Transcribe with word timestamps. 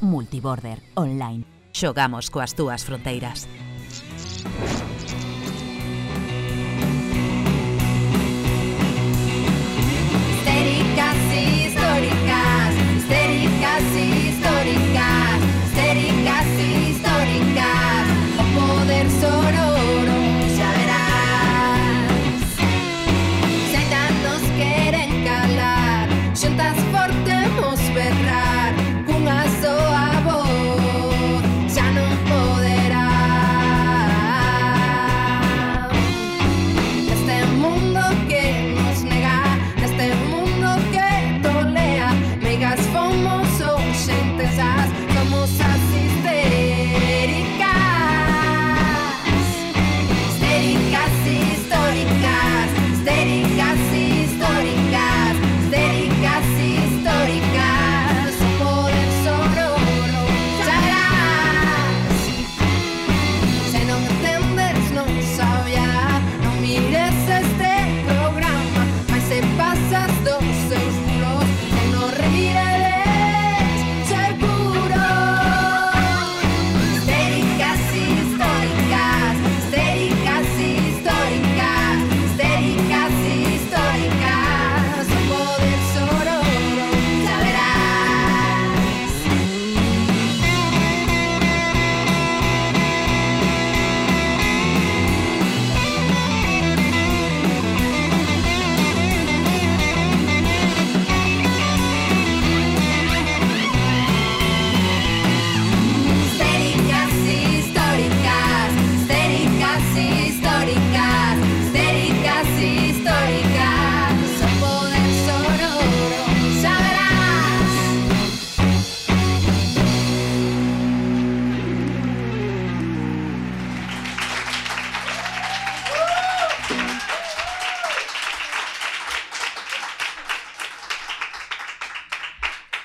Multiborder 0.00 0.82
Online. 0.94 1.44
Xogamos 1.72 2.30
coas 2.30 2.54
túas 2.54 2.84
fronteiras. 2.84 3.48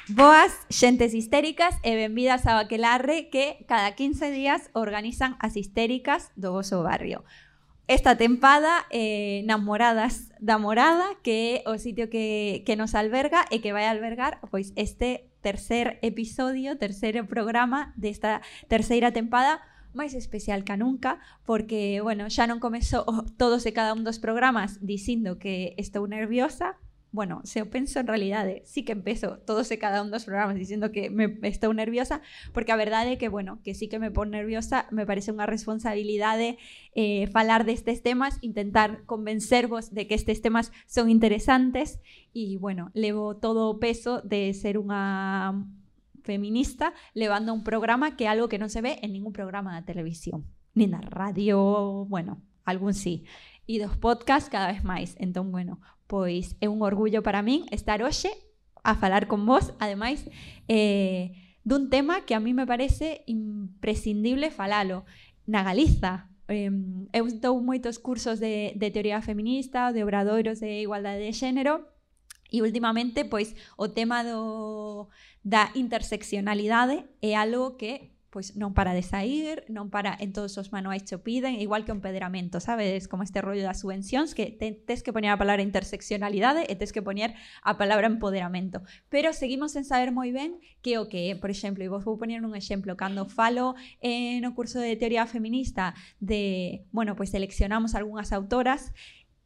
Boas 0.08 0.56
xentes 0.72 1.12
histéricas 1.12 1.76
e 1.84 1.92
benvidas 2.00 2.48
ao 2.48 2.64
Aquelarre 2.64 3.28
que 3.28 3.68
cada 3.68 3.92
15 3.92 4.32
días 4.32 4.72
organizan 4.72 5.36
as 5.44 5.60
histéricas 5.60 6.32
do 6.40 6.56
voso 6.56 6.80
barrio. 6.80 7.28
Esta 7.92 8.16
tempada 8.16 8.88
eh, 8.88 9.44
Namoradas 9.44 10.32
da 10.40 10.56
Morada, 10.56 11.20
que 11.28 11.60
é 11.60 11.68
o 11.68 11.76
sitio 11.76 12.08
que, 12.08 12.64
que 12.64 12.80
nos 12.80 12.96
alberga 12.96 13.44
e 13.52 13.60
que 13.60 13.76
vai 13.76 13.84
albergar 13.84 14.40
pois 14.48 14.72
este 14.80 15.28
tercer 15.44 16.00
episodio, 16.00 16.80
terceiro 16.80 17.28
programa 17.28 17.92
desta 18.00 18.40
terceira 18.72 19.12
tempada 19.12 19.60
máis 19.92 20.16
especial 20.16 20.64
que 20.64 20.80
nunca, 20.80 21.20
porque, 21.44 22.00
bueno, 22.00 22.32
xa 22.32 22.48
non 22.48 22.64
comezou 22.64 23.04
todos 23.42 23.68
e 23.68 23.76
cada 23.76 23.92
un 23.92 24.08
dos 24.08 24.24
programas 24.24 24.80
dicindo 24.80 25.36
que 25.36 25.76
estou 25.76 26.08
nerviosa, 26.08 26.80
bueno, 27.12 27.42
se 27.46 27.66
penso 27.66 28.00
en 28.00 28.08
realidade, 28.08 28.62
sí 28.66 28.84
que 28.84 28.92
empezo 28.92 29.40
todos 29.40 29.72
e 29.72 29.80
cada 29.80 30.04
un 30.04 30.12
dos 30.12 30.26
programas 30.26 30.60
dicindo 30.60 30.92
que 30.92 31.10
me 31.10 31.40
estou 31.48 31.72
nerviosa, 31.72 32.22
porque 32.52 32.76
a 32.76 32.80
verdade 32.80 33.16
é 33.16 33.18
que, 33.18 33.32
bueno, 33.32 33.64
que 33.64 33.74
sí 33.74 33.88
que 33.88 33.98
me 33.98 34.12
pon 34.12 34.30
nerviosa, 34.30 34.86
me 34.92 35.08
parece 35.08 35.32
unha 35.32 35.48
responsabilidade 35.48 36.60
eh, 36.94 37.26
falar 37.32 37.64
destes 37.64 38.04
temas, 38.04 38.38
intentar 38.44 39.08
convencervos 39.08 39.96
de 39.96 40.06
que 40.06 40.20
estes 40.20 40.44
temas 40.44 40.76
son 40.86 41.08
interesantes 41.08 42.04
e, 42.36 42.60
bueno, 42.60 42.92
levo 42.94 43.40
todo 43.40 43.80
peso 43.80 44.20
de 44.22 44.52
ser 44.52 44.76
unha 44.76 45.56
feminista 46.28 46.92
levando 47.16 47.56
un 47.56 47.64
programa 47.64 48.20
que 48.20 48.28
é 48.28 48.30
algo 48.30 48.52
que 48.52 48.60
non 48.60 48.68
se 48.68 48.84
ve 48.84 49.00
en 49.00 49.16
ningún 49.16 49.32
programa 49.32 49.80
da 49.80 49.88
televisión, 49.88 50.44
nin 50.76 50.92
na 50.92 51.00
radio, 51.00 52.04
bueno, 52.12 52.44
algún 52.68 52.92
sí. 52.92 53.24
E 53.68 53.80
dos 53.84 54.00
podcast 54.00 54.48
cada 54.48 54.72
vez 54.72 54.84
máis. 54.84 55.16
Entón, 55.20 55.52
bueno, 55.52 55.84
pois 56.08 56.56
é 56.60 56.68
un 56.68 56.82
orgullo 56.82 57.22
para 57.22 57.44
min 57.44 57.68
estar 57.72 58.02
hoxe 58.02 58.32
a 58.84 58.96
falar 58.96 59.28
con 59.28 59.46
vos, 59.46 59.76
ademais, 59.80 60.24
eh, 60.68 61.36
dun 61.68 61.92
tema 61.92 62.24
que 62.24 62.36
a 62.36 62.40
mí 62.40 62.56
me 62.56 62.66
parece 62.66 63.28
imprescindible 63.28 64.50
falalo 64.50 65.04
na 65.46 65.64
Galiza. 65.64 66.32
Eh, 66.48 66.72
eu 67.12 67.28
dou 67.44 67.60
moitos 67.60 68.00
cursos 68.00 68.40
de, 68.40 68.72
de 68.80 68.88
teoría 68.92 69.20
feminista, 69.20 69.92
de 69.92 70.04
obradoiros 70.08 70.64
de 70.64 70.82
igualdade 70.88 71.20
de 71.20 71.36
xénero, 71.36 71.84
E 72.48 72.62
últimamente, 72.62 73.26
pois, 73.26 73.56
o 73.76 73.92
tema 73.92 74.24
do, 74.24 75.10
da 75.44 75.72
interseccionalidade 75.76 77.04
é 77.22 77.36
algo 77.36 77.76
que 77.76 78.17
pois 78.30 78.60
non 78.60 78.76
para 78.76 78.92
de 78.92 79.02
sair, 79.02 79.64
non 79.72 79.88
para 79.88 80.12
en 80.20 80.36
todos 80.36 80.60
os 80.60 80.76
manuais 80.76 81.08
cho 81.08 81.24
piden, 81.24 81.58
igual 81.64 81.88
que 81.88 81.96
un 81.96 82.04
pedramento, 82.04 82.60
sabes, 82.60 83.08
como 83.08 83.24
este 83.24 83.40
rollo 83.40 83.64
das 83.64 83.82
subvencións 83.82 84.36
que 84.36 84.52
te, 84.52 84.76
tes 84.76 85.00
que 85.00 85.16
poñer 85.16 85.32
a 85.32 85.40
palabra 85.40 85.64
interseccionalidade 85.64 86.68
e 86.68 86.76
tes 86.76 86.92
que 86.92 87.00
poñer 87.00 87.40
a 87.64 87.80
palabra 87.80 88.12
empoderamento. 88.12 88.84
Pero 89.08 89.32
seguimos 89.32 89.72
sen 89.80 89.88
saber 89.88 90.12
moi 90.12 90.36
ben 90.36 90.60
que 90.84 91.00
o 91.00 91.08
que 91.08 91.32
é, 91.32 91.40
por 91.40 91.48
exemplo, 91.48 91.88
e 91.88 91.92
vos 91.92 92.04
vou 92.04 92.20
poñer 92.20 92.44
un 92.44 92.52
exemplo, 92.52 93.00
cando 93.00 93.32
falo 93.32 93.80
eh, 94.04 94.44
no 94.44 94.52
curso 94.52 94.84
de 94.84 95.00
teoría 95.00 95.24
feminista 95.24 95.96
de, 96.20 96.84
bueno, 96.92 97.16
pois 97.16 97.32
seleccionamos 97.32 97.96
algunhas 97.96 98.36
autoras, 98.36 98.92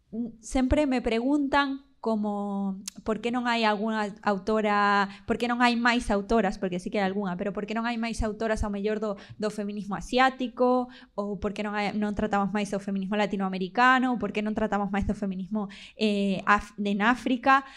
mm, 0.09 0.41
sempre 0.41 0.89
me 0.89 1.05
preguntan 1.05 1.90
como 2.01 2.81
por 3.05 3.21
que 3.21 3.29
non 3.29 3.45
hai 3.45 3.61
algunha 3.61 4.09
autora, 4.25 5.05
por 5.29 5.37
que 5.37 5.45
non 5.45 5.61
hai 5.61 5.77
máis 5.77 6.09
autoras, 6.09 6.57
porque 6.57 6.81
sí 6.81 6.89
que 6.89 6.97
hai 6.97 7.05
algunha, 7.05 7.37
pero 7.37 7.53
por 7.53 7.69
que 7.69 7.77
non 7.77 7.85
hai 7.85 8.01
máis 8.01 8.25
autoras 8.25 8.65
ao 8.65 8.73
mellor 8.73 8.97
do, 8.97 9.21
do 9.37 9.53
feminismo 9.53 9.93
asiático, 9.93 10.89
ou 11.13 11.37
por 11.37 11.53
que 11.53 11.61
non, 11.61 11.77
hai, 11.77 11.93
tratamos 12.17 12.49
máis 12.49 12.73
do 12.73 12.81
feminismo 12.81 13.13
latinoamericano, 13.13 14.11
ou 14.11 14.17
por 14.17 14.33
que 14.33 14.41
non 14.41 14.57
tratamos 14.57 14.89
máis 14.89 15.05
do 15.05 15.13
feminismo 15.13 15.69
eh, 15.93 16.41
en 16.81 16.99
África, 17.05 17.69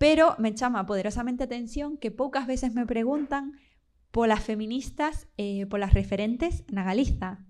pero 0.00 0.40
me 0.40 0.56
chama 0.56 0.88
poderosamente 0.88 1.44
atención 1.44 2.00
que 2.00 2.08
poucas 2.08 2.48
veces 2.48 2.72
me 2.72 2.88
preguntan 2.88 3.60
polas 4.08 4.40
feministas, 4.40 5.28
eh, 5.36 5.68
polas 5.68 5.92
referentes 5.92 6.64
na 6.72 6.80
Galiza, 6.80 7.44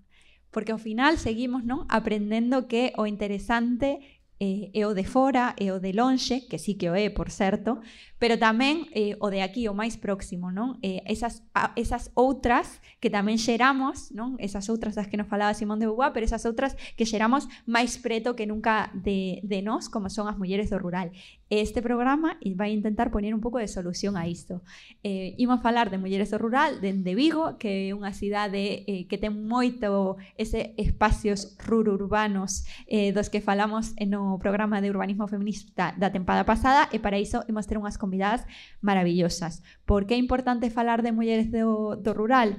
porque 0.50 0.74
ao 0.74 0.82
final 0.82 1.22
seguimos 1.22 1.62
non 1.62 1.86
aprendendo 1.86 2.66
que 2.66 2.90
o 2.98 3.06
interesante 3.06 4.15
eh, 4.38 4.68
e 4.72 4.84
o 4.84 4.92
de 4.92 5.04
fora 5.04 5.56
e 5.56 5.72
o 5.72 5.80
de 5.80 5.96
lonxe, 5.96 6.44
que 6.44 6.60
sí 6.60 6.76
que 6.76 6.90
o 6.90 6.94
é, 6.94 7.08
por 7.08 7.32
certo, 7.32 7.80
pero 8.20 8.36
tamén 8.36 8.88
eh, 8.92 9.16
o 9.20 9.32
de 9.32 9.40
aquí, 9.40 9.68
o 9.68 9.76
máis 9.76 9.96
próximo, 9.96 10.52
non? 10.52 10.76
Eh, 10.84 11.00
esas, 11.08 11.44
a, 11.56 11.72
esas 11.76 12.12
outras 12.12 12.84
que 13.00 13.08
tamén 13.08 13.40
xeramos, 13.40 14.12
non? 14.12 14.36
Esas 14.36 14.68
outras 14.68 14.96
das 14.96 15.08
que 15.08 15.16
nos 15.16 15.28
falaba 15.28 15.56
Simón 15.56 15.80
de 15.80 15.88
Beauvoir, 15.88 16.12
pero 16.12 16.28
esas 16.28 16.44
outras 16.44 16.76
que 16.96 17.08
xeramos 17.08 17.48
máis 17.64 17.96
preto 17.96 18.36
que 18.36 18.44
nunca 18.44 18.92
de, 18.92 19.40
de 19.44 19.60
nós, 19.64 19.88
como 19.88 20.12
son 20.12 20.28
as 20.28 20.36
mulleres 20.36 20.68
do 20.68 20.76
rural. 20.76 21.12
Este 21.48 21.80
programa 21.80 22.38
vai 22.58 22.74
intentar 22.74 23.14
poñer 23.14 23.30
un 23.30 23.40
pouco 23.40 23.62
de 23.62 23.70
solución 23.70 24.16
a 24.16 24.26
isto. 24.26 24.66
Eh, 25.06 25.38
imos 25.38 25.62
falar 25.62 25.94
de 25.94 25.98
Mulleres 25.98 26.34
do 26.34 26.42
Rural 26.42 26.80
dende 26.82 27.14
Vigo, 27.14 27.54
que 27.54 27.90
é 27.90 27.94
unha 27.94 28.10
cidade 28.10 28.82
eh, 28.82 29.06
que 29.06 29.14
ten 29.14 29.46
moito 29.46 30.18
ese 30.34 30.74
espacios 30.74 31.54
rururbanos 31.62 32.66
eh, 32.90 33.14
dos 33.14 33.30
que 33.30 33.38
falamos 33.38 33.94
no 34.02 34.42
programa 34.42 34.82
de 34.82 34.90
urbanismo 34.90 35.30
feminista 35.30 35.94
da 35.94 36.10
tempada 36.10 36.42
pasada 36.42 36.90
e 36.90 36.98
para 36.98 37.22
iso 37.22 37.46
imos 37.46 37.70
ter 37.70 37.78
unhas 37.78 37.94
convidadas 37.94 38.42
maravillosas. 38.82 39.62
Por 39.86 40.10
que 40.10 40.18
é 40.18 40.18
importante 40.18 40.66
falar 40.74 41.06
de 41.06 41.14
Mulleres 41.14 41.46
do, 41.54 41.94
do 41.94 42.10
Rural? 42.10 42.58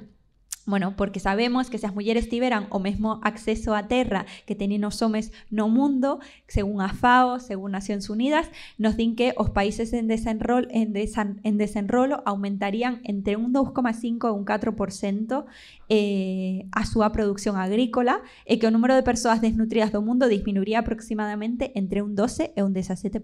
Bueno, 0.67 0.97
porque 0.97 1.21
sabemos 1.21 1.69
que 1.69 1.77
se 1.77 1.87
as 1.87 1.95
mulleres 1.95 2.27
tiveran 2.27 2.67
o 2.75 2.83
mesmo 2.83 3.23
acceso 3.23 3.71
á 3.71 3.87
terra 3.87 4.27
que 4.43 4.51
teñen 4.51 4.83
os 4.83 4.99
homes 4.99 5.31
no 5.47 5.71
mundo, 5.71 6.19
según 6.51 6.83
a 6.83 6.91
FAO, 6.91 7.39
según 7.39 7.71
Nacións 7.71 8.11
Unidas, 8.11 8.51
nos 8.75 8.99
din 8.99 9.15
que 9.15 9.31
os 9.39 9.47
países 9.55 9.95
en, 9.95 10.11
desenrol, 10.11 10.67
en, 10.75 10.91
desan, 10.91 11.39
en 11.47 11.55
desenrolo 11.55 12.19
aumentarían 12.27 12.99
entre 13.07 13.39
un 13.39 13.55
2,5 13.55 14.27
e 14.27 14.35
un 14.35 14.43
4% 14.43 15.47
eh, 15.87 16.67
a 16.75 16.83
súa 16.83 17.15
produción 17.15 17.55
agrícola 17.55 18.19
e 18.43 18.59
que 18.59 18.67
o 18.67 18.73
número 18.75 18.91
de 18.91 19.07
persoas 19.07 19.39
desnutridas 19.39 19.95
do 19.95 20.03
mundo 20.03 20.27
disminuiría 20.27 20.83
aproximadamente 20.83 21.71
entre 21.79 22.03
un 22.03 22.11
12 22.11 22.51
e 22.51 22.59
un 22.59 22.75
17%. 22.75 23.23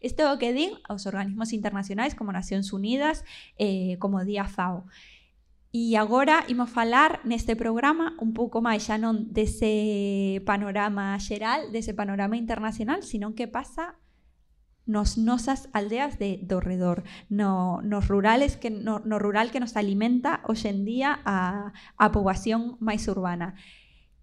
Isto 0.00 0.20
é 0.24 0.32
o 0.32 0.40
que 0.40 0.56
din 0.56 0.72
os 0.88 1.04
organismos 1.04 1.52
internacionais 1.52 2.16
como 2.16 2.32
Nacións 2.32 2.72
Unidas, 2.72 3.20
eh, 3.60 4.00
como 4.00 4.24
Día 4.24 4.48
FAO. 4.48 4.88
E 5.74 5.98
agora 5.98 6.46
imos 6.46 6.70
falar 6.70 7.18
neste 7.26 7.58
programa 7.58 8.14
un 8.22 8.30
pouco 8.30 8.62
máis 8.62 8.86
xa 8.86 8.94
non 8.94 9.34
dese 9.34 10.38
panorama 10.46 11.18
xeral, 11.18 11.74
dese 11.74 11.90
panorama 11.98 12.38
internacional, 12.38 13.02
sino 13.02 13.34
que 13.34 13.50
pasa 13.50 13.98
nos 14.86 15.18
nosas 15.18 15.66
aldeas 15.74 16.14
de 16.22 16.38
do 16.46 16.62
redor, 16.62 17.02
no, 17.26 17.82
nos 17.82 18.06
rurales 18.06 18.54
que 18.54 18.70
no, 18.70 19.02
no 19.02 19.18
rural 19.18 19.50
que 19.50 19.58
nos 19.58 19.74
alimenta 19.74 20.46
hoxe 20.46 20.70
en 20.70 20.86
día 20.86 21.18
a, 21.26 21.74
a 21.98 22.06
poboación 22.14 22.78
máis 22.78 23.10
urbana 23.10 23.58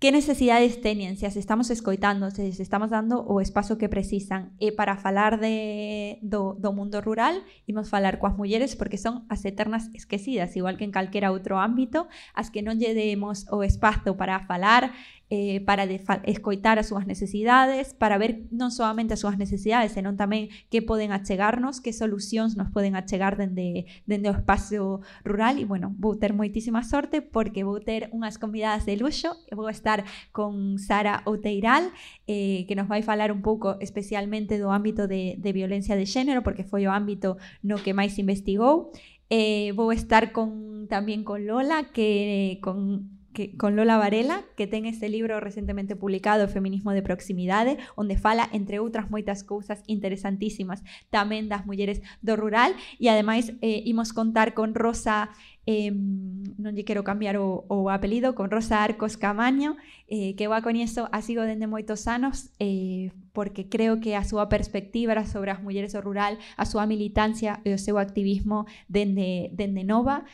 que 0.02 0.12
necesidades 0.12 0.82
teñen, 0.82 1.14
se 1.14 1.30
as 1.30 1.38
estamos 1.38 1.70
escoitando, 1.70 2.34
se 2.34 2.50
as 2.50 2.58
estamos 2.58 2.90
dando 2.90 3.22
o 3.22 3.38
espazo 3.38 3.78
que 3.78 3.86
precisan. 3.86 4.50
E 4.58 4.74
para 4.74 4.98
falar 4.98 5.38
de, 5.38 6.18
do, 6.26 6.58
do 6.58 6.74
mundo 6.74 7.06
rural, 7.06 7.46
imos 7.70 7.86
falar 7.86 8.18
coas 8.18 8.34
mulleres 8.34 8.74
porque 8.74 8.98
son 8.98 9.30
as 9.30 9.46
eternas 9.46 9.94
esquecidas, 9.94 10.58
igual 10.58 10.82
que 10.82 10.90
en 10.90 10.92
calquera 10.92 11.30
outro 11.30 11.62
ámbito, 11.62 12.10
as 12.34 12.50
que 12.50 12.66
non 12.66 12.82
lle 12.82 12.98
demos 12.98 13.46
o 13.54 13.62
espazo 13.62 14.18
para 14.18 14.42
falar 14.42 14.90
eh, 15.32 15.64
para 15.64 15.88
escoitar 16.28 16.76
as 16.76 16.92
súas 16.92 17.08
necesidades, 17.08 17.96
para 17.96 18.20
ver 18.20 18.52
non 18.52 18.68
solamente 18.68 19.16
as 19.16 19.24
súas 19.24 19.40
necesidades, 19.40 19.96
senón 19.96 20.20
tamén 20.20 20.52
que 20.68 20.84
poden 20.84 21.16
achegarnos, 21.16 21.80
que 21.80 21.96
solucións 21.96 22.60
nos 22.60 22.68
poden 22.68 23.00
achegar 23.00 23.40
dende, 23.40 23.88
dende 24.04 24.28
o 24.28 24.36
espacio 24.36 25.00
rural. 25.24 25.56
E, 25.56 25.64
bueno, 25.64 25.96
vou 25.96 26.20
ter 26.20 26.36
moitísima 26.36 26.84
sorte 26.84 27.24
porque 27.24 27.64
vou 27.64 27.80
ter 27.80 28.12
unhas 28.12 28.36
convidadas 28.36 28.84
de 28.84 29.00
luxo. 29.00 29.32
Vou 29.56 29.72
estar 29.72 30.04
con 30.36 30.76
Sara 30.76 31.24
Outeiral, 31.24 31.96
eh, 32.28 32.68
que 32.68 32.76
nos 32.76 32.92
vai 32.92 33.00
falar 33.00 33.32
un 33.32 33.40
pouco 33.40 33.80
especialmente 33.80 34.60
do 34.60 34.68
ámbito 34.68 35.08
de, 35.08 35.40
de 35.40 35.52
violencia 35.56 35.96
de 35.96 36.04
xénero, 36.04 36.44
porque 36.44 36.68
foi 36.68 36.84
o 36.84 36.92
ámbito 36.92 37.40
no 37.64 37.80
que 37.80 37.96
máis 37.96 38.20
investigou. 38.20 38.92
Eh, 39.32 39.72
vou 39.80 39.96
estar 39.96 40.36
con 40.36 40.92
tamén 40.92 41.24
con 41.24 41.48
Lola, 41.48 41.96
que 41.96 42.52
eh, 42.52 42.54
con 42.60 43.21
que, 43.34 43.58
con 43.58 43.76
Lola 43.76 43.98
Varela, 43.98 44.44
que 44.56 44.68
ten 44.68 44.86
este 44.86 45.10
libro 45.10 45.40
recentemente 45.40 45.96
publicado, 45.96 46.48
Feminismo 46.48 46.92
de 46.92 47.02
Proximidade, 47.02 47.78
onde 47.96 48.20
fala, 48.20 48.48
entre 48.52 48.80
outras 48.80 49.10
moitas 49.10 49.44
cousas 49.44 49.82
interesantísimas, 49.88 50.84
tamén 51.10 51.48
das 51.48 51.66
mulleres 51.66 52.04
do 52.20 52.36
rural, 52.36 52.76
e 53.00 53.08
ademais 53.08 53.54
eh, 53.64 53.84
imos 53.88 54.12
contar 54.12 54.54
con 54.56 54.76
Rosa 54.76 55.32
eh, 55.66 55.94
non 55.94 56.74
lle 56.74 56.82
quero 56.82 57.06
cambiar 57.06 57.38
o, 57.38 57.70
o 57.70 57.94
apelido, 57.94 58.34
con 58.34 58.50
Rosa 58.50 58.82
Arcos 58.82 59.14
Camaño, 59.18 59.78
eh, 60.10 60.34
que 60.34 60.50
eu 60.50 60.58
a 60.58 60.66
coñezo 60.66 61.06
a 61.14 61.22
sigo 61.22 61.46
dende 61.46 61.70
moitos 61.70 62.10
anos, 62.10 62.50
eh, 62.58 63.14
porque 63.30 63.70
creo 63.70 64.02
que 64.02 64.18
a 64.18 64.26
súa 64.26 64.50
perspectiva 64.50 65.14
sobre 65.30 65.54
as 65.54 65.62
mulleres 65.62 65.94
do 65.94 66.02
rural, 66.02 66.42
a 66.58 66.66
súa 66.66 66.90
militancia 66.90 67.62
e 67.62 67.78
o 67.78 67.80
seu 67.80 68.02
activismo 68.02 68.66
dende, 68.90 69.54
dende 69.54 69.86
nova, 69.86 70.26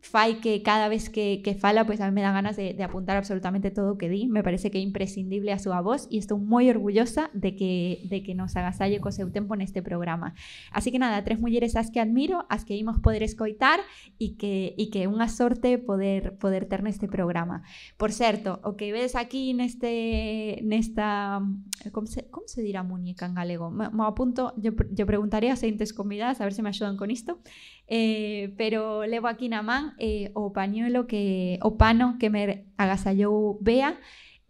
fai 0.00 0.40
que 0.40 0.62
cada 0.62 0.88
vez 0.88 1.10
que, 1.10 1.42
que 1.44 1.54
fala, 1.54 1.84
pois 1.84 1.98
pues 1.98 2.00
a 2.00 2.10
mí 2.10 2.14
me 2.14 2.22
dá 2.22 2.32
ganas 2.32 2.56
de, 2.56 2.72
de 2.72 2.82
apuntar 2.82 3.16
absolutamente 3.16 3.70
todo 3.70 3.92
o 3.92 3.98
que 3.98 4.08
di, 4.08 4.26
me 4.26 4.42
parece 4.42 4.70
que 4.70 4.78
é 4.78 4.80
imprescindible 4.80 5.52
a 5.52 5.60
súa 5.60 5.84
voz 5.84 6.08
e 6.08 6.16
estou 6.16 6.40
moi 6.40 6.66
orgullosa 6.72 7.28
de 7.36 7.52
que, 7.52 8.00
de 8.08 8.24
que 8.24 8.32
nos 8.32 8.56
agasalle 8.56 8.98
co 8.98 9.12
seu 9.12 9.28
tempo 9.28 9.52
neste 9.54 9.84
programa. 9.84 10.32
Así 10.72 10.88
que 10.88 10.98
nada, 10.98 11.20
tres 11.20 11.36
mulleres 11.36 11.76
as 11.76 11.92
que 11.92 12.00
admiro, 12.00 12.48
as 12.48 12.64
que 12.64 12.74
imos 12.80 12.96
poder 13.04 13.20
escoitar 13.22 13.84
e 14.16 14.40
que, 14.40 14.72
e 14.80 14.88
que 14.88 15.04
é 15.04 15.06
unha 15.06 15.28
sorte 15.28 15.76
poder, 15.76 16.40
poder 16.40 16.64
ter 16.64 16.80
neste 16.80 17.04
programa. 17.04 17.60
Por 18.00 18.10
certo, 18.16 18.56
o 18.64 18.80
que 18.80 18.96
ves 18.96 19.12
aquí 19.14 19.52
neste, 19.52 20.64
nesta... 20.64 21.44
Como 21.92 22.06
se, 22.08 22.28
como 22.32 22.48
se 22.48 22.64
dirá 22.64 22.82
muñeca 22.82 23.28
en 23.28 23.36
galego? 23.36 23.68
Me, 23.68 23.92
me 23.92 24.04
apunto, 24.04 24.56
yo, 24.56 24.72
yo 24.92 25.04
preguntaría 25.04 25.52
a 25.52 25.60
seguintes 25.60 25.92
convidadas 25.92 26.40
a 26.40 26.44
ver 26.44 26.52
se 26.56 26.62
me 26.64 26.72
axudan 26.72 26.96
con 26.96 27.10
isto. 27.10 27.40
Eh, 27.92 28.54
pero 28.56 29.02
levo 29.02 29.26
aquí 29.26 29.50
na 29.50 29.66
man 29.66 29.98
eh, 29.98 30.30
o 30.38 30.54
que 31.10 31.58
o 31.58 31.74
pano 31.74 32.22
que 32.22 32.30
me 32.30 32.70
agasallou 32.78 33.58
Bea 33.58 33.98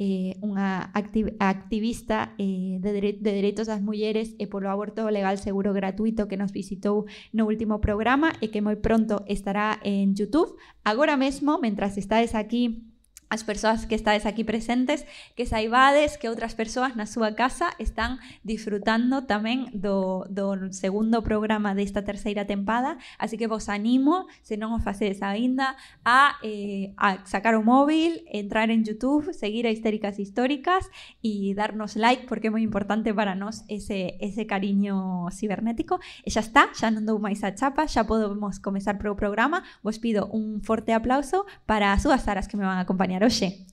eh, 0.00 0.36
unha 0.40 0.92
activ 0.96 1.36
activista 1.40 2.36
eh, 2.36 2.80
de, 2.80 2.90
dere 2.92 3.16
de 3.16 3.32
dereitos 3.36 3.68
das 3.68 3.80
mulleres 3.80 4.36
e 4.36 4.44
polo 4.44 4.68
aborto 4.68 5.08
legal 5.08 5.36
seguro 5.36 5.76
gratuito 5.76 6.24
que 6.24 6.40
nos 6.40 6.52
visitou 6.52 7.04
no 7.32 7.44
último 7.44 7.84
programa 7.84 8.32
e 8.44 8.48
que 8.48 8.64
moi 8.64 8.80
pronto 8.80 9.24
estará 9.24 9.76
en 9.84 10.16
YouTube. 10.16 10.56
Agora 10.84 11.20
mesmo, 11.20 11.60
mentras 11.60 12.00
estades 12.00 12.32
aquí 12.32 12.89
as 13.30 13.46
persoas 13.46 13.86
que 13.86 13.94
estades 13.94 14.26
aquí 14.26 14.42
presentes 14.42 15.06
que 15.38 15.46
saibades 15.46 16.18
que 16.18 16.26
outras 16.26 16.58
persoas 16.58 16.98
na 16.98 17.06
súa 17.06 17.38
casa 17.38 17.70
están 17.78 18.18
disfrutando 18.42 19.22
tamén 19.30 19.70
do, 19.70 20.26
do 20.26 20.58
segundo 20.74 21.22
programa 21.22 21.72
desta 21.78 22.02
terceira 22.02 22.42
tempada. 22.42 22.98
Así 23.22 23.38
que 23.38 23.46
vos 23.46 23.70
animo, 23.70 24.26
se 24.42 24.58
non 24.58 24.74
o 24.74 24.82
facedes 24.82 25.22
aínda 25.22 25.78
a, 26.02 26.42
eh, 26.42 26.90
a 26.98 27.22
sacar 27.22 27.54
o 27.54 27.62
móvil 27.62 28.26
entrar 28.26 28.66
en 28.74 28.82
Youtube 28.82 29.30
seguir 29.30 29.62
a 29.64 29.70
Histéricas 29.70 30.18
Históricas 30.18 30.90
e 31.22 31.54
darnos 31.54 31.94
like 31.94 32.26
porque 32.26 32.50
é 32.50 32.52
moi 32.52 32.66
importante 32.66 33.14
para 33.14 33.38
nós 33.38 33.62
ese, 33.70 34.18
ese 34.18 34.50
cariño 34.50 35.30
cibernético. 35.30 36.02
E 36.26 36.34
xa 36.34 36.42
está, 36.42 36.74
xa 36.74 36.90
non 36.90 37.06
dou 37.06 37.22
máis 37.22 37.46
a 37.46 37.54
chapa 37.54 37.86
xa 37.86 38.02
podemos 38.10 38.58
comezar 38.58 38.98
pro 38.98 39.14
programa. 39.14 39.62
Vos 39.86 40.02
pido 40.02 40.26
un 40.34 40.66
forte 40.66 40.90
aplauso 40.90 41.46
para 41.70 41.94
as 41.94 42.02
súas 42.02 42.26
aras 42.26 42.50
que 42.50 42.58
me 42.58 42.66
van 42.66 42.82
a 42.82 42.82
acompañar 42.82 43.19
terminar 43.20 43.26
hoxe. 43.26 43.66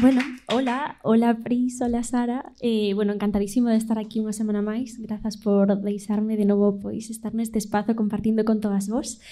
Bueno, 0.00 0.22
hola, 0.46 0.96
hola 1.02 1.38
Pris, 1.44 1.80
hola 1.80 2.02
Sara. 2.02 2.52
Eh, 2.60 2.92
bueno, 2.94 3.12
encantadísimo 3.12 3.68
de 3.68 3.76
estar 3.76 3.98
aquí 3.98 4.18
unha 4.18 4.34
semana 4.34 4.64
máis. 4.64 4.98
Grazas 4.98 5.38
por 5.38 5.68
deixarme 5.78 6.34
de 6.34 6.48
novo 6.48 6.80
pois 6.80 7.10
estar 7.10 7.34
neste 7.34 7.60
espazo 7.60 7.94
compartindo 7.94 8.42
con 8.42 8.58
todas 8.58 8.88
vos. 8.90 9.22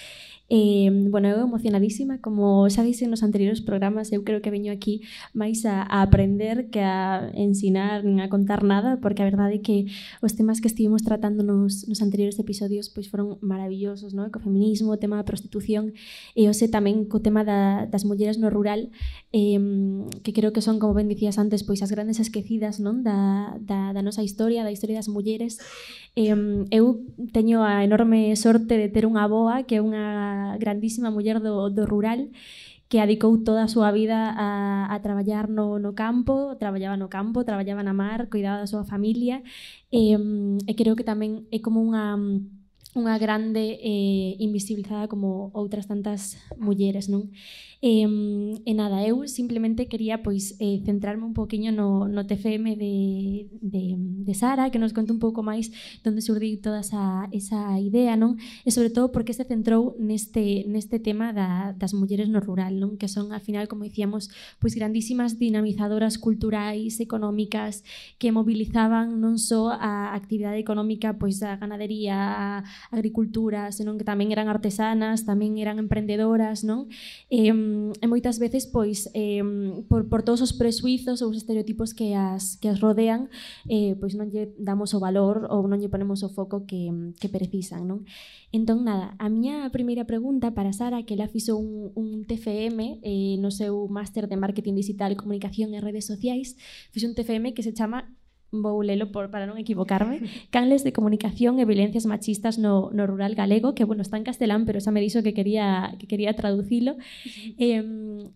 Eh, 0.53 0.91
bueno, 1.11 1.29
eu 1.29 1.47
emocionadísima, 1.47 2.19
como 2.19 2.67
xa 2.67 2.83
dixen 2.83 3.07
nos 3.07 3.23
anteriores 3.23 3.63
programas, 3.63 4.11
eu 4.11 4.27
creo 4.27 4.43
que 4.43 4.51
veño 4.51 4.75
aquí 4.75 5.07
máis 5.31 5.63
a, 5.63 5.87
a 5.87 6.03
aprender 6.03 6.75
que 6.75 6.83
a 6.83 7.31
ensinar 7.39 8.03
nin 8.03 8.19
a 8.19 8.27
contar 8.27 8.67
nada, 8.67 8.99
porque 8.99 9.23
a 9.23 9.31
verdade 9.31 9.63
é 9.63 9.65
que 9.65 9.87
os 10.19 10.35
temas 10.35 10.59
que 10.59 10.67
estivemos 10.67 11.07
tratando 11.07 11.47
nos, 11.47 11.87
nos 11.87 12.03
anteriores 12.03 12.35
episodios 12.43 12.91
pois 12.91 13.07
foron 13.07 13.39
maravillosos, 13.39 14.11
no? 14.11 14.27
co 14.35 14.43
feminismo, 14.43 14.91
o 14.91 14.99
tema 14.99 15.23
da 15.23 15.23
prostitución, 15.23 15.95
e 16.35 16.51
hoxe 16.51 16.67
tamén 16.67 17.07
co 17.07 17.23
tema 17.23 17.47
da, 17.47 17.87
das 17.87 18.03
mulleres 18.03 18.35
no 18.43 18.51
rural, 18.51 18.91
eh, 19.31 19.55
que 20.27 20.35
creo 20.35 20.51
que 20.51 20.67
son, 20.67 20.83
como 20.83 20.99
ben 20.99 21.07
dicías 21.07 21.39
antes, 21.39 21.63
pois 21.63 21.79
as 21.79 21.95
grandes 21.95 22.19
esquecidas 22.19 22.83
non 22.83 23.07
da, 23.07 23.55
da, 23.63 23.95
da 23.95 24.03
nosa 24.03 24.27
historia, 24.27 24.67
da 24.67 24.75
historia 24.75 24.99
das 24.99 25.07
mulleres, 25.07 25.63
eu 26.15 27.07
teño 27.33 27.63
a 27.63 27.85
enorme 27.85 28.35
sorte 28.37 28.77
de 28.77 28.89
ter 28.91 29.07
unha 29.07 29.25
boa 29.31 29.63
que 29.63 29.79
é 29.79 29.85
unha 29.85 30.57
grandísima 30.59 31.11
muller 31.15 31.39
do, 31.39 31.71
do 31.71 31.87
rural 31.87 32.29
que 32.91 32.99
adicou 32.99 33.39
toda 33.39 33.65
a 33.65 33.73
súa 33.73 33.95
vida 33.95 34.35
a, 34.35 34.91
a 34.91 34.97
traballar 34.99 35.47
no, 35.47 35.79
no 35.79 35.95
campo, 35.95 36.59
traballaba 36.59 36.99
no 36.99 37.07
campo, 37.07 37.47
traballaba 37.47 37.87
na 37.87 37.95
mar, 37.95 38.27
cuidaba 38.27 38.59
da 38.59 38.67
súa 38.67 38.83
familia, 38.83 39.47
e, 39.95 40.19
e 40.67 40.73
creo 40.75 40.99
que 40.99 41.07
tamén 41.07 41.47
é 41.55 41.63
como 41.63 41.79
unha 41.79 42.19
unha 42.91 43.15
grande 43.23 43.79
eh, 43.79 44.35
invisibilizada 44.43 45.07
como 45.07 45.55
outras 45.55 45.87
tantas 45.87 46.35
mulleres, 46.59 47.07
non? 47.07 47.31
E, 47.83 48.05
e 48.05 48.75
nada, 48.77 49.01
eu 49.09 49.25
simplemente 49.25 49.89
quería 49.89 50.21
pois 50.21 50.53
eh, 50.61 50.85
centrarme 50.85 51.25
un 51.25 51.33
poquinho 51.33 51.73
no, 51.73 52.13
no 52.13 52.29
TFM 52.29 52.77
de, 52.77 53.49
de, 53.57 53.97
de 53.97 54.35
Sara, 54.37 54.69
que 54.69 54.77
nos 54.77 54.93
conte 54.93 55.17
un 55.17 55.19
pouco 55.19 55.41
máis 55.41 55.73
donde 56.05 56.21
surdiu 56.21 56.61
toda 56.61 56.85
esa, 56.85 57.25
esa 57.33 57.81
idea, 57.81 58.21
non? 58.21 58.37
E 58.69 58.71
sobre 58.71 58.93
todo 58.93 59.09
porque 59.09 59.33
se 59.33 59.49
centrou 59.49 59.97
neste, 59.97 60.69
neste 60.69 61.01
tema 61.01 61.33
da, 61.33 61.73
das 61.73 61.97
mulleres 61.97 62.29
no 62.29 62.45
rural, 62.45 62.77
non? 62.77 63.01
Que 63.01 63.09
son, 63.09 63.33
al 63.33 63.41
final, 63.41 63.65
como 63.65 63.89
dicíamos, 63.89 64.29
pois 64.61 64.77
grandísimas 64.77 65.41
dinamizadoras 65.41 66.21
culturais, 66.21 67.01
económicas, 67.01 67.81
que 68.21 68.29
mobilizaban 68.29 69.25
non 69.25 69.41
só 69.41 69.73
a 69.73 70.13
actividade 70.13 70.61
económica, 70.61 71.17
pois 71.17 71.41
a 71.41 71.57
ganadería, 71.57 72.61
a 72.61 72.69
agricultura, 72.93 73.73
senón 73.73 73.97
que 73.97 74.05
tamén 74.05 74.37
eran 74.37 74.53
artesanas, 74.53 75.25
tamén 75.25 75.57
eran 75.57 75.81
emprendedoras, 75.81 76.61
non? 76.61 76.85
Eh, 77.33 77.70
e 77.97 78.07
moitas 78.07 78.39
veces 78.39 78.67
pois 78.67 79.11
eh, 79.15 79.43
por, 79.89 80.09
por 80.09 80.21
todos 80.23 80.41
os 80.41 80.53
presuizos 80.53 81.23
ou 81.23 81.31
os 81.31 81.39
estereotipos 81.39 81.95
que 81.95 82.15
as, 82.15 82.57
que 82.61 82.69
as 82.69 82.79
rodean 82.79 83.31
eh, 83.69 83.97
pois 83.99 84.15
non 84.15 84.29
lle 84.29 84.53
damos 84.59 84.93
o 84.93 85.03
valor 85.03 85.49
ou 85.49 85.67
non 85.67 85.79
lle 85.81 85.91
ponemos 85.93 86.23
o 86.23 86.31
foco 86.31 86.69
que, 86.69 86.91
que 87.19 87.33
precisan 87.33 87.87
non? 87.87 88.07
entón 88.51 88.83
nada, 88.83 89.15
a 89.19 89.27
miña 89.31 89.67
primeira 89.71 90.05
pregunta 90.05 90.53
para 90.53 90.75
Sara 90.75 91.07
que 91.07 91.19
la 91.19 91.31
fixo 91.31 91.57
un, 91.57 91.95
un 91.95 92.27
TFM 92.27 93.01
eh, 93.03 93.37
no 93.39 93.55
seu 93.55 93.87
máster 93.89 94.27
de 94.27 94.37
Marketing 94.37 94.77
Digital 94.77 95.17
Comunicación 95.17 95.73
e 95.75 95.81
Redes 95.81 96.07
Sociais 96.07 96.59
fixo 96.91 97.09
un 97.09 97.17
TFM 97.17 97.55
que 97.55 97.63
se 97.65 97.75
chama 97.75 98.11
vou 98.51 98.83
lelo 98.83 99.15
por, 99.15 99.31
para 99.31 99.47
non 99.47 99.57
equivocarme, 99.57 100.21
Canles 100.55 100.83
de 100.83 100.93
comunicación 100.93 101.63
e 101.63 101.65
violencias 101.65 102.07
machistas 102.07 102.59
no, 102.59 102.91
no 102.91 103.07
rural 103.07 103.39
galego, 103.39 103.75
que, 103.75 103.87
bueno, 103.87 104.03
está 104.03 104.19
en 104.19 104.27
castelán, 104.27 104.67
pero 104.67 104.83
xa 104.83 104.91
me 104.91 105.01
dixo 105.01 105.23
que 105.23 105.35
quería, 105.35 105.95
que 105.99 106.07
quería 106.07 106.35
traducilo. 106.35 106.97
Eh, 107.61 107.83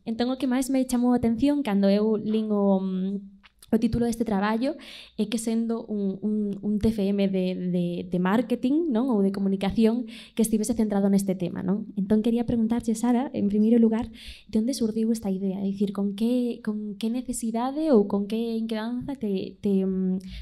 entón, 0.05 0.29
o 0.29 0.37
que 0.37 0.51
máis 0.51 0.69
me 0.69 0.85
chamou 0.85 1.17
a 1.17 1.19
atención 1.19 1.65
cando 1.65 1.89
eu 1.89 2.21
lingo 2.21 2.79
mm, 2.81 3.34
O 3.75 3.83
título 3.83 4.07
deste 4.07 4.23
traballo 4.23 4.79
é 5.19 5.27
que 5.27 5.35
sendo 5.35 5.83
un, 5.91 6.23
un, 6.23 6.55
un 6.63 6.79
TFM 6.79 7.27
de, 7.27 7.47
de, 7.75 7.87
de 8.07 8.19
marketing 8.23 8.87
non 8.95 9.11
ou 9.11 9.19
de 9.19 9.35
comunicación 9.35 10.07
que 10.39 10.47
estivese 10.47 10.79
centrado 10.79 11.11
neste 11.11 11.35
tema. 11.35 11.67
Non? 11.67 11.91
Entón, 11.99 12.23
quería 12.23 12.47
preguntarche, 12.47 12.95
Sara, 12.95 13.35
en 13.35 13.51
primeiro 13.51 13.83
lugar, 13.83 14.07
de 14.47 14.63
onde 14.63 14.79
surdiu 14.79 15.11
esta 15.11 15.27
idea? 15.27 15.59
É 15.59 15.67
dicir, 15.67 15.91
con 15.91 16.15
que, 16.15 16.63
con 16.63 16.95
que 16.95 17.11
necesidade 17.11 17.91
ou 17.91 18.07
con 18.07 18.31
que 18.31 18.39
inquedanza 18.39 19.19
te, 19.19 19.59
te, 19.59 19.83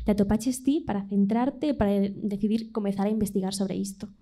te 0.05 0.11
atopaches 0.13 0.61
ti 0.61 0.85
para 0.85 1.09
centrarte, 1.09 1.73
para 1.73 2.05
decidir 2.13 2.69
comezar 2.69 3.09
a 3.09 3.15
investigar 3.17 3.57
sobre 3.57 3.81
isto? 3.81 4.13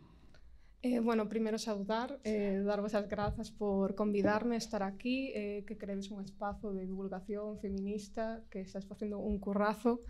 Eh, 0.83 0.99
bueno, 0.99 1.29
primeiro 1.29 1.59
saudar, 1.59 2.19
eh, 2.25 2.63
darvos 2.65 2.95
as 2.95 3.07
grazas 3.07 3.51
por 3.51 3.95
convidarme 3.95 4.55
a 4.55 4.59
estar 4.59 4.83
aquí, 4.83 5.29
eh, 5.35 5.63
que 5.69 5.77
credes 5.77 6.11
un 6.11 6.25
espazo 6.25 6.73
de 6.73 6.87
divulgación 6.87 7.61
feminista, 7.61 8.41
que 8.49 8.63
estás 8.63 8.87
facendo 8.87 9.19
un 9.19 9.39
currazo. 9.39 10.01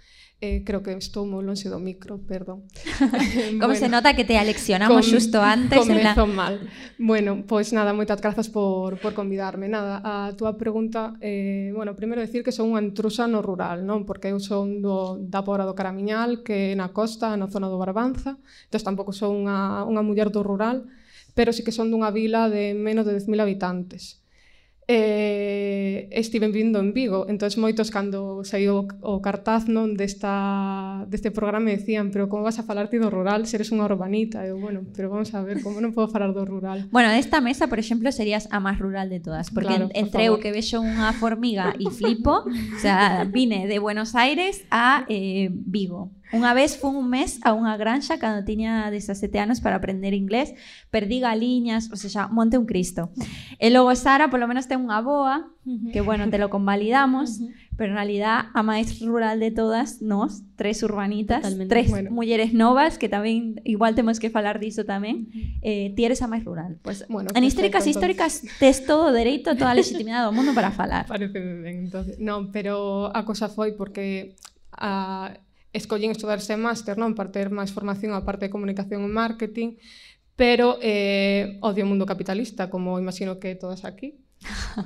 Eh, 0.40 0.62
creo 0.62 0.80
que 0.80 0.94
estou 0.94 1.26
moi 1.26 1.42
longe 1.42 1.66
do 1.66 1.82
micro, 1.82 2.22
perdón. 2.22 2.70
Como 3.58 3.74
bueno, 3.74 3.82
se 3.82 3.90
nota 3.90 4.14
que 4.14 4.22
te 4.22 4.38
aleccionamos 4.38 5.02
com, 5.02 5.10
xusto 5.10 5.42
antes. 5.42 5.74
Comezo 5.74 6.30
la... 6.30 6.34
mal. 6.38 6.54
Bueno, 7.02 7.42
pois 7.50 7.74
pues 7.74 7.74
nada, 7.74 7.90
moitas 7.90 8.22
grazas 8.22 8.46
por, 8.46 8.94
por 9.02 9.10
convidarme. 9.10 9.66
Nada, 9.66 9.98
a 10.06 10.30
túa 10.38 10.54
pregunta, 10.54 11.18
eh, 11.18 11.74
bueno, 11.74 11.98
primeiro 11.98 12.22
decir 12.22 12.46
que 12.46 12.54
son 12.54 12.70
unha 12.70 12.78
intrusa 12.78 13.26
no 13.26 13.42
rural, 13.42 13.82
non? 13.82 14.06
Porque 14.06 14.30
eu 14.30 14.38
son 14.38 14.78
do, 14.78 15.18
da 15.18 15.42
Pobra 15.42 15.66
do 15.66 15.74
Caramiñal, 15.74 16.46
que 16.46 16.70
é 16.70 16.78
na 16.78 16.94
costa, 16.94 17.34
na 17.34 17.50
zona 17.50 17.66
do 17.66 17.74
Barbanza, 17.74 18.38
entón 18.70 18.94
tampouco 18.94 19.10
son 19.10 19.50
unha, 19.50 19.82
unha 19.82 20.06
muller 20.06 20.30
do 20.30 20.46
rural 20.46 20.59
rural, 20.60 20.84
pero 21.34 21.52
sí 21.52 21.64
que 21.64 21.72
son 21.72 21.90
dunha 21.90 22.12
vila 22.12 22.52
de 22.52 22.76
menos 22.76 23.06
de 23.08 23.16
10.000 23.16 23.40
habitantes. 23.40 24.20
Eh, 24.92 26.08
estiven 26.10 26.50
vindo 26.50 26.80
en 26.80 26.92
Vigo, 26.92 27.30
entón 27.30 27.46
moitos 27.62 27.94
cando 27.94 28.42
saiu 28.42 28.90
o 29.06 29.22
cartaz 29.22 29.70
non 29.70 29.94
desta, 29.94 31.06
deste 31.06 31.30
programa 31.30 31.70
me 31.70 31.78
decían 31.78 32.10
pero 32.10 32.26
como 32.26 32.42
vas 32.42 32.58
a 32.58 32.66
falarte 32.66 32.98
do 32.98 33.06
rural, 33.06 33.46
se 33.46 33.54
eres 33.54 33.70
unha 33.70 33.86
urbanita. 33.86 34.42
Eu, 34.42 34.58
bueno, 34.58 34.82
pero 34.90 35.06
vamos 35.06 35.30
a 35.30 35.46
ver, 35.46 35.62
como 35.62 35.78
non 35.78 35.94
podo 35.94 36.10
falar 36.10 36.34
do 36.34 36.42
rural? 36.42 36.90
Bueno, 36.90 37.06
desta 37.14 37.38
mesa, 37.38 37.70
por 37.70 37.78
exemplo, 37.78 38.10
serías 38.10 38.50
a 38.50 38.58
máis 38.58 38.82
rural 38.82 39.06
de 39.14 39.22
todas, 39.22 39.54
porque 39.54 39.78
claro, 39.78 39.94
entre 39.94 40.26
por 40.26 40.26
eu 40.26 40.34
que 40.42 40.50
vexo 40.50 40.82
unha 40.82 41.14
formiga 41.14 41.70
e 41.78 41.86
flipo 41.94 42.42
o 42.42 42.80
sea, 42.82 43.22
vine 43.30 43.70
de 43.70 43.78
Buenos 43.78 44.18
Aires 44.18 44.66
a 44.74 45.06
eh, 45.06 45.54
Vigo. 45.54 46.10
Unha 46.30 46.54
vez 46.54 46.78
fun 46.78 46.94
un 46.94 47.10
mes 47.10 47.42
a 47.42 47.50
unha 47.52 47.74
granxa 47.74 48.22
cando 48.22 48.46
tiña 48.46 48.86
17 48.88 49.18
anos 49.42 49.58
para 49.58 49.82
aprender 49.82 50.14
inglés, 50.14 50.54
perdí 50.88 51.18
galiñas, 51.18 51.90
ou 51.90 51.98
seja, 51.98 52.30
monte 52.30 52.54
un 52.54 52.66
cristo. 52.66 53.10
E 53.58 53.70
logo 53.70 53.90
Sara 53.98 54.30
polo 54.30 54.46
menos 54.46 54.70
ten 54.70 54.78
unha 54.78 55.02
boa, 55.02 55.50
que 55.92 56.00
bueno, 56.00 56.30
te 56.30 56.38
lo 56.38 56.48
convalidamos, 56.48 57.42
pero 57.80 57.92
en 57.92 57.96
realidad 57.96 58.52
a 58.52 58.62
máis 58.62 59.00
rural 59.00 59.40
de 59.40 59.50
todas, 59.50 60.02
nos, 60.04 60.44
tres 60.56 60.82
urbanitas, 60.82 61.40
Totalmente. 61.40 61.72
tres 61.72 61.88
bueno. 61.88 62.10
mulleres 62.10 62.52
novas, 62.52 63.00
que 63.00 63.08
tamén 63.08 63.56
igual 63.64 63.96
temos 63.96 64.20
que 64.20 64.28
falar 64.28 64.60
diso 64.60 64.84
tamén, 64.84 65.32
eh, 65.64 65.88
ti 65.96 66.04
eres 66.04 66.20
a 66.20 66.28
máis 66.28 66.44
rural. 66.44 66.76
Pues, 66.84 67.08
bueno, 67.08 67.32
en 67.32 67.42
históricas 67.44 67.88
históricas 67.88 68.44
tes 68.60 68.84
todo 68.84 69.08
o 69.08 69.12
dereito, 69.16 69.56
toda 69.56 69.72
a 69.72 69.78
legitimidade 69.80 70.28
do 70.28 70.36
mundo 70.36 70.52
para 70.52 70.70
falar. 70.70 71.08
Parece 71.12 71.40
ben, 71.40 71.88
entonces. 71.88 72.20
Non, 72.20 72.52
pero 72.52 73.08
a 73.16 73.24
cosa 73.24 73.48
foi 73.48 73.72
porque 73.72 74.36
a 74.76 75.32
escollín 75.72 76.10
estudar 76.10 76.38
ese 76.38 76.56
máster, 76.56 76.98
non, 76.98 77.14
para 77.14 77.30
ter 77.30 77.50
máis 77.50 77.70
formación 77.70 78.14
a 78.14 78.24
parte 78.26 78.48
de 78.48 78.54
comunicación 78.54 79.06
e 79.06 79.10
marketing, 79.10 79.78
pero 80.34 80.80
eh, 80.80 81.58
odio 81.60 81.84
o 81.84 81.90
mundo 81.90 82.08
capitalista, 82.08 82.70
como 82.72 82.98
imagino 82.98 83.38
que 83.38 83.54
todas 83.54 83.84
aquí. 83.84 84.18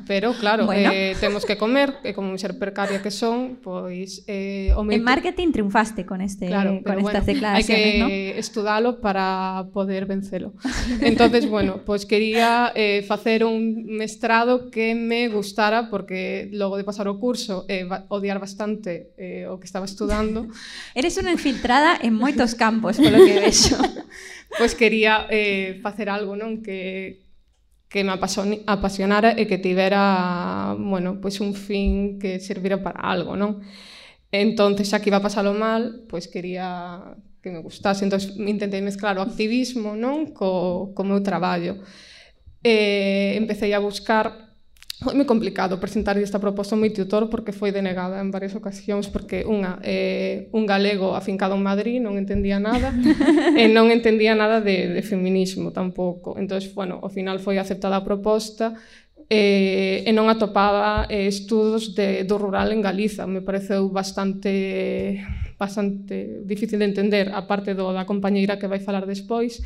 Pero 0.06 0.34
claro, 0.34 0.66
bueno. 0.66 0.90
eh, 0.92 1.16
temos 1.20 1.46
que 1.46 1.56
comer 1.56 2.02
e 2.02 2.10
como 2.10 2.34
ser 2.38 2.58
precaria 2.58 2.98
que 2.98 3.14
son, 3.14 3.62
pois 3.62 4.26
eh, 4.26 4.74
o 4.74 4.82
meu... 4.82 4.98
En 4.98 5.06
marketing 5.06 5.54
triunfaste 5.54 6.02
con 6.02 6.18
este 6.18 6.50
claro, 6.50 6.82
con 6.82 6.98
estas 6.98 7.22
bueno, 7.22 7.38
declaraciones, 7.38 7.70
hai 7.70 7.94
que 7.94 8.34
¿no? 8.34 8.40
estudalo 8.40 8.98
para 8.98 9.70
poder 9.70 10.10
vencelo. 10.10 10.58
Entonces, 10.98 11.46
bueno, 11.46 11.86
pois 11.86 12.02
pues 12.02 12.10
quería 12.10 12.74
eh, 12.74 13.06
facer 13.06 13.46
un 13.46 13.86
mestrado 13.94 14.74
que 14.74 14.98
me 14.98 15.30
gustara 15.30 15.86
porque 15.86 16.50
logo 16.50 16.74
de 16.74 16.82
pasar 16.82 17.06
o 17.06 17.22
curso 17.22 17.62
eh, 17.70 17.86
odiar 18.10 18.42
bastante 18.42 19.14
eh, 19.14 19.46
o 19.46 19.62
que 19.62 19.70
estaba 19.70 19.86
estudando. 19.86 20.50
Eres 20.98 21.14
unha 21.14 21.30
infiltrada 21.30 21.94
en 22.02 22.18
moitos 22.18 22.58
campos, 22.58 22.98
polo 22.98 23.22
que 23.22 23.38
vexo. 23.38 23.78
pois 24.58 24.74
pues 24.74 24.74
quería 24.74 25.30
eh, 25.30 25.78
facer 25.78 26.10
algo, 26.10 26.34
non? 26.34 26.58
Que 26.58 27.23
que 27.94 28.02
me 28.02 28.10
apasionara 28.10 29.38
e 29.38 29.46
que 29.46 29.62
tivera, 29.62 30.74
bueno, 30.74 31.22
pois 31.22 31.38
un 31.38 31.54
fin 31.54 32.18
que 32.18 32.42
servira 32.42 32.82
para 32.82 32.98
algo, 32.98 33.38
non? 33.38 33.62
Entonces, 34.34 34.90
xa 34.90 34.98
que 34.98 35.14
iba 35.14 35.22
a 35.22 35.26
pasalo 35.26 35.54
mal, 35.54 36.02
pois 36.10 36.26
quería 36.26 37.14
que 37.38 37.54
me 37.54 37.62
gustase. 37.62 38.02
Entonces, 38.02 38.34
intentei 38.34 38.82
mezclar 38.82 39.14
o 39.14 39.22
activismo, 39.22 39.94
non, 39.94 40.34
co, 40.34 40.90
co 40.90 41.06
meu 41.06 41.22
traballo. 41.22 41.78
Eh, 42.66 43.38
empecé 43.38 43.70
a 43.70 43.78
buscar 43.78 44.43
Foi 45.02 45.10
moi 45.18 45.26
complicado 45.26 45.82
presentar 45.82 46.14
esta 46.22 46.38
proposta 46.38 46.78
ao 46.78 46.80
meu 46.80 46.92
tutor 46.94 47.26
porque 47.26 47.50
foi 47.50 47.74
denegada 47.74 48.22
en 48.22 48.30
varias 48.30 48.54
ocasións 48.54 49.10
porque 49.10 49.42
unha 49.42 49.82
eh, 49.82 50.46
un 50.54 50.70
galego 50.70 51.18
afincado 51.18 51.58
en 51.58 51.66
Madrid 51.66 51.98
non 51.98 52.14
entendía 52.14 52.62
nada 52.62 52.94
e 53.58 53.66
non 53.66 53.90
entendía 53.90 54.38
nada 54.38 54.62
de, 54.62 54.94
de 54.94 55.02
feminismo 55.02 55.74
tampouco. 55.74 56.38
Entón, 56.38 56.62
bueno, 56.78 57.02
ao 57.02 57.10
final 57.10 57.42
foi 57.42 57.58
aceptada 57.58 57.98
a 57.98 58.06
proposta 58.06 58.78
eh, 59.26 60.06
e 60.06 60.10
non 60.14 60.30
atopaba 60.30 61.10
eh, 61.10 61.26
estudos 61.26 61.98
de, 61.98 62.22
do 62.22 62.38
rural 62.38 62.70
en 62.70 62.78
Galiza. 62.78 63.26
Me 63.26 63.42
pareceu 63.42 63.90
bastante 63.90 65.18
bastante 65.58 66.46
difícil 66.46 66.78
de 66.78 66.86
entender 66.86 67.34
a 67.34 67.50
parte 67.50 67.74
do 67.74 67.90
da 67.90 68.06
compañeira 68.06 68.62
que 68.62 68.70
vai 68.70 68.78
falar 68.78 69.10
despois 69.10 69.58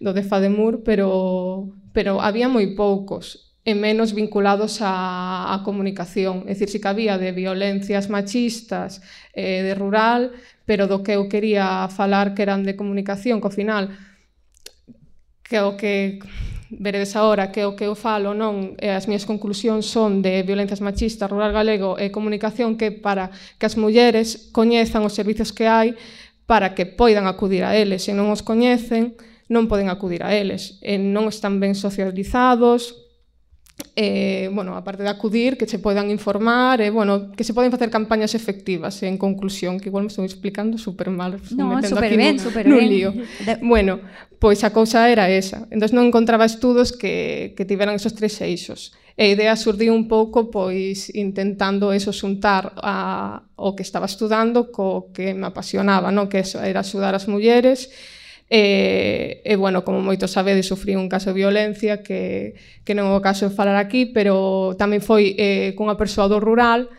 do 0.00 0.16
de 0.16 0.24
Fademur, 0.24 0.80
pero 0.80 1.68
pero 1.92 2.24
había 2.24 2.48
moi 2.48 2.72
poucos 2.72 3.49
e 3.64 3.76
menos 3.76 4.16
vinculados 4.16 4.80
á, 4.80 5.52
á 5.52 5.56
comunicación. 5.60 6.48
É 6.48 6.56
dicir, 6.56 6.72
si 6.72 6.78
que 6.80 6.88
había 6.88 7.20
de 7.20 7.36
violencias 7.36 8.08
machistas 8.08 9.04
eh, 9.36 9.60
de 9.60 9.76
rural, 9.76 10.32
pero 10.64 10.88
do 10.88 11.04
que 11.04 11.20
eu 11.20 11.28
quería 11.28 11.88
falar 11.92 12.32
que 12.32 12.42
eran 12.42 12.64
de 12.64 12.76
comunicación, 12.76 13.44
ao 13.44 13.52
final, 13.52 13.92
que 15.44 15.60
o 15.60 15.76
que 15.76 16.22
veredes 16.70 17.16
agora 17.16 17.50
que 17.50 17.66
o 17.66 17.74
que 17.74 17.84
eu 17.90 17.98
falo 17.98 18.30
non 18.30 18.78
e 18.78 18.94
as 18.94 19.10
minhas 19.10 19.26
conclusións 19.26 19.90
son 19.90 20.22
de 20.22 20.46
violencias 20.46 20.78
machistas, 20.78 21.26
rural 21.26 21.50
galego 21.50 21.98
e 21.98 22.14
comunicación 22.14 22.78
que 22.78 22.94
para 22.94 23.34
que 23.58 23.66
as 23.66 23.74
mulleres 23.74 24.54
coñezan 24.54 25.02
os 25.02 25.18
servizos 25.18 25.50
que 25.50 25.66
hai 25.66 25.98
para 26.46 26.74
que 26.74 26.86
poidan 26.86 27.26
acudir 27.26 27.62
a 27.66 27.74
eles. 27.74 28.06
Se 28.06 28.14
non 28.14 28.30
os 28.30 28.46
coñecen, 28.46 29.18
non 29.50 29.66
poden 29.66 29.90
acudir 29.90 30.22
a 30.22 30.34
eles. 30.34 30.78
E 30.82 30.98
non 30.98 31.26
están 31.26 31.58
ben 31.58 31.74
socializados, 31.74 33.09
eh, 33.96 34.48
bueno, 34.52 34.76
a 34.76 34.84
parte 34.84 35.02
de 35.02 35.08
acudir, 35.08 35.56
que 35.56 35.66
se 35.66 35.78
podan 35.78 36.10
informar, 36.10 36.80
eh, 36.80 36.90
bueno, 36.90 37.32
que 37.32 37.44
se 37.44 37.54
poden 37.54 37.70
facer 37.70 37.90
campañas 37.90 38.34
efectivas, 38.34 39.02
eh, 39.02 39.08
en 39.08 39.18
conclusión, 39.18 39.78
que 39.80 39.88
igual 39.88 40.04
me 40.04 40.08
estou 40.08 40.24
explicando 40.24 40.78
super 40.78 41.10
mal, 41.10 41.40
no, 41.56 41.76
metendo 41.76 41.96
super 41.96 42.08
aquí 42.08 42.16
ben, 42.16 42.36
no, 42.36 42.42
super 42.42 42.66
no 42.66 42.76
ben. 42.76 42.88
lío. 42.88 43.12
De... 43.44 43.58
Bueno, 43.62 44.00
pois 44.38 44.64
a 44.64 44.72
cousa 44.72 45.10
era 45.10 45.28
esa. 45.28 45.68
Entón 45.68 45.92
non 45.92 46.08
encontraba 46.08 46.48
estudos 46.48 46.96
que, 46.96 47.52
que 47.58 47.68
tiveran 47.68 47.94
esos 47.94 48.16
tres 48.16 48.40
eixos. 48.40 48.96
E 49.20 49.28
a 49.28 49.32
idea 49.36 49.52
surdiu 49.52 49.92
un 49.92 50.08
pouco 50.08 50.48
pois 50.48 51.12
intentando 51.12 51.92
eso 51.92 52.08
xuntar 52.08 52.72
a, 52.80 53.44
o 53.60 53.76
que 53.76 53.84
estaba 53.84 54.08
estudando 54.08 54.72
co 54.72 55.12
que 55.12 55.36
me 55.36 55.52
apasionaba, 55.52 56.08
no? 56.08 56.32
que 56.32 56.40
era 56.40 56.80
axudar 56.80 57.12
as 57.12 57.28
mulleres, 57.28 57.92
E, 58.50 59.46
e 59.46 59.54
bueno, 59.54 59.86
como 59.86 60.02
moito 60.02 60.26
sabedes, 60.26 60.66
sufrí 60.66 60.98
un 60.98 61.06
caso 61.06 61.30
de 61.30 61.38
violencia 61.38 62.02
que, 62.02 62.58
que 62.82 62.98
non 62.98 63.06
é 63.06 63.14
o 63.14 63.22
caso 63.22 63.46
de 63.46 63.54
falar 63.54 63.78
aquí, 63.78 64.10
pero 64.10 64.74
tamén 64.74 64.98
foi 64.98 65.38
eh, 65.38 65.70
cunha 65.78 65.94
persoa 65.94 66.26
do 66.26 66.42
rural, 66.42 66.90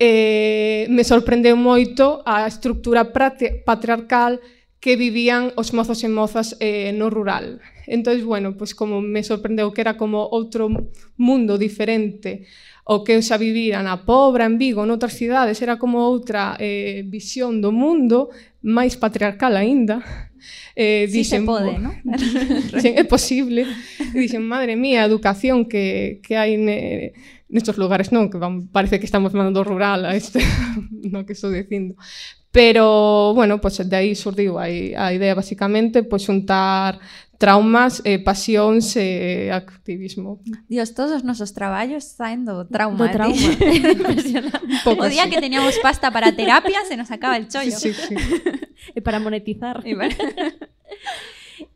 eh, 0.00 0.88
me 0.88 1.04
sorprendeu 1.04 1.60
moito 1.60 2.24
a 2.24 2.48
estructura 2.48 3.12
patriarcal 3.12 4.40
que 4.80 4.96
vivían 4.96 5.52
os 5.60 5.76
mozos 5.76 6.00
e 6.04 6.08
mozas 6.08 6.56
eh, 6.60 6.92
no 6.96 7.12
rural. 7.12 7.60
Entón, 7.84 8.20
bueno, 8.24 8.56
pues 8.56 8.72
como 8.72 9.04
me 9.04 9.20
sorprendeu 9.20 9.76
que 9.76 9.84
era 9.84 10.00
como 10.00 10.24
outro 10.24 10.72
mundo 11.20 11.60
diferente 11.60 12.48
o 12.84 13.00
que 13.02 13.16
eu 13.16 13.20
xa 13.24 13.40
vivira 13.40 13.80
na 13.80 14.04
Pobra, 14.04 14.44
en 14.44 14.60
Vigo, 14.60 14.84
noutras 14.84 15.16
cidades, 15.16 15.56
era 15.64 15.80
como 15.80 16.04
outra 16.04 16.60
eh, 16.60 17.00
visión 17.08 17.64
do 17.64 17.72
mundo, 17.72 18.28
máis 18.60 19.00
patriarcal 19.00 19.56
aínda. 19.56 20.04
Eh, 20.76 21.06
sí 21.08 21.22
dixen, 21.22 21.40
se 21.40 21.46
pode, 21.46 21.78
non? 21.78 21.94
dixen, 22.74 22.98
é 22.98 23.04
posible. 23.06 23.64
E 23.64 24.16
dixen, 24.18 24.42
madre 24.44 24.76
mía, 24.76 25.00
a 25.00 25.08
educación 25.08 25.64
que, 25.64 26.18
que 26.20 26.34
hai 26.36 26.58
ne, 26.60 27.14
nestos 27.48 27.78
lugares, 27.78 28.10
non? 28.10 28.28
Que 28.28 28.36
van, 28.36 28.68
parece 28.68 28.98
que 29.00 29.08
estamos 29.08 29.32
mandando 29.32 29.64
rural 29.64 30.04
a 30.04 30.12
este, 30.18 30.42
no 31.08 31.24
que 31.24 31.32
estou 31.32 31.48
dicindo. 31.48 31.96
Pero, 32.54 33.32
bueno, 33.34 33.60
pois 33.60 33.78
pues, 33.78 33.90
de 33.90 33.96
aí 33.96 34.14
surdiu 34.14 34.62
a, 34.62 34.70
a 34.70 35.10
idea 35.10 35.34
basicamente 35.34 36.06
pois 36.06 36.22
pues, 36.22 36.26
juntar 36.30 37.02
traumas, 37.34 37.98
eh, 38.06 38.22
pasións 38.22 38.94
e 38.94 39.50
eh, 39.50 39.52
activismo. 39.52 40.38
Dios, 40.70 40.94
todos 40.94 41.10
os 41.10 41.26
nosos 41.26 41.50
traballos 41.50 42.06
saen 42.06 42.46
do 42.46 42.62
trauma. 42.70 42.94
Do 42.94 43.06
¿eh? 43.06 43.10
trauma. 43.10 43.50
Poco 44.86 45.02
o 45.02 45.10
día 45.10 45.26
así. 45.26 45.34
que 45.34 45.42
teníamos 45.42 45.74
pasta 45.82 46.14
para 46.14 46.30
terapia 46.30 46.86
se 46.86 46.94
nos 46.94 47.10
acaba 47.10 47.34
el 47.36 47.50
chollo. 47.50 47.74
Sí, 47.74 47.90
sí, 47.90 48.06
sí. 48.06 48.14
e 48.94 49.02
para 49.02 49.18
monetizar. 49.18 49.82
E 49.82 49.98
para... 49.98 50.14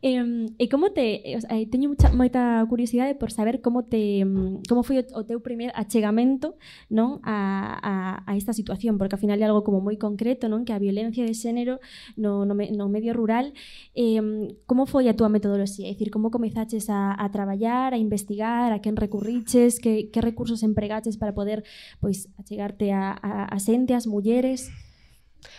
Eh, 0.01 0.47
e 0.57 0.65
como 0.71 0.95
te, 0.95 1.35
o 1.35 1.41
sea, 1.43 1.59
eh, 1.59 1.67
teño 1.67 1.91
mucha, 1.91 2.07
moita 2.15 2.63
curiosidade 2.71 3.19
por 3.19 3.35
saber 3.35 3.59
como 3.59 3.83
te 3.83 4.23
mm, 4.23 4.63
como 4.71 4.87
foi 4.87 5.03
o 5.03 5.23
teu 5.27 5.43
primer 5.43 5.75
achegamento, 5.75 6.55
non, 6.87 7.19
a, 7.27 7.75
a, 7.83 7.93
a 8.23 8.31
esta 8.39 8.55
situación, 8.55 8.95
porque 8.95 9.19
ao 9.19 9.21
final 9.21 9.35
é 9.35 9.43
algo 9.43 9.67
como 9.67 9.83
moi 9.83 9.99
concreto, 9.99 10.47
non, 10.47 10.63
que 10.63 10.71
a 10.71 10.79
violencia 10.79 11.27
de 11.27 11.35
xénero 11.35 11.83
no, 12.15 12.47
no, 12.47 12.55
me, 12.55 12.71
no 12.71 12.87
medio 12.87 13.11
rural, 13.11 13.51
eh, 13.91 14.23
como 14.63 14.87
foi 14.87 15.11
a 15.11 15.17
túa 15.19 15.27
metodoloxía? 15.27 15.91
É 15.91 15.93
dicir, 15.99 16.15
como 16.15 16.31
comezaches 16.31 16.87
a, 16.87 17.11
a 17.19 17.27
traballar, 17.35 17.91
a 17.91 17.99
investigar, 17.99 18.71
a 18.71 18.79
quen 18.79 18.95
recurriches, 18.95 19.83
que, 19.83 20.07
que 20.07 20.23
recursos 20.23 20.63
empregaches 20.63 21.19
para 21.19 21.35
poder 21.35 21.67
pois 21.99 22.31
achegarte 22.39 22.95
a, 22.95 23.19
a, 23.19 23.51
a 23.51 23.57
xente, 23.59 23.91
as 23.91 24.07
mulleres? 24.07 24.71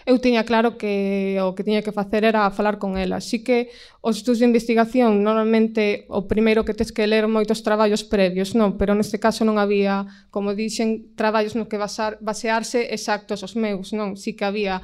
Eu 0.09 0.17
tiña 0.17 0.49
claro 0.49 0.81
que 0.81 1.37
o 1.45 1.53
que 1.53 1.65
tiña 1.65 1.85
que 1.85 1.93
facer 1.93 2.25
era 2.25 2.49
falar 2.51 2.81
con 2.81 2.97
ela. 2.97 3.21
Así 3.21 3.45
que 3.45 3.69
os 4.01 4.17
estudos 4.17 4.41
de 4.41 4.49
investigación, 4.49 5.21
normalmente 5.21 6.09
o 6.09 6.25
primeiro 6.25 6.65
que 6.65 6.73
tes 6.73 6.93
que 6.93 7.07
ler 7.07 7.29
moitos 7.29 7.61
traballos 7.61 8.03
previos, 8.05 8.57
non, 8.57 8.81
pero 8.81 8.97
neste 8.97 9.21
caso 9.21 9.45
non 9.45 9.61
había, 9.61 10.09
como 10.33 10.57
dixen, 10.57 11.13
traballos 11.17 11.53
no 11.53 11.69
que 11.69 11.77
basar, 11.77 12.17
basearse 12.25 12.93
exactos 12.93 13.45
os 13.45 13.55
meus, 13.55 13.93
non, 13.93 14.17
si 14.17 14.33
que 14.33 14.49
había 14.49 14.81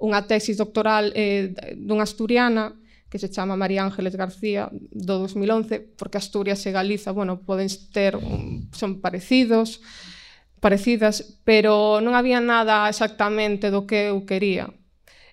unha 0.00 0.24
tesis 0.24 0.56
doctoral 0.56 1.12
eh, 1.12 1.52
dunha 1.76 2.08
asturiana 2.08 2.72
que 3.10 3.18
se 3.18 3.28
chama 3.28 3.58
María 3.58 3.82
Ángeles 3.82 4.14
García 4.14 4.70
do 4.72 5.18
2011, 5.18 5.98
porque 5.98 6.16
Asturias 6.16 6.62
e 6.64 6.70
Galiza, 6.70 7.10
bueno, 7.10 7.42
poden 7.42 7.66
ter 7.90 8.14
son 8.70 9.02
parecidos 9.02 9.82
parecidas, 10.60 11.40
pero 11.44 11.98
non 12.04 12.12
había 12.12 12.38
nada 12.38 12.86
exactamente 12.86 13.72
do 13.72 13.88
que 13.88 14.12
eu 14.12 14.28
quería. 14.28 14.68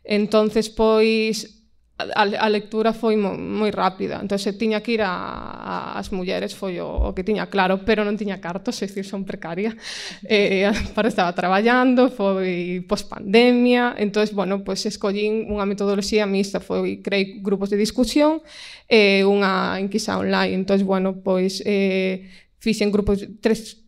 Entonces, 0.08 0.72
pois, 0.72 1.58
a, 1.98 2.22
a 2.22 2.50
lectura 2.50 2.94
foi 2.94 3.18
mo, 3.18 3.34
moi 3.34 3.74
rápida. 3.74 4.22
Entón, 4.22 4.38
se 4.38 4.54
tiña 4.54 4.86
que 4.86 4.96
ir 4.96 5.02
a, 5.02 5.12
a, 5.12 5.76
as 5.98 6.14
mulleres 6.14 6.54
foi 6.54 6.78
o, 6.78 6.86
o 6.86 7.14
que 7.18 7.26
tiña 7.26 7.50
claro, 7.50 7.82
pero 7.82 8.06
non 8.06 8.14
tiña 8.14 8.38
cartos, 8.38 8.78
é 8.84 8.86
dicir, 8.86 9.06
son 9.06 9.26
precaria. 9.26 9.74
Eh, 10.30 10.70
eh 10.70 10.74
para 10.96 11.10
estaba 11.10 11.34
traballando, 11.34 12.14
foi 12.14 12.86
pospandemia, 12.86 13.98
entón, 13.98 14.30
bueno, 14.38 14.62
pois 14.62 14.86
escollín 14.86 15.50
unha 15.50 15.66
metodoloxía 15.66 16.30
mixta, 16.30 16.62
foi 16.62 17.02
creei 17.02 17.42
grupos 17.42 17.74
de 17.74 17.78
discusión 17.82 18.46
e 18.86 19.22
eh, 19.22 19.26
unha 19.26 19.82
enquisa 19.82 20.22
online. 20.22 20.54
Entón, 20.54 20.86
bueno, 20.86 21.18
pois 21.26 21.66
eh, 21.66 22.30
fixen 22.62 22.94
grupos, 22.94 23.26
tres 23.42 23.87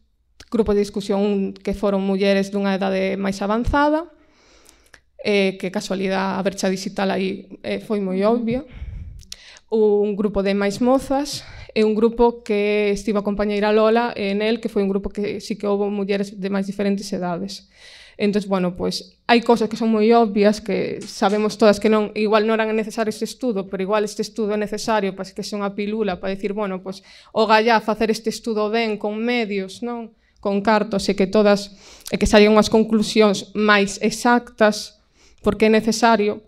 grupo 0.50 0.74
de 0.74 0.82
discusión 0.82 1.54
que 1.54 1.78
foron 1.78 2.02
mulleres 2.02 2.50
dunha 2.50 2.74
edade 2.74 3.16
máis 3.16 3.38
avanzada, 3.46 4.10
eh, 5.24 5.58
que 5.62 5.70
casualidade 5.70 6.38
a 6.38 6.44
brecha 6.44 6.68
digital 6.70 7.14
aí 7.14 7.48
eh, 7.62 7.80
foi 7.80 8.02
moi 8.02 8.18
obvia, 8.26 8.66
un 9.70 10.18
grupo 10.18 10.42
de 10.42 10.58
máis 10.58 10.82
mozas 10.82 11.46
e 11.78 11.86
un 11.86 11.94
grupo 11.94 12.42
que 12.42 12.90
estivo 12.90 13.22
a 13.22 13.28
compañeira 13.28 13.70
Lola 13.70 14.10
en 14.18 14.42
el, 14.42 14.58
que 14.58 14.70
foi 14.74 14.82
un 14.82 14.90
grupo 14.90 15.14
que 15.14 15.38
sí 15.38 15.54
que 15.56 15.70
houve 15.70 15.86
mulleres 15.94 16.34
de 16.42 16.50
máis 16.50 16.66
diferentes 16.66 17.06
edades. 17.14 17.70
Entón, 18.20 18.44
bueno, 18.50 18.76
pois 18.76 19.22
hai 19.32 19.40
cousas 19.46 19.70
que 19.70 19.80
son 19.80 19.94
moi 19.94 20.10
obvias 20.12 20.60
que 20.60 21.00
sabemos 21.06 21.56
todas 21.56 21.80
que 21.80 21.88
non 21.88 22.12
igual 22.18 22.44
non 22.50 22.58
eran 22.58 22.74
necesario 22.76 23.14
este 23.14 23.24
estudo, 23.24 23.70
pero 23.70 23.80
igual 23.86 24.04
este 24.04 24.26
estudo 24.26 24.58
é 24.58 24.60
necesario 24.60 25.16
para 25.16 25.30
que 25.30 25.46
sea 25.46 25.62
unha 25.62 25.72
pilula 25.72 26.20
para 26.20 26.34
decir, 26.34 26.52
bueno, 26.52 26.82
pois 26.84 27.06
o 27.32 27.46
gallá 27.48 27.80
facer 27.80 28.12
este 28.12 28.34
estudo 28.34 28.68
ben 28.74 28.98
con 29.00 29.16
medios, 29.22 29.86
non? 29.86 30.12
con 30.40 30.64
cartos 30.64 31.08
e 31.12 31.16
que 31.16 31.28
todas 31.28 31.76
e 32.10 32.18
que 32.18 32.28
saian 32.28 32.56
unhas 32.56 32.72
conclusións 32.72 33.52
máis 33.54 34.00
exactas 34.00 35.00
porque 35.44 35.68
é 35.68 35.72
necesario 35.72 36.44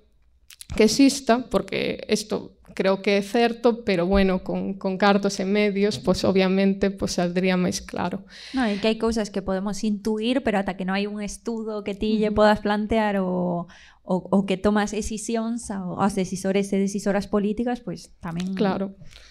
que 0.75 0.87
exista, 0.87 1.43
porque 1.51 2.07
isto 2.07 2.57
creo 2.73 3.01
que 3.01 3.17
é 3.17 3.21
certo, 3.21 3.83
pero 3.83 4.05
bueno, 4.05 4.43
con, 4.43 4.75
con 4.75 4.97
cartos 4.97 5.39
e 5.39 5.45
medios, 5.45 5.99
pois 5.99 6.23
pues, 6.23 6.25
obviamente 6.25 6.89
pois, 6.89 6.99
pues, 6.99 7.11
saldría 7.19 7.59
máis 7.59 7.83
claro. 7.83 8.23
No, 8.55 8.63
e 8.63 8.79
que 8.79 8.87
hai 8.87 8.97
cousas 8.97 9.29
que 9.29 9.43
podemos 9.43 9.83
intuir, 9.83 10.41
pero 10.43 10.59
ata 10.59 10.79
que 10.79 10.87
non 10.87 10.95
hai 10.95 11.05
un 11.05 11.19
estudo 11.19 11.83
que 11.83 11.93
ti 11.93 12.17
lle 12.17 12.31
podas 12.31 12.63
plantear 12.63 13.19
o, 13.19 13.67
o, 14.07 14.15
o 14.15 14.37
que 14.47 14.55
tomas 14.55 14.95
decisións 14.95 15.67
aos 15.69 16.15
decisores 16.15 16.71
e 16.71 16.79
decisoras 16.79 17.27
políticas, 17.27 17.83
pois 17.83 18.07
pues, 18.07 18.23
tamén... 18.23 18.55
Claro. 18.55 18.95
Eh, 18.95 19.30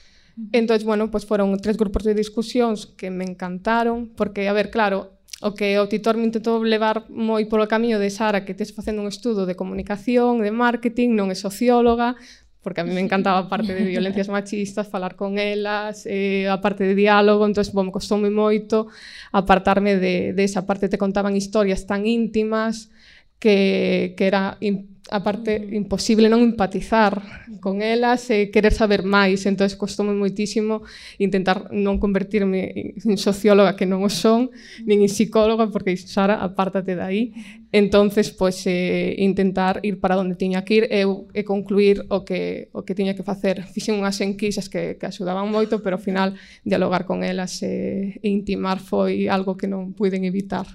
Entón, 0.53 0.79
bueno, 0.85 1.11
pues 1.11 1.27
foron 1.27 1.57
tres 1.59 1.77
grupos 1.77 2.05
de 2.05 2.15
discusións 2.15 2.87
que 2.87 3.11
me 3.11 3.25
encantaron, 3.25 4.11
porque, 4.17 4.49
a 4.49 4.53
ver, 4.53 4.71
claro, 4.71 5.21
o 5.41 5.55
que 5.57 5.81
o 5.81 5.89
titor 5.89 6.21
me 6.21 6.29
intentou 6.29 6.61
levar 6.61 7.09
moi 7.09 7.49
polo 7.49 7.65
camiño 7.65 7.97
de 7.97 8.13
Sara, 8.13 8.45
que 8.45 8.53
tes 8.53 8.77
facendo 8.77 9.01
un 9.01 9.09
estudo 9.09 9.49
de 9.49 9.57
comunicación, 9.57 10.45
de 10.45 10.53
marketing, 10.53 11.17
non 11.17 11.33
é 11.33 11.37
socióloga, 11.37 12.13
porque 12.61 12.81
a 12.81 12.85
mí 12.85 12.93
me 12.93 13.01
encantaba 13.01 13.41
a 13.41 13.49
parte 13.49 13.73
de 13.73 13.89
violencias 13.89 14.29
machistas, 14.37 14.93
falar 14.93 15.17
con 15.17 15.41
elas, 15.41 16.05
eh, 16.05 16.45
a 16.45 16.61
parte 16.61 16.85
de 16.85 16.93
diálogo, 16.93 17.49
entón, 17.49 17.65
bom, 17.73 17.89
costoume 17.89 18.29
moito 18.29 18.93
apartarme 19.33 19.97
de, 19.97 20.37
de 20.37 20.45
esa 20.45 20.69
parte, 20.69 20.93
te 20.93 21.01
contaban 21.01 21.33
historias 21.33 21.89
tan 21.89 22.05
íntimas, 22.05 22.93
que, 23.41 24.15
que 24.17 24.25
era 24.29 24.61
aparte 25.11 25.59
mm. 25.59 25.75
imposible 25.75 26.31
non 26.31 26.41
empatizar 26.47 27.19
con 27.61 27.83
elas 27.83 28.31
e 28.31 28.49
querer 28.49 28.73
saber 28.73 29.03
máis, 29.05 29.45
entonces 29.45 29.77
costoume 29.77 30.15
moitísimo 30.17 30.87
intentar 31.21 31.69
non 31.75 32.01
convertirme 32.01 32.95
en 32.97 33.19
socióloga 33.19 33.77
que 33.77 33.85
non 33.85 34.07
o 34.07 34.09
son, 34.09 34.55
nin 34.87 35.03
en 35.05 35.11
psicóloga 35.11 35.69
porque 35.69 35.99
Sara, 35.99 36.41
apártate 36.41 36.97
de 36.97 37.05
aí. 37.05 37.25
Entonces, 37.71 38.35
pois 38.35 38.67
eh, 38.67 39.15
intentar 39.19 39.79
ir 39.87 40.03
para 40.03 40.19
onde 40.19 40.35
tiña 40.35 40.67
que 40.67 40.75
ir 40.83 40.85
e, 40.91 41.07
e 41.07 41.43
concluir 41.47 42.03
o 42.11 42.27
que 42.27 42.71
o 42.75 42.83
que 42.83 42.99
tiña 42.99 43.15
que 43.15 43.23
facer. 43.23 43.63
Fixen 43.67 43.99
unhas 43.99 44.19
enquisas 44.23 44.71
que 44.71 44.99
que 44.99 45.07
axudaban 45.07 45.51
moito, 45.51 45.83
pero 45.83 45.99
ao 45.99 46.03
final 46.03 46.35
dialogar 46.67 47.07
con 47.07 47.23
elas 47.23 47.63
e, 47.63 48.19
e 48.23 48.29
intimar 48.31 48.79
foi 48.83 49.31
algo 49.31 49.55
que 49.59 49.71
non 49.71 49.93
puiden 49.95 50.27
evitar. 50.27 50.67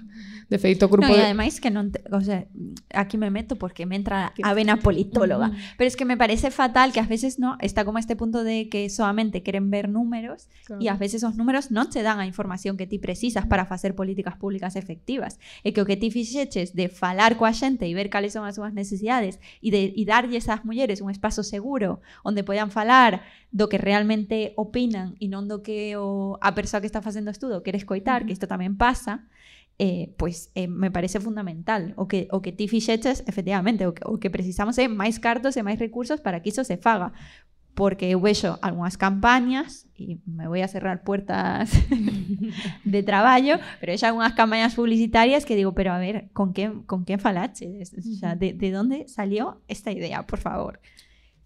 De 0.48 0.58
feito, 0.58 0.86
o 0.86 0.88
grupo... 0.88 1.08
No, 1.08 1.14
e 1.14 1.18
ademais 1.18 1.58
que 1.58 1.74
non... 1.74 1.90
Te, 1.90 1.98
o 2.14 2.22
sea, 2.22 2.46
aquí 2.94 3.18
me 3.18 3.34
meto 3.34 3.58
porque 3.58 3.82
me 3.82 3.98
entra 3.98 4.30
a 4.30 4.54
vena 4.54 4.78
politóloga. 4.78 5.50
Mm. 5.50 5.74
Pero 5.74 5.88
es 5.88 5.98
que 5.98 6.06
me 6.06 6.14
parece 6.14 6.54
fatal 6.54 6.94
que 6.94 7.02
a 7.02 7.06
veces 7.06 7.42
no 7.42 7.58
está 7.58 7.82
como 7.82 7.98
este 7.98 8.14
punto 8.14 8.46
de 8.46 8.70
que 8.70 8.86
solamente 8.86 9.42
queren 9.42 9.70
ver 9.74 9.90
números 9.90 10.46
claro. 10.62 10.78
e 10.78 10.86
ás 10.86 11.02
veces 11.02 11.26
os 11.26 11.34
números 11.34 11.74
non 11.74 11.90
te 11.90 12.06
dan 12.06 12.22
a 12.22 12.30
información 12.30 12.78
que 12.78 12.86
ti 12.86 13.02
precisas 13.02 13.46
mm. 13.46 13.50
para 13.50 13.66
facer 13.66 13.98
políticas 13.98 14.38
públicas 14.38 14.78
efectivas. 14.78 15.42
E 15.66 15.74
que 15.74 15.82
o 15.82 15.86
que 15.88 15.98
ti 15.98 16.14
fixeches 16.14 16.78
de 16.78 16.86
falar 16.86 17.34
coa 17.34 17.50
xente 17.50 17.90
e 17.90 17.92
ver 17.98 18.06
cales 18.06 18.30
son 18.30 18.46
as 18.46 18.54
súas 18.54 18.70
necesidades 18.70 19.42
e 19.58 19.74
de 19.74 19.90
e 19.98 20.02
darlle 20.06 20.38
ás 20.38 20.62
mulleres 20.62 21.02
un 21.02 21.10
espazo 21.10 21.42
seguro 21.42 21.98
onde 22.22 22.46
podan 22.46 22.70
falar 22.70 23.26
do 23.50 23.66
que 23.66 23.82
realmente 23.82 24.54
opinan 24.54 25.18
e 25.18 25.26
non 25.26 25.50
do 25.50 25.64
que 25.66 25.98
o, 25.98 26.38
a 26.38 26.54
persoa 26.54 26.78
que 26.78 26.86
está 26.86 27.02
facendo 27.02 27.34
estudo 27.34 27.66
quere 27.66 27.80
escoitar, 27.80 28.22
que 28.28 28.34
isto 28.34 28.46
tamén 28.46 28.78
pasa, 28.78 29.26
eh, 29.78 30.14
pois 30.16 30.50
eh, 30.54 30.68
me 30.68 30.90
parece 30.90 31.20
fundamental 31.20 31.92
o 31.96 32.08
que 32.08 32.28
o 32.32 32.40
que 32.40 32.52
ti 32.52 32.66
fixeches 32.68 33.22
efectivamente 33.26 33.86
o 33.86 33.92
que, 33.92 34.02
o 34.06 34.16
que 34.16 34.30
precisamos 34.30 34.78
é 34.78 34.88
máis 34.88 35.20
cartos 35.20 35.56
e 35.56 35.62
máis 35.62 35.78
recursos 35.78 36.20
para 36.20 36.40
que 36.40 36.48
iso 36.48 36.64
se 36.64 36.80
faga 36.80 37.12
porque 37.76 38.08
eu 38.08 38.18
vexo 38.18 38.58
algunhas 38.64 38.96
campañas 38.96 39.84
e 40.00 40.16
me 40.24 40.48
voy 40.48 40.64
a 40.64 40.68
cerrar 40.68 41.04
puertas 41.04 41.68
de 42.84 43.02
traballo, 43.02 43.60
pero 43.78 43.92
vexo 43.92 44.06
algunhas 44.08 44.32
campañas 44.32 44.74
publicitarias 44.74 45.44
que 45.44 45.54
digo, 45.54 45.76
pero 45.76 45.92
a 45.92 45.98
ver, 45.98 46.32
con 46.32 46.56
quen 46.56 47.20
con? 47.20 47.84
O 48.00 48.16
sea, 48.16 48.34
de, 48.34 48.54
de 48.54 48.72
onde 48.78 49.06
salió 49.08 49.60
esta 49.68 49.92
idea, 49.92 50.24
por 50.24 50.38
favor? 50.38 50.80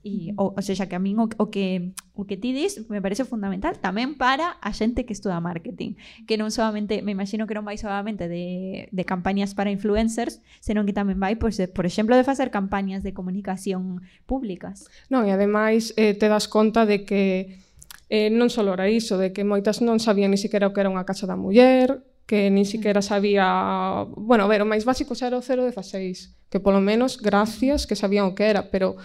E, 0.01 0.33
o, 0.41 0.57
o 0.57 0.63
sea, 0.65 0.89
que 0.89 0.97
a 0.97 1.03
min 1.03 1.21
o, 1.21 1.29
o, 1.37 1.53
que, 1.53 1.93
o 2.17 2.25
que 2.25 2.41
ti 2.41 2.57
dis 2.57 2.89
me 2.89 3.05
parece 3.05 3.29
fundamental 3.29 3.77
tamén 3.85 4.17
para 4.17 4.57
a 4.65 4.73
xente 4.73 5.05
que 5.05 5.13
estuda 5.13 5.45
marketing. 5.45 6.01
Que 6.25 6.41
non 6.41 6.49
solamente, 6.49 7.05
me 7.05 7.13
imagino 7.13 7.45
que 7.45 7.53
non 7.53 7.69
vai 7.69 7.77
solamente 7.77 8.25
de, 8.25 8.89
de 8.89 9.05
campañas 9.05 9.53
para 9.53 9.69
influencers, 9.69 10.41
senón 10.65 10.89
que 10.89 10.97
tamén 10.97 11.21
vai, 11.21 11.37
pois, 11.37 11.61
de, 11.61 11.69
por 11.69 11.85
exemplo, 11.85 12.17
de 12.17 12.25
facer 12.25 12.49
campañas 12.49 13.05
de 13.05 13.13
comunicación 13.13 14.01
públicas. 14.25 14.89
Non, 15.13 15.29
e 15.29 15.37
ademais 15.37 15.93
eh, 16.01 16.17
te 16.17 16.33
das 16.33 16.49
conta 16.49 16.89
de 16.89 17.05
que 17.05 17.61
eh, 18.09 18.33
non 18.33 18.49
só 18.49 18.65
era 18.65 18.89
iso, 18.89 19.21
de 19.21 19.37
que 19.37 19.45
moitas 19.45 19.85
non 19.85 20.01
sabían 20.01 20.33
ni 20.33 20.41
siquiera 20.41 20.67
o 20.67 20.73
que 20.73 20.81
era 20.81 20.89
unha 20.89 21.05
casa 21.05 21.29
da 21.29 21.37
muller, 21.37 22.01
que 22.31 22.49
nin 22.49 22.65
siquiera 22.65 23.03
sabía... 23.03 24.07
Bueno, 24.17 24.47
a 24.47 24.51
ver, 24.51 24.63
o 24.63 24.69
máis 24.69 24.87
básico 24.87 25.13
xa 25.19 25.29
era 25.29 25.39
o 25.39 25.45
016, 25.45 26.49
que 26.49 26.63
polo 26.63 26.79
menos, 26.79 27.19
gracias, 27.19 27.91
que 27.91 27.99
sabían 27.99 28.31
o 28.31 28.35
que 28.39 28.47
era, 28.47 28.71
pero 28.71 28.97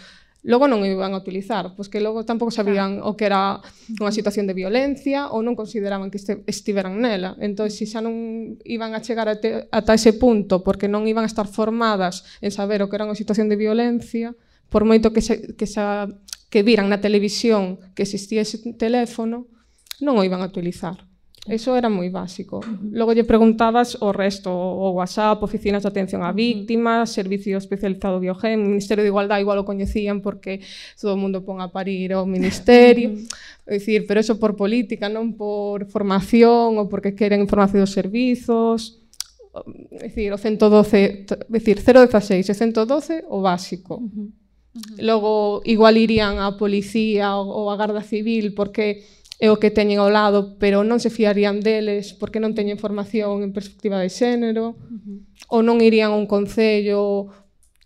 logo 0.45 0.69
non 0.69 0.85
iban 0.85 1.17
a 1.17 1.19
utilizar, 1.19 1.73
pois 1.73 1.89
que 1.89 1.97
logo 1.97 2.21
tampouco 2.21 2.53
sabían 2.53 3.01
claro. 3.01 3.09
o 3.09 3.17
que 3.17 3.25
era 3.25 3.65
unha 3.97 4.13
situación 4.13 4.45
de 4.45 4.53
violencia 4.53 5.33
ou 5.33 5.41
non 5.41 5.57
consideraban 5.57 6.13
que 6.13 6.21
este, 6.21 6.45
estiveran 6.45 7.01
nela. 7.01 7.33
Entón, 7.41 7.73
se 7.73 7.89
xa 7.89 7.97
non 8.05 8.53
iban 8.61 8.93
a 8.93 9.01
chegar 9.01 9.25
ate, 9.25 9.65
ata 9.73 9.97
ese 9.97 10.13
punto 10.13 10.61
porque 10.61 10.85
non 10.85 11.09
iban 11.09 11.25
a 11.25 11.31
estar 11.31 11.49
formadas 11.49 12.21
en 12.45 12.53
saber 12.53 12.85
o 12.85 12.87
que 12.93 12.95
era 13.01 13.09
unha 13.09 13.17
situación 13.17 13.49
de 13.49 13.57
violencia, 13.57 14.37
por 14.69 14.85
moito 14.85 15.09
que, 15.09 15.25
se, 15.25 15.57
que, 15.57 15.65
xa, 15.65 16.05
que 16.53 16.61
viran 16.61 16.93
na 16.93 17.01
televisión 17.01 17.81
que 17.97 18.05
existía 18.05 18.45
ese 18.45 18.61
teléfono, 18.77 19.49
non 19.97 20.21
o 20.21 20.21
iban 20.21 20.45
a 20.45 20.49
utilizar. 20.53 21.09
Eso 21.45 21.77
era 21.77 21.93
moi 21.93 22.09
básico. 22.09 22.57
Logo 22.89 23.13
lle 23.13 23.21
preguntabas 23.21 24.01
o 24.01 24.09
resto, 24.09 24.49
o 24.49 24.97
WhatsApp, 24.97 25.37
oficinas 25.45 25.85
de 25.85 25.93
atención 25.93 26.25
a 26.25 26.33
víctimas, 26.33 27.13
servicio 27.13 27.61
especializado 27.61 28.17
biogen, 28.17 28.65
Ministerio 28.65 29.05
de 29.05 29.13
Igualdade 29.13 29.45
igual 29.45 29.61
o 29.61 29.67
coñecían 29.67 30.25
porque 30.25 30.65
todo 30.97 31.13
o 31.13 31.21
mundo 31.21 31.45
pon 31.45 31.61
a 31.61 31.69
parir 31.69 32.17
o 32.17 32.25
Ministerio. 32.25 33.13
É 33.69 33.77
dicir, 33.77 34.09
pero 34.09 34.25
eso 34.25 34.41
por 34.41 34.57
política, 34.57 35.05
non 35.05 35.37
por 35.37 35.85
formación 35.85 36.81
ou 36.81 36.89
porque 36.89 37.13
queren 37.13 37.45
información 37.45 37.85
dos 37.85 37.93
servizos. 37.93 39.05
É 40.01 40.09
dicir, 40.09 40.33
o 40.33 40.41
112, 40.41 41.29
é 41.29 41.45
dicir, 41.45 41.77
016 41.77 42.41
e 42.41 42.53
112 42.57 43.21
o 43.29 43.45
básico. 43.45 44.01
Logo, 44.97 45.61
igual 45.63 45.95
irían 45.95 46.41
a 46.41 46.57
policía 46.57 47.37
ou 47.37 47.69
a 47.69 47.77
Garda 47.77 48.01
Civil 48.01 48.57
porque 48.57 49.05
é 49.39 49.51
o 49.51 49.59
que 49.59 49.71
teñen 49.71 49.99
ao 49.99 50.11
lado, 50.11 50.55
pero 50.59 50.87
non 50.87 51.03
se 51.03 51.11
fiarían 51.11 51.59
deles 51.59 52.15
porque 52.15 52.39
non 52.39 52.55
teñen 52.55 52.79
formación 52.79 53.43
en 53.43 53.51
perspectiva 53.51 53.99
de 53.99 54.07
xénero, 54.07 54.75
uh 54.75 54.95
-huh. 54.95 55.17
ou 55.51 55.59
non 55.59 55.83
irían 55.83 56.15
a 56.15 56.19
un 56.19 56.27
concello 56.27 57.31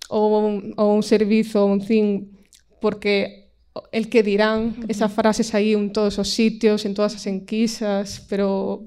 ou 0.09 0.25
un, 0.37 0.73
ou 0.77 0.93
un 0.93 1.01
servizo 1.01 1.65
un 1.65 1.81
CIN 1.81 2.37
porque 2.81 3.49
el 3.91 4.09
que 4.09 4.23
dirán, 4.23 4.59
uh 4.59 4.73
-huh. 4.73 4.91
esas 4.93 5.11
frases 5.13 5.53
aí 5.53 5.73
en 5.73 5.93
todos 5.93 6.17
os 6.19 6.29
sitios, 6.29 6.85
en 6.85 6.93
todas 6.93 7.15
as 7.15 7.25
enquisas, 7.25 8.25
pero 8.29 8.85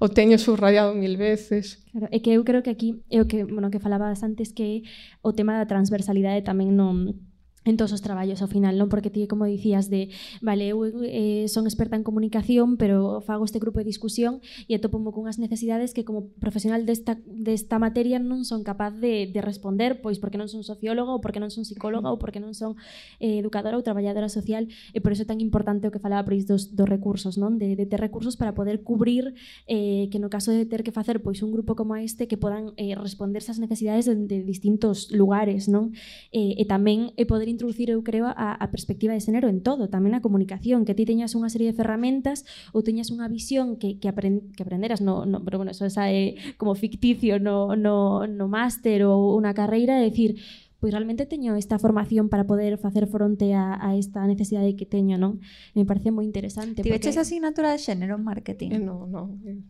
o 0.00 0.08
teño 0.08 0.36
subrayado 0.36 0.94
mil 0.94 1.16
veces. 1.16 1.78
Claro, 1.92 2.08
é 2.10 2.18
que 2.18 2.32
eu 2.34 2.42
creo 2.44 2.62
que 2.62 2.72
aquí 2.74 3.00
é 3.08 3.22
o 3.22 3.26
que, 3.30 3.44
bueno, 3.44 3.70
que 3.70 3.78
falabas 3.78 4.22
antes 4.26 4.52
que 4.52 4.82
o 5.22 5.32
tema 5.32 5.54
da 5.56 5.70
transversalidade 5.70 6.42
tamén 6.42 6.74
non 6.74 7.22
en 7.64 7.76
todos 7.76 7.92
os 7.92 8.02
traballos 8.02 8.42
ao 8.42 8.50
final, 8.50 8.74
non? 8.74 8.90
Porque 8.90 9.10
ti, 9.10 9.30
como 9.30 9.46
dicías, 9.46 9.86
de, 9.86 10.10
vale, 10.42 10.74
eu 10.74 10.82
eh, 11.06 11.46
son 11.46 11.70
experta 11.70 11.94
en 11.94 12.02
comunicación, 12.02 12.74
pero 12.74 13.22
fago 13.22 13.46
este 13.46 13.62
grupo 13.62 13.78
de 13.78 13.86
discusión 13.86 14.42
e 14.66 14.74
atopomo 14.74 15.14
cunhas 15.14 15.38
necesidades 15.38 15.94
que 15.94 16.02
como 16.02 16.34
profesional 16.42 16.82
desta, 16.82 17.22
desta 17.22 17.78
materia 17.78 18.18
non 18.18 18.42
son 18.42 18.66
capaz 18.66 18.90
de, 18.98 19.30
de 19.30 19.40
responder, 19.40 20.02
pois 20.02 20.18
porque 20.18 20.42
non 20.42 20.50
son 20.50 20.66
socióloga 20.66 21.14
ou 21.14 21.22
porque 21.22 21.38
non 21.38 21.54
son 21.54 21.62
psicóloga 21.62 22.10
ou 22.10 22.18
porque 22.18 22.42
non 22.42 22.50
son 22.50 22.74
eh, 23.22 23.38
educadora 23.38 23.78
ou 23.78 23.86
traballadora 23.86 24.26
social, 24.26 24.66
e 24.90 24.98
por 24.98 25.14
iso 25.14 25.22
é 25.22 25.28
tan 25.30 25.38
importante 25.38 25.86
o 25.86 25.94
que 25.94 26.02
falaba 26.02 26.26
Pris 26.26 26.50
dos, 26.50 26.74
dos 26.74 26.90
recursos, 26.90 27.38
non? 27.38 27.62
De, 27.62 27.78
de 27.78 27.86
ter 27.86 28.02
recursos 28.02 28.34
para 28.34 28.58
poder 28.58 28.82
cubrir 28.82 29.38
eh, 29.70 30.10
que 30.10 30.18
no 30.18 30.26
caso 30.34 30.50
de 30.50 30.66
ter 30.66 30.82
que 30.82 30.90
facer 30.90 31.22
pois 31.22 31.46
un 31.46 31.54
grupo 31.54 31.78
como 31.78 31.94
este 31.94 32.26
que 32.26 32.34
podan 32.34 32.74
eh, 32.74 32.98
responder 32.98 33.38
esas 33.38 33.62
necesidades 33.62 34.10
de, 34.10 34.18
de 34.18 34.42
distintos 34.42 35.14
lugares, 35.14 35.70
non? 35.70 35.94
Eh, 36.34 36.58
e 36.58 36.64
tamén 36.66 37.14
e 37.14 37.22
poder 37.22 37.51
introducir, 37.52 37.92
eu 37.92 38.00
creo, 38.00 38.26
a, 38.26 38.56
a 38.56 38.66
perspectiva 38.72 39.12
de 39.12 39.20
xénero 39.20 39.52
en 39.52 39.60
todo, 39.60 39.92
tamén 39.92 40.16
na 40.16 40.24
comunicación, 40.24 40.88
que 40.88 40.96
ti 40.96 41.04
teñas 41.04 41.36
unha 41.36 41.52
serie 41.52 41.70
de 41.70 41.76
ferramentas 41.76 42.48
ou 42.72 42.80
teñas 42.80 43.12
unha 43.12 43.28
visión 43.28 43.76
que, 43.76 44.00
que, 44.00 44.08
aprend, 44.08 44.56
que 44.56 44.64
aprenderas, 44.64 45.04
no, 45.04 45.28
no, 45.28 45.44
pero 45.44 45.60
bueno, 45.60 45.70
eso 45.70 45.84
esa 45.84 46.08
é 46.08 46.34
como 46.56 46.72
ficticio 46.74 47.36
no, 47.38 47.76
no, 47.76 48.24
no 48.26 48.46
máster 48.48 49.04
ou 49.04 49.36
unha 49.36 49.52
carreira, 49.52 50.00
é 50.00 50.08
dicir, 50.08 50.40
pois 50.82 50.90
realmente 50.90 51.30
teño 51.30 51.54
esta 51.54 51.78
formación 51.78 52.26
para 52.26 52.42
poder 52.42 52.74
facer 52.74 53.06
fronte 53.06 53.54
a, 53.54 53.78
a 53.78 53.94
esta 53.94 54.26
necesidade 54.26 54.74
que 54.74 54.82
teño, 54.82 55.14
non? 55.14 55.38
Me 55.78 55.86
parece 55.86 56.10
moi 56.10 56.26
interesante. 56.26 56.82
Ti 56.82 56.90
porque... 56.90 57.06
veches 57.06 57.14
asignatura 57.14 57.70
de 57.70 57.78
xénero 57.78 58.18
en 58.18 58.26
marketing? 58.26 58.74
Eh, 58.74 58.82
non, 58.82 59.06
non. 59.06 59.38
Eh, 59.46 59.62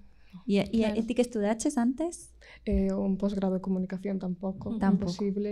e, 0.49 0.65
e, 0.65 0.81
claro. 0.81 1.05
ti 1.05 1.13
que 1.13 1.21
estudaches 1.21 1.77
antes? 1.77 2.32
eh, 2.65 2.93
un 2.93 3.17
posgrado 3.17 3.55
de 3.55 3.61
comunicación 3.61 4.19
tampouco, 4.19 4.79
tampouco. 4.79 5.11
imposible 5.11 5.51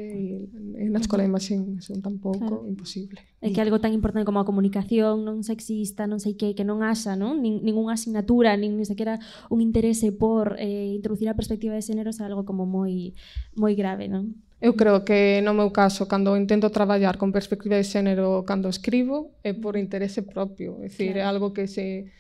e 0.79 0.87
na 0.87 1.03
escola 1.03 1.27
de 1.27 1.31
imaxen 1.31 1.83
tampouco, 1.99 2.63
claro. 2.63 2.71
imposible. 2.71 3.19
É 3.43 3.51
que 3.51 3.59
algo 3.59 3.83
tan 3.83 3.91
importante 3.91 4.23
como 4.23 4.39
a 4.39 4.47
comunicación 4.47 5.27
non 5.27 5.43
sexista, 5.43 6.07
non 6.07 6.23
sei 6.23 6.39
que, 6.39 6.55
que 6.55 6.63
non 6.63 6.87
haxa, 6.87 7.19
non? 7.19 7.43
Nin, 7.43 7.67
ningunha 7.67 7.99
asignatura, 7.99 8.55
nin, 8.55 8.79
nin 8.79 8.87
sequera 8.87 9.19
un 9.51 9.59
interese 9.59 10.15
por 10.15 10.55
eh, 10.63 10.95
introducir 10.95 11.27
a 11.27 11.35
perspectiva 11.35 11.75
de 11.75 11.83
xénero 11.83 12.15
é 12.15 12.23
algo 12.23 12.47
como 12.47 12.63
moi 12.63 13.11
moi 13.59 13.75
grave, 13.75 14.07
non? 14.07 14.39
Eu 14.63 14.77
creo 14.79 15.03
que 15.03 15.43
no 15.43 15.51
meu 15.51 15.73
caso, 15.73 16.07
cando 16.07 16.39
intento 16.39 16.71
traballar 16.71 17.19
con 17.19 17.35
perspectiva 17.35 17.75
de 17.75 17.83
xénero, 17.83 18.47
cando 18.47 18.71
escribo, 18.71 19.35
é 19.43 19.51
por 19.51 19.75
interese 19.75 20.23
propio, 20.23 20.79
é 20.85 20.93
dicir, 20.93 21.19
é 21.19 21.25
algo 21.27 21.51
que 21.51 21.67
se 21.67 22.13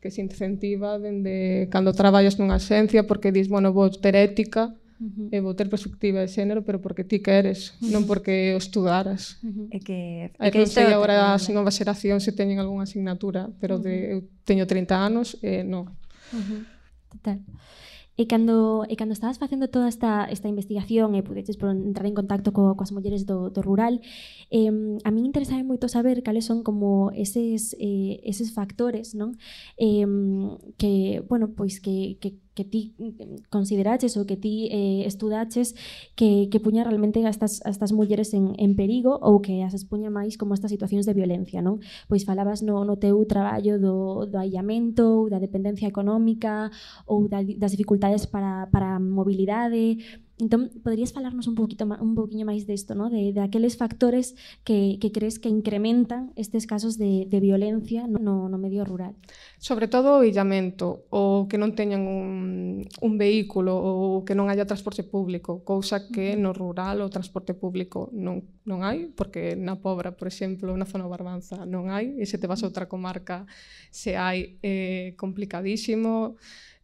que 0.00 0.10
se 0.10 0.24
incentiva 0.24 0.98
dende 0.98 1.68
cando 1.70 1.92
traballas 1.92 2.40
nunha 2.40 2.56
agencia 2.56 3.04
porque 3.04 3.32
dis, 3.32 3.52
bueno, 3.52 3.72
vou 3.76 3.92
ter 3.92 4.16
ética 4.16 4.72
uh 4.72 5.04
-huh. 5.04 5.28
e 5.28 5.36
vou 5.44 5.52
ter 5.52 5.68
perspectiva 5.68 6.24
de 6.24 6.32
xénero, 6.32 6.64
pero 6.64 6.80
porque 6.80 7.04
ti 7.04 7.20
queres, 7.20 7.76
non 7.84 8.08
porque 8.08 8.56
o 8.56 8.60
estudaras. 8.60 9.36
É 9.70 9.78
que, 9.78 10.32
é 10.40 10.48
que 10.48 10.60
non 10.60 10.68
sei 10.68 10.88
agora 10.92 11.36
as 11.36 11.44
novas 11.52 11.76
xeracións 11.76 12.24
se 12.24 12.32
teñen 12.32 12.56
algunha 12.58 12.88
asignatura, 12.88 13.52
pero 13.60 13.76
de, 13.76 14.16
eu 14.16 14.18
teño 14.48 14.64
30 14.64 14.96
anos 14.96 15.36
e 15.44 15.60
non. 15.62 15.84
Uh 16.32 16.40
-huh. 16.40 16.60
Total. 17.12 17.38
E 18.20 18.28
cando, 18.28 18.84
e 18.84 18.94
cando 19.00 19.16
estabas 19.16 19.40
facendo 19.40 19.72
toda 19.72 19.88
esta, 19.88 20.28
esta 20.28 20.44
investigación 20.52 21.16
e 21.16 21.24
pudeches 21.24 21.56
por 21.56 21.72
entrar 21.72 22.04
en 22.04 22.12
contacto 22.12 22.52
co, 22.52 22.76
coas 22.76 22.92
mulleres 22.92 23.24
do, 23.24 23.48
do 23.48 23.64
rural, 23.64 24.04
eh, 24.52 24.68
a 24.68 25.08
min 25.08 25.24
interesaba 25.24 25.64
moito 25.64 25.88
saber 25.88 26.20
cales 26.20 26.44
son 26.44 26.60
como 26.60 27.08
eses, 27.16 27.72
eh, 27.80 28.20
eses 28.28 28.52
factores 28.52 29.16
non? 29.16 29.40
Eh, 29.80 30.04
que, 30.76 31.24
bueno, 31.32 31.56
pois 31.56 31.80
que, 31.80 32.20
que 32.20 32.36
que 32.60 32.68
ti 32.68 32.92
consideraches 33.48 34.20
ou 34.20 34.28
que 34.28 34.36
ti 34.36 34.68
eh, 34.68 35.08
estudaches 35.08 35.72
que, 36.12 36.52
que 36.52 36.60
puña 36.60 36.84
realmente 36.84 37.24
a 37.24 37.32
estas, 37.32 37.64
a 37.64 37.72
estas 37.72 37.96
mulleres 37.96 38.36
en, 38.36 38.52
en 38.60 38.76
perigo 38.76 39.16
ou 39.16 39.40
que 39.40 39.64
as 39.64 39.72
expuña 39.72 40.12
máis 40.12 40.36
como 40.36 40.52
estas 40.52 40.68
situacións 40.68 41.08
de 41.08 41.16
violencia, 41.16 41.64
non? 41.64 41.80
Pois 42.04 42.28
falabas 42.28 42.60
no, 42.60 42.84
no 42.84 43.00
teu 43.00 43.16
traballo 43.24 43.80
do, 43.80 44.28
do 44.28 44.36
aillamento, 44.36 45.32
da 45.32 45.40
dependencia 45.40 45.88
económica 45.88 46.68
ou 47.08 47.24
da, 47.32 47.40
das 47.40 47.72
dificultades 47.72 48.28
para, 48.28 48.68
para 48.68 49.00
mobilidade, 49.00 49.96
Entón, 50.40 50.70
poderías 50.82 51.12
falarnos 51.12 51.46
un 51.46 51.54
poquito 51.54 51.84
un 51.84 52.14
poquinho 52.16 52.48
máis 52.48 52.64
desto, 52.64 52.96
no? 52.96 53.12
de, 53.12 53.32
de 53.36 53.42
aqueles 53.44 53.76
factores 53.76 54.34
que, 54.64 54.96
que 54.98 55.12
crees 55.12 55.38
que 55.38 55.52
incrementan 55.52 56.32
estes 56.34 56.66
casos 56.66 56.96
de, 56.96 57.28
de 57.28 57.38
violencia 57.40 58.08
no, 58.08 58.48
no 58.48 58.58
medio 58.58 58.88
rural? 58.88 59.14
Sobre 59.60 59.86
todo 59.86 60.18
o 60.18 60.24
illamento, 60.24 61.04
o 61.12 61.44
que 61.44 61.60
non 61.60 61.76
teñan 61.76 62.08
un, 62.08 62.82
un 62.88 63.12
vehículo, 63.20 63.76
ou 63.76 64.24
que 64.24 64.32
non 64.32 64.48
haya 64.48 64.64
transporte 64.64 65.04
público, 65.04 65.60
cousa 65.62 66.08
que 66.08 66.34
no 66.34 66.56
rural 66.56 67.04
o 67.04 67.12
transporte 67.12 67.52
público 67.52 68.08
non, 68.16 68.40
non 68.64 68.80
hai, 68.80 69.12
porque 69.12 69.54
na 69.54 69.76
Pobra, 69.76 70.16
por 70.16 70.26
exemplo, 70.26 70.72
na 70.72 70.88
zona 70.88 71.04
Barbanza 71.06 71.68
non 71.68 71.92
hai, 71.92 72.16
e 72.16 72.24
se 72.24 72.40
te 72.40 72.48
vas 72.48 72.64
a 72.64 72.68
outra 72.68 72.88
comarca 72.88 73.44
se 73.92 74.16
hai, 74.16 74.56
eh, 74.64 75.12
complicadísimo, 75.20 75.50
complicadísimo, 75.50 76.36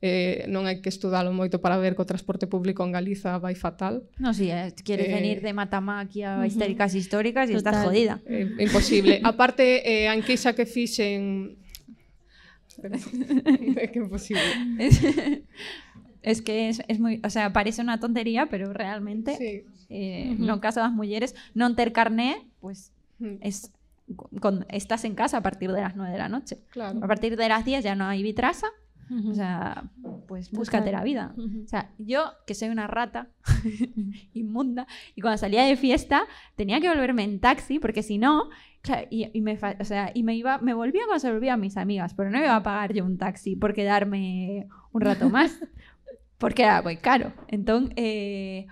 eh, 0.07 0.47
non 0.47 0.71
hai 0.71 0.79
que 0.79 0.87
estudalo 0.87 1.35
moito 1.35 1.59
para 1.59 1.75
ver 1.83 1.99
que 1.99 2.07
o 2.07 2.09
transporte 2.09 2.47
público 2.47 2.87
en 2.87 2.95
Galiza 2.95 3.42
vai 3.42 3.59
fatal. 3.59 4.07
No, 4.23 4.31
si, 4.31 4.47
sí, 4.47 4.55
eh, 4.55 4.71
quieres 4.87 5.11
eh, 5.11 5.14
venir 5.19 5.42
de 5.42 5.51
Matamaquia 5.51 6.38
a 6.40 6.47
histéricas 6.47 6.95
históricas 6.95 7.51
e 7.51 7.59
estás 7.59 7.83
jodida. 7.83 8.23
Eh, 8.31 8.47
imposible. 8.62 9.19
Aparte, 9.27 9.83
eh, 9.83 10.07
a 10.07 10.14
enquisa 10.14 10.55
que 10.55 10.64
fixen... 10.64 11.59
é 13.83 13.90
que 13.90 13.99
imposible. 13.99 14.47
es 16.27 16.42
que 16.42 16.69
es, 16.69 16.83
es 16.88 16.99
moi, 16.99 17.19
o 17.23 17.31
sea, 17.31 17.55
parece 17.55 17.83
unha 17.83 18.03
tontería, 18.03 18.51
pero 18.51 18.75
realmente 18.75 19.38
sí. 19.38 19.62
eh, 19.88 20.35
uh 20.35 20.38
-huh. 20.38 20.47
no 20.47 20.59
caso 20.59 20.83
das 20.83 20.90
mulleres 20.90 21.38
non 21.55 21.79
ter 21.79 21.95
carné, 21.95 22.47
pues 22.59 22.90
uh 23.23 23.38
-huh. 23.38 23.38
es 23.42 23.71
con, 24.40 24.66
estás 24.69 25.05
en 25.05 25.14
casa 25.14 25.38
a 25.38 25.42
partir 25.42 25.73
de 25.73 25.81
las 25.81 25.97
9 25.97 26.12
de 26.12 26.19
la 26.19 26.29
noche. 26.29 26.59
Claro. 26.71 26.99
A 27.03 27.07
partir 27.07 27.37
de 27.37 27.49
las 27.49 27.64
10 27.64 27.85
ya 27.85 27.95
no 27.95 28.07
hay 28.07 28.23
vitrasa, 28.23 28.66
O 29.09 29.35
sea, 29.35 29.85
pues 30.27 30.51
búscate 30.51 30.90
la 30.90 31.05
vida. 31.05 31.35
O 31.37 31.69
sea, 31.69 31.92
yo 31.99 32.33
que 32.47 32.55
soy 32.55 32.69
una 32.69 32.87
rata 32.87 33.29
inmunda 34.35 34.87
y 35.14 35.21
cuando 35.21 35.38
salía 35.38 35.64
de 35.64 35.77
fiesta 35.77 36.25
tenía 36.57 36.81
que 36.81 36.88
volverme 36.88 37.23
en 37.23 37.38
taxi 37.38 37.79
porque 37.79 38.03
si 38.03 38.19
no, 38.19 38.51
y, 39.11 39.40
me, 39.40 39.59
o 39.81 39.85
sea, 39.85 40.11
y 40.14 40.23
me 40.23 40.35
iba, 40.35 40.59
me 40.59 40.75
volvía 40.75 41.03
cuando 41.07 41.21
se 41.21 41.33
volvían 41.33 41.61
mis 41.61 41.77
amigas, 41.77 42.14
pero 42.14 42.31
no 42.31 42.38
iba 42.38 42.57
a 42.57 42.62
pagar 42.62 42.92
yo 42.92 43.05
un 43.05 43.19
taxi 43.19 43.57
por 43.57 43.75
quedarme 43.75 44.69
un 44.92 45.01
rato 45.01 45.29
más 45.31 45.61
porque 46.38 46.62
era 46.62 46.83
muy 46.83 46.97
caro. 46.97 47.33
Entonces, 47.49 47.92
eh, 47.97 48.66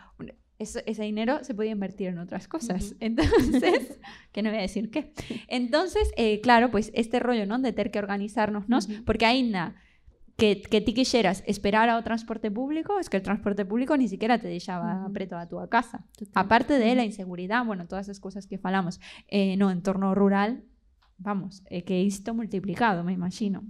ese 0.59 1.03
dinero 1.03 1.42
se 1.42 1.55
podía 1.55 1.73
invertir 1.73 2.09
en 2.09 2.18
otras 2.18 2.49
cosas. 2.49 2.94
Entonces, 3.01 3.99
que 4.33 4.42
no 4.42 4.51
voy 4.51 4.59
a 4.59 4.62
decir 4.62 4.90
qué. 4.90 5.12
Entonces, 5.49 6.11
eh, 6.16 6.40
claro, 6.40 6.70
pues 6.70 6.90
este 6.94 7.20
rollo, 7.20 7.47
¿no? 7.47 7.59
De 7.59 7.73
tener 7.73 7.90
que 7.90 7.99
organizarnos, 7.99 8.68
¿no? 8.68 8.79
Porque 9.05 9.27
ahí 9.27 9.42
nada 9.42 9.77
que, 10.37 10.62
que 10.62 10.81
ti 10.81 10.92
quixeras 10.94 11.44
esperar 11.47 11.87
ao 11.88 12.03
transporte 12.03 12.51
público 12.51 12.99
es 12.99 13.07
que 13.09 13.16
el 13.16 13.23
transporte 13.23 13.64
público 13.64 13.97
ni 13.97 14.09
siquiera 14.09 14.38
te 14.38 14.49
deixaba 14.49 15.07
uh 15.07 15.07
-huh. 15.07 15.12
preto 15.12 15.38
da 15.38 15.47
túa 15.47 15.70
casa. 15.70 16.03
Total. 16.18 16.35
Aparte 16.35 16.75
de 16.79 16.94
la 16.94 17.05
inseguridade, 17.05 17.66
bueno, 17.66 17.87
todas 17.87 18.09
as 18.09 18.18
cousas 18.18 18.47
que 18.47 18.59
falamos 18.59 18.99
eh, 19.29 19.57
no 19.57 19.70
entorno 19.70 20.14
rural, 20.14 20.66
vamos, 21.18 21.62
é 21.70 21.79
eh, 21.79 21.83
que 21.87 22.03
isto 22.03 22.35
multiplicado, 22.35 23.05
me 23.05 23.12
imagino. 23.12 23.62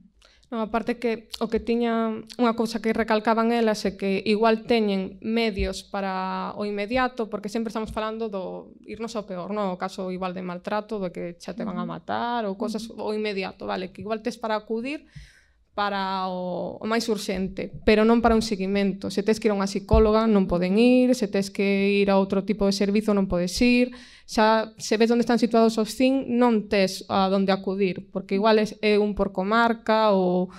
No, 0.51 0.61
aparte 0.61 0.99
que 0.99 1.29
o 1.41 1.49
que 1.49 1.59
tiña 1.59 2.21
unha 2.39 2.55
cousa 2.55 2.79
que 2.79 2.93
recalcaban 2.93 3.51
elas 3.51 3.83
é 3.89 3.97
que 3.97 4.23
igual 4.23 4.69
teñen 4.69 5.19
medios 5.25 5.83
para 5.83 6.53
o 6.55 6.63
inmediato, 6.69 7.27
porque 7.33 7.49
sempre 7.49 7.73
estamos 7.73 7.91
falando 7.91 8.29
do 8.29 8.71
irnos 8.85 9.17
ao 9.17 9.25
peor, 9.25 9.51
no? 9.51 9.75
o 9.75 9.81
caso 9.81 10.13
igual 10.13 10.31
de 10.37 10.45
maltrato, 10.45 11.01
do 11.01 11.11
que 11.11 11.35
xa 11.41 11.57
te 11.57 11.65
van 11.65 11.81
a 11.81 11.89
matar 11.89 12.45
ou 12.45 12.55
cosas 12.55 12.87
o 12.93 13.11
inmediato, 13.17 13.65
vale, 13.67 13.91
que 13.91 14.05
igual 14.05 14.21
tes 14.21 14.37
para 14.37 14.55
acudir, 14.55 15.09
para 15.75 16.31
o, 16.31 16.79
o 16.79 16.87
máis 16.87 17.11
urxente, 17.11 17.75
pero 17.83 18.07
non 18.07 18.23
para 18.23 18.39
un 18.39 18.47
seguimento. 18.47 19.11
Se 19.11 19.27
tes 19.27 19.43
que 19.43 19.51
ir 19.51 19.53
a 19.53 19.59
unha 19.59 19.67
psicóloga 19.67 20.31
non 20.31 20.47
poden 20.47 20.79
ir, 20.79 21.19
se 21.19 21.27
tes 21.27 21.51
que 21.51 21.99
ir 21.99 22.15
a 22.15 22.19
outro 22.19 22.47
tipo 22.47 22.63
de 22.65 22.75
servizo 22.75 23.11
non 23.11 23.27
podes 23.27 23.59
ir, 23.59 23.91
xa 24.23 24.71
se 24.79 24.95
ves 24.95 25.11
onde 25.11 25.27
están 25.27 25.43
situados 25.43 25.75
os 25.75 25.91
CIN 25.91 26.31
non 26.39 26.71
tes 26.71 27.03
a 27.11 27.27
onde 27.27 27.51
acudir, 27.51 28.07
porque 28.15 28.39
igual 28.39 28.63
é, 28.63 28.71
é 28.87 29.03
un 29.03 29.19
por 29.19 29.35
comarca 29.35 30.15
ou 30.15 30.55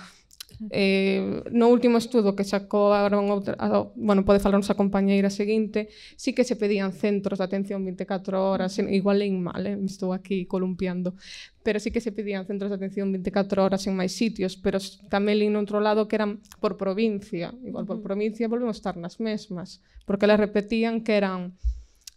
Eh, 0.70 1.44
no 1.52 1.68
último 1.68 1.98
estudo 1.98 2.32
que 2.32 2.44
sacaron 2.44 3.28
outra, 3.28 3.54
a, 3.60 3.84
bueno, 3.92 4.24
pode 4.24 4.40
falarnos 4.40 4.72
a 4.72 4.78
compañeira 4.78 5.28
seguinte, 5.28 5.92
sí 6.16 6.32
que 6.32 6.44
se 6.48 6.56
pedían 6.56 6.96
centros 6.96 7.38
de 7.38 7.44
atención 7.44 7.84
24 7.84 8.40
horas, 8.40 8.78
igual 8.78 9.20
en 9.20 9.42
mal, 9.44 9.66
eh, 9.66 9.76
me 9.76 9.86
estou 9.86 10.16
aquí 10.16 10.48
columpiando, 10.48 11.12
pero 11.60 11.76
sí 11.76 11.92
que 11.92 12.00
se 12.00 12.12
pedían 12.12 12.48
centros 12.48 12.72
de 12.72 12.76
atención 12.80 13.12
24 13.12 13.64
horas 13.64 13.84
en 13.84 13.94
máis 13.96 14.16
sitios, 14.16 14.56
pero 14.56 14.80
tamén 15.12 15.44
en 15.44 15.60
outro 15.60 15.76
lado 15.78 16.08
que 16.08 16.16
eran 16.16 16.40
por 16.60 16.80
provincia, 16.80 17.52
igual 17.60 17.84
por 17.84 18.00
provincia 18.00 18.48
volvemos 18.48 18.76
a 18.76 18.80
estar 18.80 18.96
nas 18.96 19.20
mesmas, 19.20 19.84
porque 20.08 20.24
elas 20.24 20.40
repetían 20.40 21.04
que 21.04 21.20
eran 21.20 21.52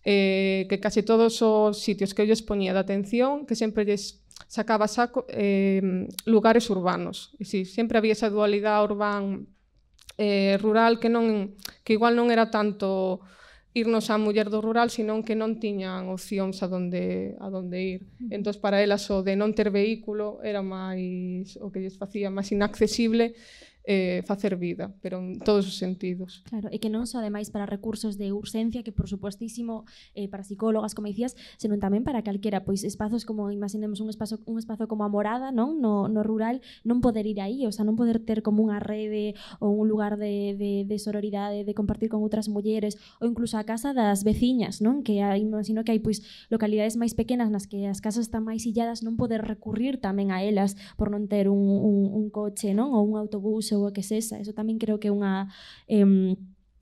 eh, 0.07 0.65
que 0.69 0.79
case 0.79 1.03
todos 1.03 1.43
os 1.43 1.83
sitios 1.83 2.15
que 2.15 2.23
eu 2.23 2.27
lles 2.29 2.39
poñía 2.39 2.71
de 2.71 2.79
atención, 2.79 3.43
que 3.43 3.59
sempre 3.59 3.83
lles 3.83 4.23
sacaba 4.47 4.87
saco 4.87 5.25
eh, 5.29 6.07
lugares 6.25 6.69
urbanos. 6.69 7.35
E 7.39 7.45
si, 7.45 7.65
sempre 7.65 7.97
había 7.97 8.13
esa 8.13 8.29
dualidade 8.29 8.85
urbán 8.85 9.47
eh, 10.19 10.57
rural 10.61 10.99
que 10.99 11.09
non 11.09 11.55
que 11.83 11.95
igual 11.95 12.15
non 12.15 12.29
era 12.29 12.51
tanto 12.51 13.19
irnos 13.73 14.09
á 14.09 14.17
muller 14.17 14.49
do 14.49 14.59
rural, 14.65 14.89
senón 14.89 15.21
que 15.21 15.37
non 15.37 15.61
tiñan 15.61 16.09
opcións 16.09 16.65
a 16.65 16.67
donde, 16.67 17.37
a 17.37 17.47
donde 17.53 17.77
ir. 17.77 18.01
Entón, 18.33 18.57
para 18.57 18.81
elas, 18.81 19.05
o 19.13 19.21
de 19.21 19.37
non 19.37 19.53
ter 19.53 19.69
vehículo 19.69 20.41
era 20.41 20.65
máis 20.65 21.53
o 21.61 21.69
que 21.69 21.85
lles 21.85 21.95
facía 21.95 22.33
máis 22.33 22.49
inaccesible 22.49 23.37
eh, 23.85 24.23
facer 24.25 24.57
vida, 24.57 24.93
pero 25.01 25.19
en 25.19 25.39
todos 25.39 25.67
os 25.67 25.77
sentidos. 25.77 26.43
Claro, 26.49 26.69
e 26.69 26.77
que 26.77 26.91
non 26.91 27.07
só 27.07 27.23
ademais 27.23 27.49
para 27.49 27.65
recursos 27.65 28.19
de 28.19 28.35
urxencia, 28.35 28.83
que 28.83 28.91
por 28.91 29.07
supostísimo 29.07 29.87
eh, 30.13 30.27
para 30.27 30.43
psicólogas, 30.43 30.93
como 30.93 31.07
dicías, 31.07 31.39
senón 31.55 31.79
tamén 31.79 32.03
para 32.03 32.21
calquera, 32.21 32.67
pois 32.67 32.83
espazos 32.83 33.23
como, 33.23 33.49
imaginemos 33.49 34.03
un 34.03 34.11
espazo, 34.11 34.43
un 34.45 34.59
espazo 34.59 34.91
como 34.91 35.07
a 35.07 35.09
morada, 35.09 35.55
non? 35.55 35.79
No, 35.79 36.11
no 36.11 36.21
rural, 36.21 36.59
non 36.83 36.99
poder 36.99 37.23
ir 37.23 37.39
aí, 37.39 37.63
o 37.63 37.71
sea, 37.71 37.87
non 37.87 37.95
poder 37.95 38.19
ter 38.19 38.43
como 38.43 38.67
unha 38.67 38.83
rede 38.83 39.33
ou 39.63 39.71
un 39.79 39.87
lugar 39.87 40.19
de, 40.19 40.53
de, 40.59 40.83
de 40.83 40.97
sororidade, 40.99 41.63
de 41.63 41.73
compartir 41.73 42.11
con 42.11 42.19
outras 42.21 42.51
mulleres, 42.51 42.99
ou 43.23 43.31
incluso 43.31 43.55
a 43.55 43.63
casa 43.63 43.95
das 43.95 44.27
veciñas, 44.27 44.83
non? 44.83 45.01
Que 45.01 45.23
hai, 45.23 45.39
imagino 45.41 45.87
que 45.87 45.95
hai 45.95 46.01
pois 46.03 46.21
localidades 46.51 46.99
máis 46.99 47.15
pequenas 47.15 47.47
nas 47.47 47.65
que 47.65 47.87
as 47.87 48.03
casas 48.03 48.27
están 48.27 48.43
máis 48.43 48.67
illadas, 48.67 49.01
non 49.01 49.15
poder 49.15 49.41
recurrir 49.41 50.03
tamén 50.03 50.35
a 50.35 50.43
elas 50.43 50.75
por 50.99 51.09
non 51.09 51.31
ter 51.31 51.47
un, 51.47 51.63
un, 51.63 52.11
un 52.11 52.25
coche, 52.27 52.75
non? 52.75 52.91
Ou 52.91 53.07
un 53.07 53.15
autobús 53.15 53.68
a 53.75 53.93
que 53.93 54.01
sexa. 54.01 54.39
Eso 54.41 54.53
tamén 54.55 54.81
creo 54.81 54.97
que 54.97 55.09
é 55.09 55.13
unha... 55.13 55.47
Eh, 55.85 56.05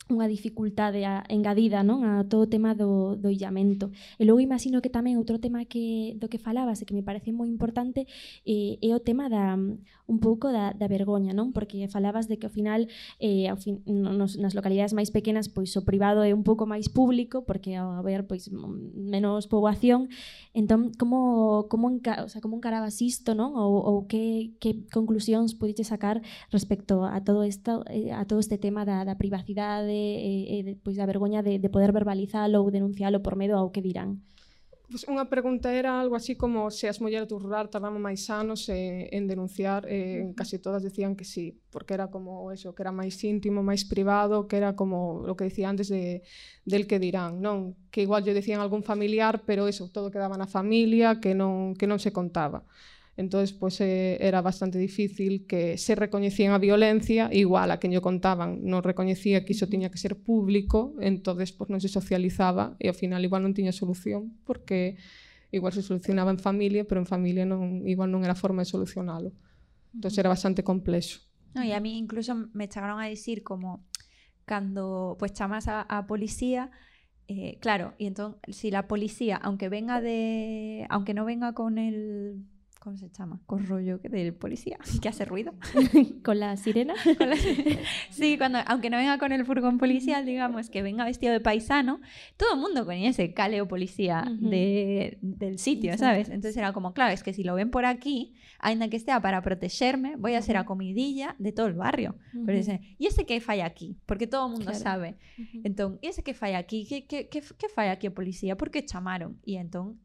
unha 0.07 0.27
dificultade 0.31 1.03
a, 1.03 1.23
engadida 1.27 1.83
non 1.83 2.07
a 2.07 2.23
todo 2.23 2.47
o 2.47 2.51
tema 2.51 2.71
do, 2.71 3.19
do 3.19 3.27
illamento. 3.27 3.91
E 4.15 4.23
logo 4.23 4.39
imagino 4.39 4.79
que 4.79 4.87
tamén 4.87 5.19
outro 5.19 5.35
tema 5.43 5.67
que 5.67 6.15
do 6.15 6.31
que 6.31 6.39
falabas 6.39 6.79
e 6.79 6.87
que 6.87 6.95
me 6.95 7.03
parece 7.03 7.35
moi 7.35 7.51
importante 7.51 8.07
eh, 8.47 8.79
é 8.79 8.91
o 8.95 9.03
tema 9.03 9.27
da 9.27 9.59
un 10.07 10.19
pouco 10.23 10.47
da, 10.47 10.71
da 10.71 10.87
vergoña, 10.87 11.35
non? 11.35 11.51
Porque 11.51 11.83
falabas 11.91 12.31
de 12.31 12.39
que 12.39 12.47
ao 12.47 12.53
final 12.53 12.87
eh, 13.19 13.51
ao 13.51 13.59
fin, 13.59 13.83
nos, 13.83 14.39
nas 14.39 14.55
localidades 14.55 14.95
máis 14.95 15.11
pequenas 15.11 15.51
pois 15.51 15.75
o 15.75 15.83
privado 15.83 16.23
é 16.23 16.31
un 16.31 16.47
pouco 16.47 16.63
máis 16.63 16.87
público 16.87 17.43
porque 17.43 17.75
ao 17.75 17.99
haber 17.99 18.23
pois 18.23 18.47
menos 18.95 19.51
poboación, 19.51 20.07
entón 20.55 20.95
como 20.95 21.67
como 21.67 21.91
enca, 21.91 22.23
o 22.23 22.31
sea, 22.31 22.39
como 22.39 22.55
encarabas 22.55 23.03
isto, 23.03 23.35
non? 23.35 23.59
Ou, 23.59 23.83
ou 23.83 23.97
que 24.07 24.55
que 24.63 24.87
conclusións 24.87 25.51
pudiches 25.59 25.91
sacar 25.91 26.23
respecto 26.55 27.03
a 27.03 27.19
todo 27.27 27.43
isto 27.43 27.83
eh, 27.91 28.15
a 28.15 28.23
todo 28.23 28.39
este 28.39 28.55
tema 28.55 28.87
da 28.87 29.03
da 29.03 29.19
privacidade 29.19 29.96
Eh, 29.97 30.53
eh, 30.53 30.61
e, 30.61 30.71
e 30.71 30.75
pois 30.77 30.97
a 31.01 31.09
vergoña 31.09 31.41
de, 31.41 31.57
de 31.63 31.69
poder 31.73 31.91
verbalizalo 31.91 32.61
ou 32.61 32.69
denuncialo 32.69 33.25
por 33.25 33.33
medo 33.41 33.57
ao 33.57 33.73
que 33.73 33.81
dirán? 33.81 34.21
Pois 34.87 35.03
unha 35.11 35.27
pregunta 35.27 35.67
era 35.75 35.99
algo 35.99 36.15
así 36.15 36.39
como 36.39 36.71
se 36.71 36.87
as 36.87 37.03
mulleres 37.03 37.27
do 37.27 37.35
rural 37.43 37.67
tardaban 37.67 37.99
máis 37.99 38.23
anos 38.31 38.71
eh, 38.71 39.11
en 39.11 39.27
denunciar, 39.27 39.83
eh, 39.83 40.31
casi 40.31 40.63
todas 40.63 40.79
decían 40.79 41.19
que 41.19 41.27
sí, 41.27 41.59
porque 41.75 41.91
era 41.91 42.07
como 42.07 42.55
eso, 42.55 42.71
que 42.71 42.87
era 42.87 42.95
máis 42.95 43.19
íntimo, 43.19 43.59
máis 43.59 43.83
privado, 43.83 44.47
que 44.47 44.55
era 44.55 44.79
como 44.79 45.27
lo 45.27 45.35
que 45.35 45.51
decía 45.51 45.67
antes 45.67 45.91
de, 45.91 46.23
del 46.63 46.87
que 46.87 47.03
dirán, 47.03 47.43
non? 47.43 47.75
Que 47.91 48.07
igual 48.07 48.23
yo 48.23 48.31
decían 48.31 48.63
algún 48.63 48.79
familiar, 48.79 49.43
pero 49.43 49.67
eso, 49.67 49.91
todo 49.91 50.07
quedaba 50.07 50.39
na 50.39 50.47
familia, 50.47 51.19
que 51.19 51.35
non, 51.35 51.75
que 51.75 51.83
non 51.83 51.99
se 51.99 52.15
contaba. 52.15 52.63
Entonces, 53.17 53.51
pues 53.51 53.81
eh, 53.81 54.17
era 54.21 54.41
bastante 54.41 54.77
difícil 54.77 55.47
que 55.47 55.79
se 55.79 55.95
recoñecían 55.95 56.53
a 56.53 56.59
violencia, 56.59 57.29
igual 57.33 57.71
a 57.71 57.79
quen 57.81 57.91
yo 57.91 58.05
contaban 58.05 58.61
non 58.61 58.85
recoñecía 58.85 59.41
que 59.41 59.57
iso 59.57 59.65
tiña 59.65 59.89
que 59.89 59.97
ser 59.97 60.21
público, 60.21 60.93
entonces 61.01 61.49
pues 61.49 61.73
non 61.73 61.81
se 61.81 61.89
socializaba 61.89 62.77
e 62.77 62.85
ao 62.85 62.95
final 62.95 63.25
igual 63.25 63.41
non 63.41 63.57
tiña 63.57 63.73
solución, 63.73 64.37
porque 64.45 65.01
igual 65.49 65.73
se 65.73 65.81
solucionaba 65.81 66.29
en 66.29 66.37
familia, 66.37 66.85
pero 66.85 67.01
en 67.01 67.09
familia 67.09 67.49
non, 67.49 67.81
igual 67.89 68.13
non 68.13 68.21
era 68.21 68.37
forma 68.37 68.61
de 68.61 68.69
solucionalo. 68.69 69.33
Entón 69.97 70.13
era 70.13 70.29
bastante 70.29 70.61
complexo. 70.61 71.25
No, 71.57 71.65
e 71.65 71.73
a 71.73 71.81
mí 71.81 71.97
incluso 71.97 72.37
me 72.53 72.69
chegaron 72.69 73.01
a 73.01 73.09
dicir 73.09 73.41
como 73.41 73.81
cando 74.45 75.17
pues 75.17 75.33
chamas 75.33 75.65
a, 75.65 75.81
a 75.89 76.05
policía 76.05 76.69
eh, 77.27 77.57
claro, 77.59 77.93
y 77.97 78.05
entonces 78.05 78.55
si 78.55 78.71
la 78.71 78.87
policía, 78.87 79.35
aunque 79.35 79.67
venga 79.67 79.99
de, 79.99 80.85
aunque 80.89 81.13
no 81.13 81.25
venga 81.25 81.51
con 81.51 81.77
el 81.77 82.45
¿Cómo 82.87 82.95
se 82.95 83.09
llama? 83.09 83.41
Con 83.45 83.65
rollo 83.67 83.97
del 83.97 84.33
policía, 84.33 84.77
que 85.01 85.09
hace 85.09 85.25
ruido. 85.25 85.53
Con 86.23 86.39
la 86.39 86.55
sirena. 86.55 86.93
Con 87.17 87.29
la- 87.29 87.35
sí, 88.11 88.37
cuando, 88.37 88.59
aunque 88.65 88.89
no 88.89 88.95
venga 88.95 89.17
con 89.17 89.33
el 89.33 89.45
furgón 89.45 89.77
policial, 89.77 90.25
digamos, 90.25 90.69
que 90.69 90.81
venga 90.81 91.03
vestido 91.03 91.33
de 91.33 91.41
paisano, 91.41 91.99
todo 92.37 92.53
el 92.53 92.61
mundo 92.61 92.85
conoce 92.85 93.33
caleo 93.33 93.67
policía 93.67 94.23
Ujú. 94.25 94.49
de, 94.51 95.17
del 95.21 95.59
sitio, 95.59 95.91
Exacto. 95.91 96.05
¿sabes? 96.13 96.29
Entonces 96.29 96.55
era 96.55 96.71
como, 96.71 96.93
claro, 96.93 97.13
es 97.13 97.23
que 97.23 97.33
si 97.33 97.43
lo 97.43 97.55
ven 97.55 97.71
por 97.71 97.83
aquí, 97.83 98.35
ainda 98.59 98.87
que 98.87 98.95
esté 98.95 99.11
para 99.19 99.41
protegerme, 99.41 100.15
voy 100.15 100.35
a 100.35 100.41
ser 100.41 100.55
a 100.55 100.63
comidilla 100.65 101.35
de 101.39 101.51
todo 101.51 101.65
el 101.67 101.73
barrio. 101.73 102.15
Pero 102.31 102.43
Ujú. 102.45 102.51
dicen, 102.53 102.79
¿y 102.97 103.07
ese 103.07 103.25
que 103.25 103.41
falla 103.41 103.65
aquí? 103.65 103.97
Porque 104.05 104.27
todo 104.27 104.45
el 104.45 104.51
mundo 104.53 104.67
Claro. 104.71 104.79
sabe. 104.79 105.17
Ujú. 105.37 105.61
Entón, 105.65 105.99
e 106.01 106.07
ese 106.07 106.23
que 106.23 106.33
fai 106.33 106.53
aquí? 106.55 106.85
Que, 106.87 107.05
que, 107.05 107.27
que, 107.27 107.41
que 107.41 107.67
fai 107.67 107.89
aquí 107.89 108.09
policía? 108.09 108.55
Por 108.55 108.71
que 108.71 108.85
chamaron? 108.85 109.41
E 109.45 109.57
entón 109.57 109.99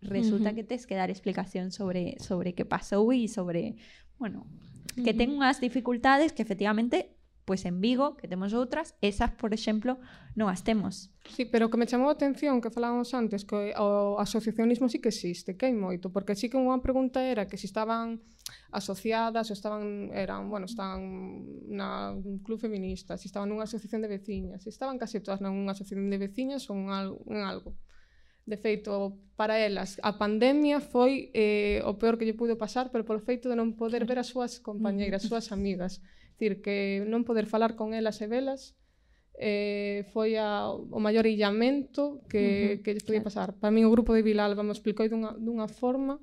resulta 0.00 0.50
uh 0.50 0.52
-huh. 0.52 0.56
que 0.56 0.64
tes 0.64 0.86
que 0.86 0.96
dar 0.96 1.10
explicación 1.10 1.70
sobre, 1.70 2.16
sobre 2.20 2.54
que 2.54 2.64
pasou 2.64 3.12
e 3.12 3.28
sobre, 3.28 3.76
bueno, 4.18 4.46
que 5.04 5.14
ten 5.14 5.30
unhas 5.30 5.60
dificultades 5.60 6.32
que 6.34 6.42
efectivamente 6.42 7.20
pois 7.50 7.66
en 7.66 7.80
Vigo, 7.80 8.14
que 8.14 8.28
temos 8.30 8.54
outras, 8.54 8.94
esas, 9.02 9.34
por 9.34 9.50
exemplo, 9.50 9.98
non 10.38 10.46
as 10.46 10.62
temos. 10.62 11.10
Sí, 11.26 11.50
pero 11.50 11.66
que 11.66 11.74
me 11.74 11.90
chamou 11.90 12.06
a 12.06 12.14
atención 12.14 12.62
que 12.62 12.70
falábamos 12.70 13.10
antes 13.10 13.42
que 13.42 13.74
o 13.74 14.22
asociacionismo 14.22 14.86
sí 14.86 15.02
que 15.02 15.10
existe, 15.10 15.58
que 15.58 15.66
hai 15.66 15.74
moito, 15.74 16.14
porque 16.14 16.38
sí 16.38 16.46
que 16.46 16.54
unha 16.54 16.78
pregunta 16.78 17.18
era 17.26 17.50
que 17.50 17.58
se 17.58 17.66
si 17.66 17.74
estaban 17.74 18.22
asociadas 18.70 19.50
ou 19.50 19.58
estaban, 19.58 20.14
eran, 20.14 20.46
bueno, 20.46 20.70
estaban 20.70 21.42
na 21.66 22.14
un 22.14 22.38
club 22.38 22.62
feminista, 22.62 23.18
se 23.18 23.26
si 23.26 23.34
estaban 23.34 23.50
nunha 23.50 23.66
asociación 23.66 24.06
de 24.06 24.14
veciñas, 24.14 24.62
se 24.62 24.70
si 24.70 24.78
estaban 24.78 24.94
case 24.94 25.18
todas 25.18 25.42
nunha 25.42 25.74
asociación 25.74 26.06
de 26.06 26.22
veciñas 26.22 26.70
ou 26.70 26.78
en 26.78 26.94
algo. 26.94 27.18
En 27.26 27.42
algo. 27.42 27.74
De 28.46 28.56
feito, 28.56 29.18
para 29.36 29.58
elas, 29.58 30.00
a 30.02 30.18
pandemia 30.18 30.80
foi 30.80 31.30
eh, 31.32 31.80
o 31.86 31.96
peor 31.96 32.18
que 32.18 32.26
lle 32.26 32.36
pudo 32.36 32.60
pasar, 32.60 32.90
pero 32.92 33.08
polo 33.08 33.22
feito 33.22 33.48
de 33.48 33.56
non 33.56 33.72
poder 33.78 34.04
ver 34.04 34.20
as 34.20 34.28
súas 34.28 34.58
compañeiras, 34.60 35.24
as 35.24 35.28
súas 35.28 35.46
amigas. 35.56 36.04
Dicir, 36.36 36.64
que 36.64 37.04
non 37.08 37.24
poder 37.24 37.44
falar 37.44 37.76
con 37.76 37.92
elas 37.92 38.20
e 38.24 38.26
velas 38.28 38.76
eh, 39.40 40.04
foi 40.12 40.36
a, 40.36 40.68
o 40.68 41.00
maior 41.00 41.24
illamento 41.24 42.20
que, 42.28 42.44
uh 42.44 42.52
-huh, 42.76 42.82
que 42.84 42.92
lle 42.96 43.04
podía 43.04 43.24
pasar. 43.24 43.56
Para 43.56 43.72
mí 43.72 43.80
o 43.84 43.92
grupo 43.92 44.12
de 44.12 44.20
Vilalba 44.20 44.60
me 44.60 44.76
explicou 44.76 45.08
dunha, 45.08 45.32
dunha 45.36 45.68
forma 45.68 46.20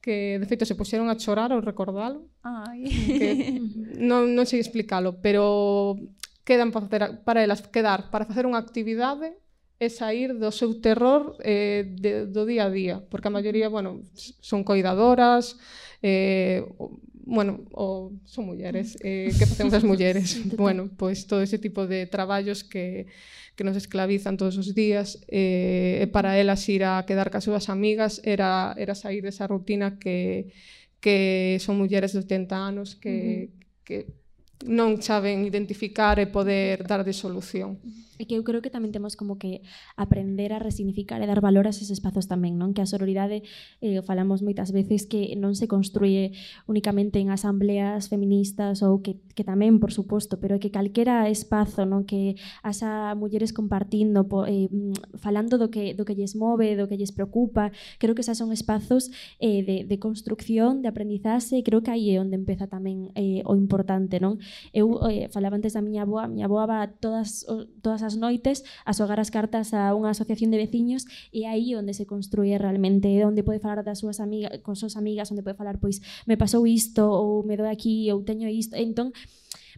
que 0.00 0.40
de 0.40 0.46
feito 0.48 0.64
se 0.64 0.76
puxeron 0.76 1.08
a 1.08 1.16
chorar 1.16 1.52
ao 1.52 1.60
recordalo. 1.60 2.28
Ai. 2.44 2.84
Que 2.88 3.28
non, 4.10 4.32
non 4.36 4.44
sei 4.48 4.60
explicalo, 4.60 5.20
pero 5.20 5.96
quedan 6.44 6.72
para, 6.72 6.88
facer, 6.88 7.02
para 7.24 7.40
elas 7.44 7.60
quedar 7.68 8.10
para 8.12 8.28
facer 8.28 8.44
unha 8.48 8.60
actividade 8.60 9.36
é 9.80 9.88
sair 9.88 10.36
do 10.36 10.52
seu 10.52 10.76
terror 10.76 11.40
eh, 11.40 11.88
de, 11.88 12.28
do 12.28 12.44
día 12.44 12.68
a 12.68 12.70
día, 12.70 13.00
porque 13.08 13.28
a 13.28 13.34
maioría, 13.34 13.72
bueno, 13.72 14.04
son 14.12 14.60
coidadoras, 14.60 15.56
eh, 16.04 16.60
o, 16.76 17.00
bueno, 17.24 17.64
o 17.72 18.12
son 18.28 18.44
mulleres, 18.44 19.00
eh, 19.00 19.32
que 19.32 19.48
facemos 19.48 19.72
as 19.72 19.82
mulleres? 19.82 20.36
bueno, 20.60 20.92
pois 21.00 21.24
pues, 21.24 21.26
todo 21.26 21.40
ese 21.40 21.56
tipo 21.56 21.88
de 21.88 22.04
traballos 22.04 22.60
que, 22.60 23.08
que 23.56 23.64
nos 23.64 23.76
esclavizan 23.76 24.36
todos 24.36 24.60
os 24.60 24.76
días, 24.76 25.24
eh, 25.32 26.04
e 26.04 26.06
para 26.12 26.36
elas 26.36 26.60
ir 26.68 26.84
a 26.84 27.00
quedar 27.08 27.32
cas 27.32 27.48
súas 27.48 27.72
amigas 27.72 28.20
era, 28.20 28.76
era 28.76 28.92
sair 28.92 29.24
desa 29.24 29.48
rutina 29.48 29.96
que, 29.96 30.52
que 31.00 31.56
son 31.64 31.80
mulleres 31.80 32.12
de 32.12 32.20
80 32.20 32.52
anos 32.52 33.00
que, 33.00 33.16
uh 33.16 33.24
-huh. 33.48 33.84
que 33.88 34.19
non 34.68 35.00
saben 35.00 35.48
identificar 35.48 36.20
e 36.20 36.28
poder 36.28 36.84
dar 36.84 37.00
de 37.00 37.16
solución. 37.16 37.80
E 38.20 38.28
que 38.28 38.36
eu 38.36 38.44
creo 38.44 38.60
que 38.60 38.68
tamén 38.68 38.92
temos 38.92 39.16
como 39.16 39.40
que 39.40 39.64
aprender 39.96 40.52
a 40.52 40.60
resignificar 40.60 41.24
e 41.24 41.26
dar 41.26 41.40
valor 41.40 41.64
a 41.64 41.72
esos 41.72 41.88
espazos 41.88 42.28
tamén, 42.28 42.60
non? 42.60 42.76
Que 42.76 42.84
a 42.84 42.90
sororidade, 42.90 43.40
eh, 43.80 44.04
falamos 44.04 44.44
moitas 44.44 44.76
veces, 44.76 45.08
que 45.08 45.32
non 45.40 45.56
se 45.56 45.64
construye 45.72 46.36
únicamente 46.68 47.16
en 47.16 47.32
asambleas 47.32 48.12
feministas 48.12 48.84
ou 48.84 49.00
que, 49.00 49.16
que 49.32 49.40
tamén, 49.40 49.80
por 49.80 49.96
suposto, 49.96 50.36
pero 50.36 50.60
que 50.60 50.68
calquera 50.68 51.32
espazo, 51.32 51.88
non? 51.88 52.04
Que 52.04 52.36
asa 52.60 53.16
mulleres 53.16 53.56
compartindo, 53.56 54.28
po, 54.28 54.44
eh, 54.44 54.68
falando 55.16 55.56
do 55.56 55.72
que, 55.72 55.96
do 55.96 56.04
que 56.04 56.12
lles 56.12 56.36
move, 56.36 56.76
do 56.76 56.92
que 56.92 57.00
lles 57.00 57.16
preocupa, 57.16 57.72
creo 57.96 58.12
que 58.12 58.20
esas 58.20 58.36
son 58.36 58.52
espazos 58.52 59.08
eh, 59.40 59.64
de, 59.64 59.88
de 59.88 59.96
construcción, 59.96 60.84
de 60.84 60.92
aprendizaxe, 60.92 61.64
creo 61.64 61.80
que 61.80 61.88
aí 61.88 62.12
é 62.12 62.20
onde 62.20 62.36
empeza 62.36 62.68
tamén 62.68 63.08
eh, 63.16 63.40
o 63.48 63.56
importante, 63.56 64.20
non? 64.20 64.36
eu 64.72 65.00
eh, 65.08 65.28
falaba 65.28 65.56
antes 65.56 65.74
da 65.74 65.82
miña 65.82 66.02
aboa, 66.02 66.28
miña 66.28 66.46
aboa 66.46 66.66
va 66.66 66.80
todas, 66.88 67.44
o, 67.48 67.66
todas 67.80 68.02
as 68.02 68.16
noites 68.16 68.62
a 68.84 68.92
xogar 68.92 69.18
as 69.18 69.30
cartas 69.30 69.72
a 69.74 69.94
unha 69.94 70.12
asociación 70.14 70.50
de 70.50 70.58
veciños 70.58 71.06
e 71.30 71.46
aí 71.46 71.74
onde 71.74 71.94
se 71.94 72.06
construye 72.06 72.56
realmente, 72.58 73.08
onde 73.24 73.42
pode 73.42 73.62
falar 73.62 73.82
das 73.82 74.02
súas 74.02 74.18
amigas, 74.18 74.60
con 74.62 74.74
súas 74.74 74.96
amigas, 74.96 75.30
onde 75.30 75.42
pode 75.42 75.58
falar 75.58 75.78
pois 75.78 76.02
me 76.26 76.36
pasou 76.36 76.66
isto 76.66 77.06
ou 77.06 77.42
me 77.46 77.56
doi 77.56 77.70
aquí 77.70 78.10
ou 78.10 78.22
teño 78.22 78.50
isto, 78.50 78.76
entón 78.76 79.12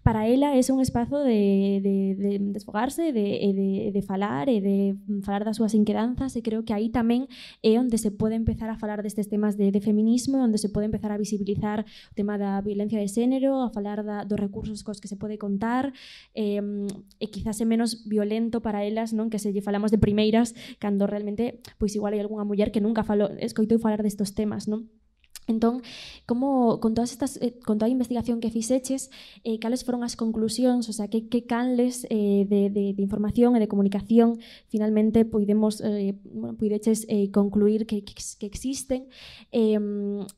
para 0.03 0.27
ela 0.27 0.57
é 0.59 0.61
un 0.73 0.81
espazo 0.83 1.23
de, 1.23 1.81
de, 1.83 2.15
de 2.19 2.31
desfogarse, 2.51 3.13
de, 3.13 3.27
e 3.39 3.51
de, 3.55 3.69
de 3.95 4.03
falar 4.03 4.51
e 4.51 4.59
de 4.59 4.99
mm, 4.99 5.23
falar 5.23 5.47
das 5.47 5.63
súas 5.63 5.75
inquedanzas 5.79 6.35
e 6.35 6.43
creo 6.43 6.67
que 6.67 6.75
aí 6.75 6.91
tamén 6.91 7.31
é 7.63 7.79
onde 7.79 7.95
se 8.03 8.11
pode 8.11 8.35
empezar 8.35 8.67
a 8.67 8.75
falar 8.75 8.99
destes 9.07 9.31
temas 9.31 9.55
de, 9.55 9.71
de 9.71 9.81
feminismo, 9.81 10.43
onde 10.43 10.59
se 10.59 10.75
pode 10.75 10.91
empezar 10.91 11.15
a 11.15 11.19
visibilizar 11.19 11.87
o 11.87 12.15
tema 12.19 12.35
da 12.35 12.59
violencia 12.61 12.99
de 12.99 13.07
xénero, 13.07 13.63
a 13.63 13.71
falar 13.71 14.03
da, 14.03 14.27
dos 14.27 14.39
recursos 14.43 14.83
cos 14.83 14.99
que 14.99 15.07
se 15.07 15.15
pode 15.15 15.39
contar 15.39 15.95
eh, 16.35 16.59
e 17.23 17.27
quizás 17.31 17.63
é 17.63 17.67
menos 17.67 18.03
violento 18.11 18.59
para 18.59 18.83
elas 18.83 19.15
non 19.15 19.31
que 19.31 19.39
se 19.39 19.55
lle 19.55 19.63
falamos 19.63 19.95
de 19.95 20.03
primeiras 20.03 20.59
cando 20.83 21.07
realmente 21.07 21.63
pois 21.79 21.95
igual 21.95 22.11
hai 22.11 22.23
algunha 22.23 22.43
muller 22.43 22.75
que 22.75 22.83
nunca 22.83 23.07
falou, 23.07 23.31
escoitou 23.39 23.79
falar 23.79 24.03
destos 24.03 24.35
temas, 24.35 24.67
non? 24.67 24.91
Entón, 25.49 25.83
como 26.25 26.79
con 26.79 26.95
todas 26.95 27.11
estas 27.11 27.37
eh, 27.43 27.59
con 27.67 27.77
toda 27.79 27.89
a 27.89 27.91
investigación 27.91 28.39
que 28.39 28.51
fixeches, 28.51 29.11
eh 29.43 29.59
cales 29.59 29.83
foron 29.83 30.07
as 30.07 30.15
conclusións, 30.15 30.87
o 30.87 30.95
sea, 30.95 31.11
que 31.11 31.27
que 31.27 31.51
canles 31.51 32.07
eh 32.15 32.47
de 32.47 32.71
de 32.71 32.95
de 32.95 33.03
información 33.03 33.59
e 33.59 33.61
de 33.61 33.67
comunicación 33.67 34.39
finalmente 34.71 35.27
poidemos 35.27 35.83
eh 35.83 36.15
bueno, 36.31 36.55
poideches 36.55 37.11
eh 37.11 37.35
concluir 37.35 37.91
que 37.91 38.07
que, 38.07 38.15
que 38.15 38.47
existen 38.47 39.11
eh 39.51 39.83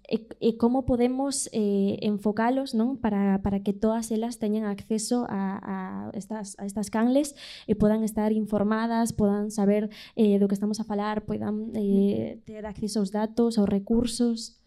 e, 0.09 0.17
e 0.41 0.51
como 0.57 0.89
podemos 0.89 1.53
eh 1.53 2.01
enfocalos, 2.01 2.73
non, 2.73 2.97
para 2.97 3.45
para 3.45 3.61
que 3.61 3.77
todas 3.77 4.09
elas 4.09 4.41
teñan 4.41 4.65
acceso 4.65 5.29
a 5.29 5.61
a 5.61 5.77
estas 6.17 6.57
a 6.57 6.65
estas 6.65 6.89
canles 6.89 7.37
e 7.69 7.77
podan 7.77 8.09
estar 8.09 8.33
informadas, 8.33 9.13
podan 9.13 9.53
saber 9.53 9.93
eh 10.17 10.41
do 10.41 10.49
que 10.49 10.57
estamos 10.57 10.81
a 10.81 10.89
falar, 10.89 11.29
podan 11.29 11.77
eh 11.77 12.41
ter 12.49 12.65
acceso 12.65 13.05
aos 13.05 13.13
datos, 13.13 13.61
aos 13.61 13.69
recursos. 13.69 14.64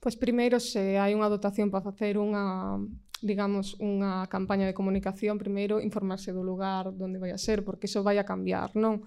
Pois 0.00 0.14
primeiro 0.14 0.60
se 0.60 0.98
hai 0.98 1.14
unha 1.14 1.30
dotación 1.30 1.70
para 1.72 1.84
facer 1.84 2.18
unha 2.18 2.78
digamos, 3.18 3.74
unha 3.82 4.30
campaña 4.30 4.66
de 4.66 4.74
comunicación, 4.74 5.42
primeiro 5.42 5.82
informarse 5.82 6.30
do 6.30 6.46
lugar 6.46 6.94
onde 6.94 7.18
vai 7.18 7.34
a 7.34 7.40
ser, 7.40 7.66
porque 7.66 7.90
iso 7.90 8.06
vai 8.06 8.14
a 8.18 8.28
cambiar, 8.28 8.78
non? 8.78 9.02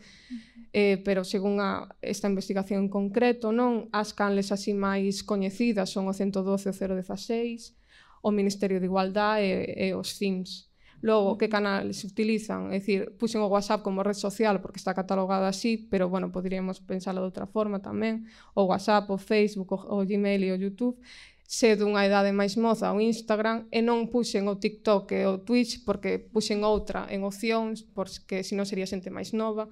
Eh, 0.76 1.00
pero 1.04 1.24
según 1.24 1.64
a, 1.64 1.88
esta 2.04 2.28
investigación 2.28 2.88
en 2.88 2.90
concreto, 2.92 3.56
non? 3.56 3.88
As 3.96 4.12
canles 4.12 4.52
así 4.52 4.76
máis 4.76 5.24
coñecidas 5.24 5.92
son 5.92 6.12
o 6.12 6.14
112, 6.14 6.44
o 6.44 6.74
016, 6.76 7.72
o 8.22 8.30
Ministerio 8.36 8.84
de 8.84 8.88
Igualdade 8.92 9.48
e, 9.48 9.92
e 9.92 9.96
os 9.96 10.12
CIMS. 10.20 10.71
Logo, 11.02 11.38
que 11.38 11.50
canales 11.50 12.06
utilizan? 12.06 12.70
É 12.70 12.78
dicir, 12.78 13.18
puxen 13.18 13.42
o 13.42 13.50
WhatsApp 13.50 13.82
como 13.82 14.06
red 14.06 14.14
social 14.14 14.62
porque 14.62 14.78
está 14.78 14.94
catalogado 14.94 15.50
así, 15.50 15.78
pero, 15.90 16.10
bueno, 16.10 16.30
poderíamos 16.30 16.78
pensalo 16.80 17.26
de 17.26 17.30
outra 17.34 17.50
forma 17.50 17.82
tamén. 17.82 18.30
O 18.54 18.70
WhatsApp, 18.70 19.10
o 19.10 19.18
Facebook, 19.18 19.74
o, 19.74 19.78
o 19.98 20.06
Gmail 20.06 20.42
e 20.46 20.54
o 20.54 20.62
YouTube 20.62 21.02
se 21.52 21.76
dunha 21.76 22.08
idade 22.08 22.32
máis 22.32 22.56
moza 22.56 22.96
o 22.96 23.04
Instagram 23.04 23.68
e 23.76 23.84
non 23.84 24.08
puxen 24.08 24.48
o 24.48 24.56
TikTok 24.56 25.12
e 25.12 25.28
o 25.28 25.44
Twitch 25.44 25.84
porque 25.84 26.16
puxen 26.16 26.64
outra 26.64 27.12
en 27.12 27.28
opcións 27.28 27.84
porque 27.84 28.40
senón 28.48 28.64
sería 28.64 28.88
xente 28.88 29.12
máis 29.12 29.36
nova 29.36 29.68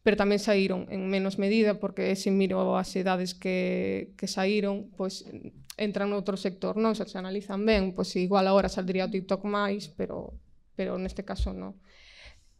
pero 0.00 0.16
tamén 0.16 0.40
saíron 0.40 0.88
en 0.88 1.04
menos 1.12 1.36
medida 1.36 1.76
porque 1.76 2.16
se 2.16 2.32
miro 2.32 2.80
as 2.80 2.88
edades 2.96 3.36
que, 3.36 4.16
que 4.16 4.24
saíron 4.24 4.88
pois 4.96 5.28
entran 5.76 6.10
noutro 6.10 6.38
sector, 6.38 6.78
non? 6.78 6.94
Se 6.94 7.06
se 7.06 7.18
analizan 7.18 7.62
ben, 7.66 7.94
pois 7.94 8.14
igual 8.16 8.46
agora 8.46 8.70
saldría 8.70 9.06
o 9.06 9.12
TikTok 9.12 9.42
máis, 9.46 9.90
pero 9.90 10.38
pero 10.74 10.98
neste 10.98 11.22
caso 11.22 11.54
non. 11.54 11.78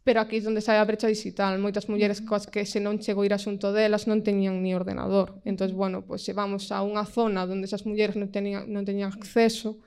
Pero 0.05 0.21
aquí 0.21 0.37
é 0.37 0.45
onde 0.45 0.61
sai 0.61 0.77
a 0.77 0.85
brecha 0.85 1.09
digital. 1.09 1.57
Moitas 1.57 1.89
mulleres 1.89 2.21
coas 2.21 2.45
que 2.45 2.61
se 2.69 2.77
non 2.77 3.01
chegou 3.01 3.25
ir 3.25 3.33
asunto 3.33 3.73
delas 3.73 4.05
non 4.05 4.21
teñían 4.21 4.61
ni 4.61 4.77
ordenador. 4.77 5.41
Entón, 5.49 5.73
bueno, 5.73 6.05
pois 6.05 6.21
se 6.21 6.37
vamos 6.37 6.69
a 6.69 6.85
unha 6.85 7.03
zona 7.09 7.49
onde 7.49 7.65
esas 7.65 7.89
mulleres 7.89 8.13
non 8.13 8.29
teñían, 8.29 8.69
non 8.69 8.85
teñían 8.85 9.09
acceso, 9.09 9.81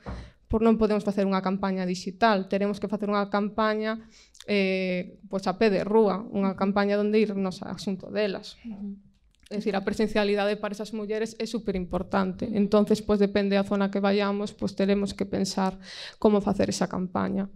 por 0.50 0.64
non 0.64 0.74
podemos 0.74 1.06
facer 1.06 1.22
unha 1.22 1.38
campaña 1.38 1.86
digital. 1.86 2.50
Teremos 2.50 2.82
que 2.82 2.90
facer 2.90 3.06
unha 3.06 3.30
campaña 3.30 4.02
eh, 4.50 5.22
pois 5.30 5.46
a 5.46 5.54
pé 5.54 5.70
de 5.70 5.86
rúa, 5.86 6.18
unha 6.34 6.58
campaña 6.58 6.98
onde 6.98 7.22
irnos 7.22 7.62
a 7.62 7.70
asunto 7.70 8.10
delas. 8.10 8.58
Uh 8.66 8.74
-huh. 8.74 9.07
É 9.48 9.56
dicir, 9.56 9.72
a 9.72 9.80
presencialidade 9.80 10.60
para 10.60 10.76
esas 10.76 10.92
mulleres 10.92 11.32
é 11.40 11.48
super 11.48 11.72
importante. 11.72 12.44
Entonces, 12.52 13.00
pois 13.00 13.16
depende 13.16 13.56
da 13.56 13.64
zona 13.64 13.88
que 13.88 13.96
vayamos, 13.96 14.52
pois 14.52 14.76
teremos 14.76 15.16
que 15.16 15.24
pensar 15.24 15.72
como 16.20 16.44
facer 16.44 16.68
esa 16.68 16.84
campaña. 16.84 17.48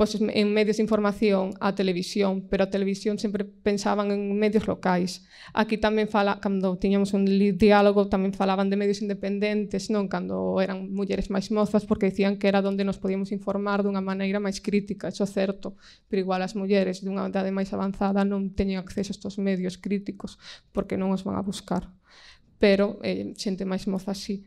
Pois 0.00 0.16
en 0.16 0.48
medios 0.56 0.80
de 0.80 0.88
información, 0.88 1.52
a 1.60 1.76
televisión, 1.76 2.48
pero 2.48 2.64
a 2.64 2.72
televisión 2.72 3.20
sempre 3.20 3.44
pensaban 3.44 4.16
en 4.16 4.32
medios 4.32 4.64
locais. 4.64 5.28
Aquí 5.52 5.76
tamén 5.76 6.08
fala, 6.08 6.40
cando 6.40 6.80
tiñamos 6.80 7.12
un 7.12 7.28
diálogo, 7.28 8.08
tamén 8.08 8.32
falaban 8.32 8.72
de 8.72 8.80
medios 8.80 9.04
independentes, 9.04 9.92
non 9.92 10.08
cando 10.08 10.56
eran 10.64 10.88
mulleres 10.88 11.28
máis 11.28 11.52
mozas, 11.52 11.84
porque 11.84 12.08
dicían 12.08 12.40
que 12.40 12.48
era 12.48 12.64
onde 12.64 12.80
nos 12.80 12.96
podíamos 12.96 13.28
informar 13.28 13.84
dunha 13.84 14.00
maneira 14.00 14.40
máis 14.40 14.64
crítica, 14.64 15.12
iso 15.12 15.28
certo, 15.28 15.76
pero 16.08 16.24
igual 16.24 16.40
as 16.40 16.56
mulleres 16.56 17.04
dunha 17.04 17.28
idade 17.28 17.52
máis 17.52 17.68
avanzada 17.76 18.24
non 18.24 18.56
teñen 18.56 18.80
acceso 18.80 19.12
a 19.12 19.16
estos 19.20 19.36
medios 19.36 19.76
críticos, 19.76 20.40
porque 20.72 20.96
non 20.96 21.12
os 21.12 21.25
van 21.26 21.36
a 21.36 21.42
buscar. 21.42 21.90
Pero 22.62 23.02
eh, 23.02 23.34
xente 23.34 23.66
máis 23.66 23.84
moza 23.90 24.14
así. 24.14 24.46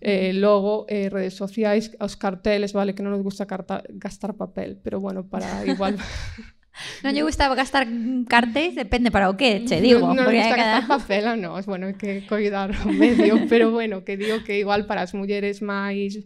Eh, 0.00 0.32
logo, 0.32 0.86
eh, 0.88 1.08
redes 1.12 1.36
sociais, 1.36 1.92
os 2.00 2.16
carteles, 2.16 2.72
vale, 2.72 2.96
que 2.96 3.04
non 3.04 3.12
nos 3.12 3.22
gusta 3.22 3.44
carta, 3.44 3.84
gastar 3.94 4.32
papel, 4.32 4.80
pero 4.80 4.98
bueno, 4.98 5.28
para 5.28 5.46
igual... 5.68 6.00
non 7.04 7.12
lle 7.12 7.20
gusta 7.20 7.52
gastar 7.52 7.84
cartéis, 8.24 8.72
depende 8.72 9.12
para 9.12 9.28
o 9.28 9.36
que, 9.36 9.68
che 9.68 9.84
digo. 9.84 10.00
Non, 10.00 10.24
non 10.24 10.32
gusta 10.32 10.56
cada... 10.56 10.80
gastar 10.80 10.88
papel 10.88 11.22
non, 11.28 11.38
non, 11.44 11.60
bueno, 11.68 11.92
que 12.00 12.24
coidar 12.24 12.72
o 12.72 12.92
medio, 12.96 13.44
pero 13.44 13.68
bueno, 13.68 14.00
que 14.00 14.16
digo 14.16 14.40
que 14.40 14.56
igual 14.56 14.88
para 14.88 15.04
as 15.04 15.12
mulleres 15.12 15.60
máis 15.60 16.24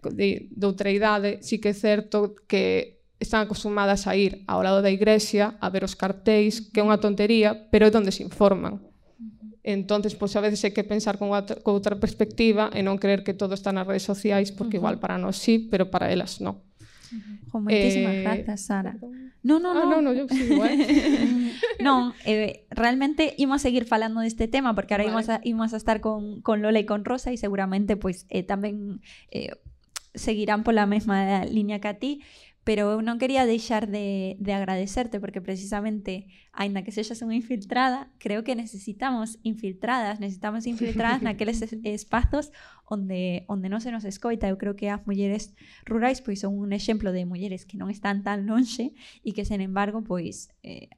de, 0.00 0.48
de 0.48 0.64
outra 0.64 0.88
idade, 0.88 1.44
sí 1.44 1.60
que 1.60 1.72
é 1.72 1.76
certo 1.76 2.36
que 2.48 3.04
están 3.20 3.44
acostumadas 3.44 4.08
a 4.08 4.16
ir 4.16 4.44
ao 4.48 4.64
lado 4.64 4.80
da 4.80 4.88
igrexa 4.88 5.60
a 5.60 5.68
ver 5.68 5.84
os 5.84 5.92
cartéis, 5.92 6.72
que 6.72 6.80
é 6.80 6.84
unha 6.84 7.00
tontería, 7.00 7.68
pero 7.68 7.84
é 7.84 7.92
onde 7.92 8.12
se 8.12 8.24
informan. 8.24 8.80
Entonces, 9.64 10.12
pois 10.14 10.36
a 10.36 10.44
veces 10.44 10.60
hai 10.60 10.76
que 10.76 10.84
pensar 10.84 11.16
con 11.16 11.32
outra, 11.32 11.56
con 11.64 11.72
outra 11.72 11.96
perspectiva 11.96 12.68
e 12.76 12.84
non 12.84 13.00
creer 13.00 13.24
que 13.24 13.32
todo 13.32 13.56
está 13.56 13.72
nas 13.72 13.88
redes 13.88 14.04
sociais, 14.04 14.52
porque 14.52 14.76
igual 14.76 15.00
para 15.00 15.16
nós 15.16 15.40
sí, 15.40 15.56
pero 15.72 15.88
para 15.88 16.12
elas 16.12 16.44
non. 16.44 16.60
Jo, 17.48 17.64
moitísimas 17.64 18.12
Eh, 18.12 18.20
grazas, 18.20 18.60
Sara. 18.68 18.98
No, 19.40 19.56
no, 19.62 19.72
Ah, 19.72 19.86
no. 19.88 20.04
non, 20.04 20.12
eu 20.18 20.26
sigo, 20.28 20.60
eh. 20.68 20.76
non, 21.86 22.12
eh, 22.28 22.66
realmente 22.74 23.32
imos 23.40 23.62
seguir 23.64 23.88
falando 23.88 24.20
deste 24.20 24.48
tema 24.52 24.74
porque 24.76 24.92
ahora 24.92 25.08
Vale. 25.08 25.14
imos, 25.16 25.26
a, 25.32 25.40
imos 25.48 25.70
a 25.72 25.78
estar 25.80 26.04
con, 26.04 26.44
con 26.44 26.60
Lola 26.60 26.82
e 26.82 26.84
con 26.84 27.06
Rosa 27.08 27.32
e 27.32 27.40
seguramente 27.40 27.96
pois 27.96 28.28
eh, 28.28 28.42
tamén 28.44 29.00
eh, 29.32 29.54
seguirán 30.12 30.60
pola 30.66 30.84
mesma 30.90 31.42
liña 31.48 31.78
que 31.80 31.88
a 31.88 31.96
ti 31.96 32.20
pero 32.64 32.90
eu 32.90 33.04
non 33.04 33.20
quería 33.20 33.44
deixar 33.44 33.84
de, 33.92 34.40
de 34.40 34.52
agradecerte 34.56 35.20
porque 35.20 35.44
precisamente, 35.44 36.32
aínda 36.56 36.80
que 36.80 36.96
sexas 36.96 37.20
unha 37.20 37.36
infiltrada, 37.36 38.08
creo 38.16 38.40
que 38.40 38.56
necesitamos 38.56 39.36
infiltradas, 39.44 40.16
necesitamos 40.16 40.64
infiltradas 40.64 41.20
naqueles 41.20 41.60
es, 41.60 41.76
espazos 41.84 42.56
onde, 42.88 43.44
onde 43.52 43.68
non 43.68 43.84
se 43.84 43.92
nos 43.92 44.08
escoita. 44.08 44.48
Eu 44.48 44.56
creo 44.56 44.80
que 44.80 44.88
as 44.88 45.04
mulleres 45.04 45.52
rurais 45.84 46.24
pois 46.24 46.40
son 46.40 46.56
un 46.56 46.72
exemplo 46.72 47.12
de 47.12 47.28
mulleres 47.28 47.68
que 47.68 47.76
non 47.76 47.92
están 47.92 48.24
tan 48.24 48.48
lonxe 48.48 48.96
e 49.20 49.36
que, 49.36 49.44
sen 49.44 49.60
embargo, 49.60 50.00
pois 50.00 50.48
eh, 50.64 50.88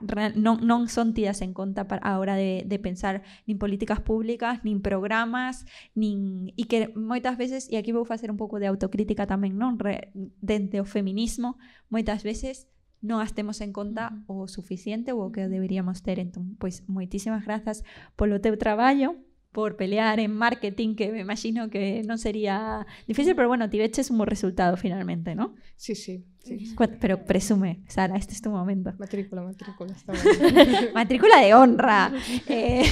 non, 0.00 0.62
non 0.62 0.86
son 0.86 1.14
tidas 1.14 1.42
en 1.42 1.52
conta 1.52 1.90
para 1.90 2.02
a 2.06 2.18
hora 2.18 2.38
de, 2.38 2.62
de 2.66 2.78
pensar 2.78 3.22
nin 3.46 3.58
políticas 3.58 3.98
públicas, 4.00 4.62
nin 4.62 4.82
programas, 4.82 5.66
nin 5.98 6.50
e 6.54 6.64
que 6.70 6.94
moitas 6.94 7.34
veces, 7.36 7.66
e 7.66 7.76
aquí 7.76 7.90
vou 7.90 8.06
facer 8.06 8.30
un 8.30 8.38
pouco 8.38 8.62
de 8.62 8.70
autocrítica 8.70 9.26
tamén, 9.26 9.58
non, 9.58 9.78
Re, 9.78 10.14
dente 10.42 10.78
o 10.78 10.86
feminismo, 10.86 11.58
moitas 11.90 12.22
veces 12.22 12.70
non 12.98 13.22
as 13.22 13.30
temos 13.30 13.62
en 13.62 13.70
conta 13.70 14.10
o 14.26 14.50
suficiente 14.50 15.14
ou 15.14 15.30
o 15.30 15.32
que 15.34 15.46
deberíamos 15.46 16.02
ter. 16.02 16.18
Entón, 16.18 16.58
pois 16.58 16.82
moitísimas 16.90 17.46
grazas 17.46 17.86
polo 18.18 18.42
teu 18.42 18.58
traballo 18.58 19.14
por 19.58 19.74
pelear 19.74 20.20
en 20.20 20.32
marketing, 20.36 20.94
que 20.94 21.10
me 21.10 21.18
imagino 21.18 21.68
que 21.68 22.06
non 22.06 22.14
sería 22.14 22.86
difícil, 23.10 23.34
pero 23.34 23.50
bueno, 23.50 23.66
tiveches 23.66 24.06
un 24.06 24.22
bo 24.22 24.22
resultado 24.22 24.78
finalmente, 24.78 25.34
¿no? 25.34 25.58
Sí, 25.74 25.98
sí, 25.98 26.22
sí. 26.38 26.78
Pero 27.02 27.26
presume, 27.26 27.82
Sara, 27.90 28.14
este 28.14 28.38
es 28.38 28.40
tu 28.40 28.54
momento. 28.54 28.94
Matrícula, 29.02 29.42
matrícula, 29.42 29.98
está 29.98 30.14
matrícula 30.94 31.42
de 31.42 31.58
honra. 31.58 32.14
Eh, 32.46 32.86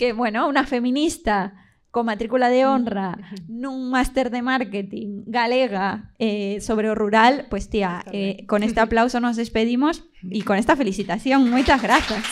que, 0.00 0.16
bueno, 0.16 0.48
una 0.48 0.64
feminista 0.64 1.60
con 1.92 2.08
matrícula 2.08 2.48
de 2.48 2.64
honra 2.64 3.20
nun 3.52 3.92
máster 3.92 4.32
de 4.32 4.40
marketing 4.40 5.28
galega 5.28 6.16
eh, 6.16 6.56
sobre 6.64 6.88
rural, 6.96 7.52
pues 7.52 7.68
tía, 7.68 8.00
eh, 8.16 8.48
con 8.48 8.64
este 8.64 8.80
aplauso 8.80 9.20
nos 9.20 9.36
despedimos 9.36 10.08
y 10.24 10.40
con 10.40 10.56
esta 10.56 10.72
felicitación. 10.72 11.52
Moitas 11.52 11.84
grazas. 11.84 12.24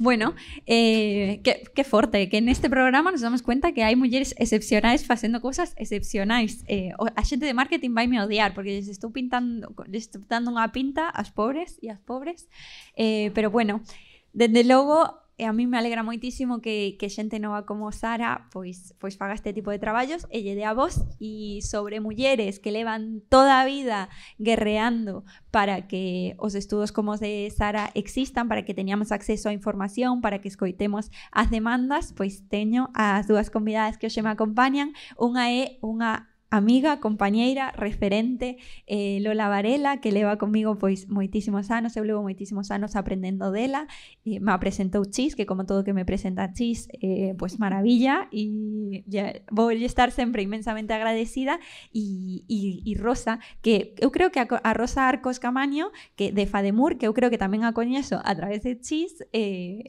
Bueno, 0.00 0.34
eh, 0.64 1.42
que, 1.44 1.62
que 1.74 1.84
forte 1.84 2.30
que 2.30 2.40
neste 2.40 2.70
programa 2.70 3.12
nos 3.12 3.20
damos 3.20 3.42
cuenta 3.44 3.76
que 3.76 3.84
hai 3.84 4.00
mulleres 4.00 4.32
excepcionais 4.40 5.04
facendo 5.04 5.44
cousas 5.44 5.76
excepcionais. 5.76 6.64
Eh, 6.72 6.96
a 6.96 7.20
xente 7.20 7.44
de 7.44 7.52
marketing 7.52 7.92
vai 7.92 8.08
me 8.08 8.16
odiar 8.16 8.56
porque 8.56 8.80
les 8.80 8.88
estou 8.88 9.12
pintando 9.12 9.68
les 9.92 10.08
estou 10.08 10.24
dando 10.24 10.48
unha 10.56 10.72
pinta 10.72 11.12
ás 11.12 11.28
pobres 11.28 11.76
e 11.84 11.92
ás 11.92 12.00
pobres. 12.00 12.48
Eh, 12.96 13.28
pero 13.36 13.52
bueno, 13.52 13.84
dende 14.32 14.64
logo 14.64 15.20
a 15.44 15.52
mí 15.52 15.66
me 15.66 15.78
alegra 15.78 16.02
moitísimo 16.02 16.60
que, 16.60 16.96
que 16.98 17.08
xente 17.08 17.38
nova 17.38 17.66
como 17.66 17.92
Sara 17.92 18.48
pois, 18.52 18.94
pois 18.98 19.16
faga 19.16 19.34
este 19.34 19.52
tipo 19.52 19.70
de 19.70 19.78
traballos 19.78 20.26
e 20.30 20.42
lle 20.42 20.54
dé 20.54 20.64
a 20.64 20.74
voz 20.74 21.04
e 21.20 21.60
sobre 21.62 22.00
mulleres 22.00 22.58
que 22.58 22.72
levan 22.72 23.22
toda 23.28 23.60
a 23.60 23.66
vida 23.66 24.08
guerreando 24.38 25.24
para 25.50 25.86
que 25.86 26.34
os 26.38 26.54
estudos 26.54 26.92
como 26.92 27.12
os 27.12 27.20
de 27.20 27.50
Sara 27.50 27.90
existan, 27.94 28.48
para 28.48 28.64
que 28.64 28.74
teñamos 28.74 29.12
acceso 29.12 29.48
á 29.48 29.52
información, 29.52 30.20
para 30.20 30.40
que 30.40 30.48
escoitemos 30.48 31.10
as 31.32 31.50
demandas, 31.50 32.12
pois 32.14 32.46
teño 32.48 32.90
as 32.94 33.26
dúas 33.26 33.50
convidadas 33.50 33.98
que 33.98 34.06
hoxe 34.06 34.22
me 34.22 34.30
acompañan. 34.30 34.94
Unha 35.18 35.50
é 35.50 35.78
unha 35.82 36.30
amiga, 36.50 36.98
compañeira, 36.98 37.70
referente, 37.72 38.58
eh, 38.86 39.18
Lola 39.22 39.48
Varela, 39.48 40.00
que 40.00 40.10
leva 40.10 40.36
comigo 40.36 40.78
pois 40.78 41.08
moitísimos 41.08 41.70
anos, 41.70 41.96
eu 41.96 42.02
levo 42.02 42.22
moitísimos 42.22 42.70
anos 42.74 42.98
aprendendo 42.98 43.54
dela, 43.54 43.86
eh, 44.26 44.42
me 44.42 44.58
presentou 44.58 45.06
Chis, 45.06 45.38
que 45.38 45.46
como 45.46 45.64
todo 45.64 45.86
que 45.86 45.94
me 45.94 46.04
presenta 46.04 46.52
Chis, 46.52 46.90
eh, 47.00 47.34
pois 47.38 47.58
maravilla, 47.62 48.26
e 48.34 49.04
ya, 49.06 49.38
vou 49.50 49.70
estar 49.70 50.10
sempre 50.10 50.42
inmensamente 50.42 50.92
agradecida, 50.92 51.62
e, 51.94 52.42
e, 52.50 52.82
e 52.82 52.92
Rosa, 52.98 53.38
que 53.62 53.94
eu 54.02 54.10
creo 54.10 54.30
que 54.34 54.42
a, 54.42 54.46
a 54.50 54.72
Rosa 54.74 55.06
Arcos 55.06 55.38
Camaño, 55.38 55.94
que 56.16 56.32
de 56.32 56.46
Fademur, 56.46 56.98
que 56.98 57.06
eu 57.06 57.14
creo 57.14 57.30
que 57.30 57.38
tamén 57.38 57.62
a 57.62 57.70
coñezo 57.70 58.18
a 58.26 58.34
través 58.34 58.66
de 58.66 58.74
Chis, 58.82 59.22
eh, 59.32 59.86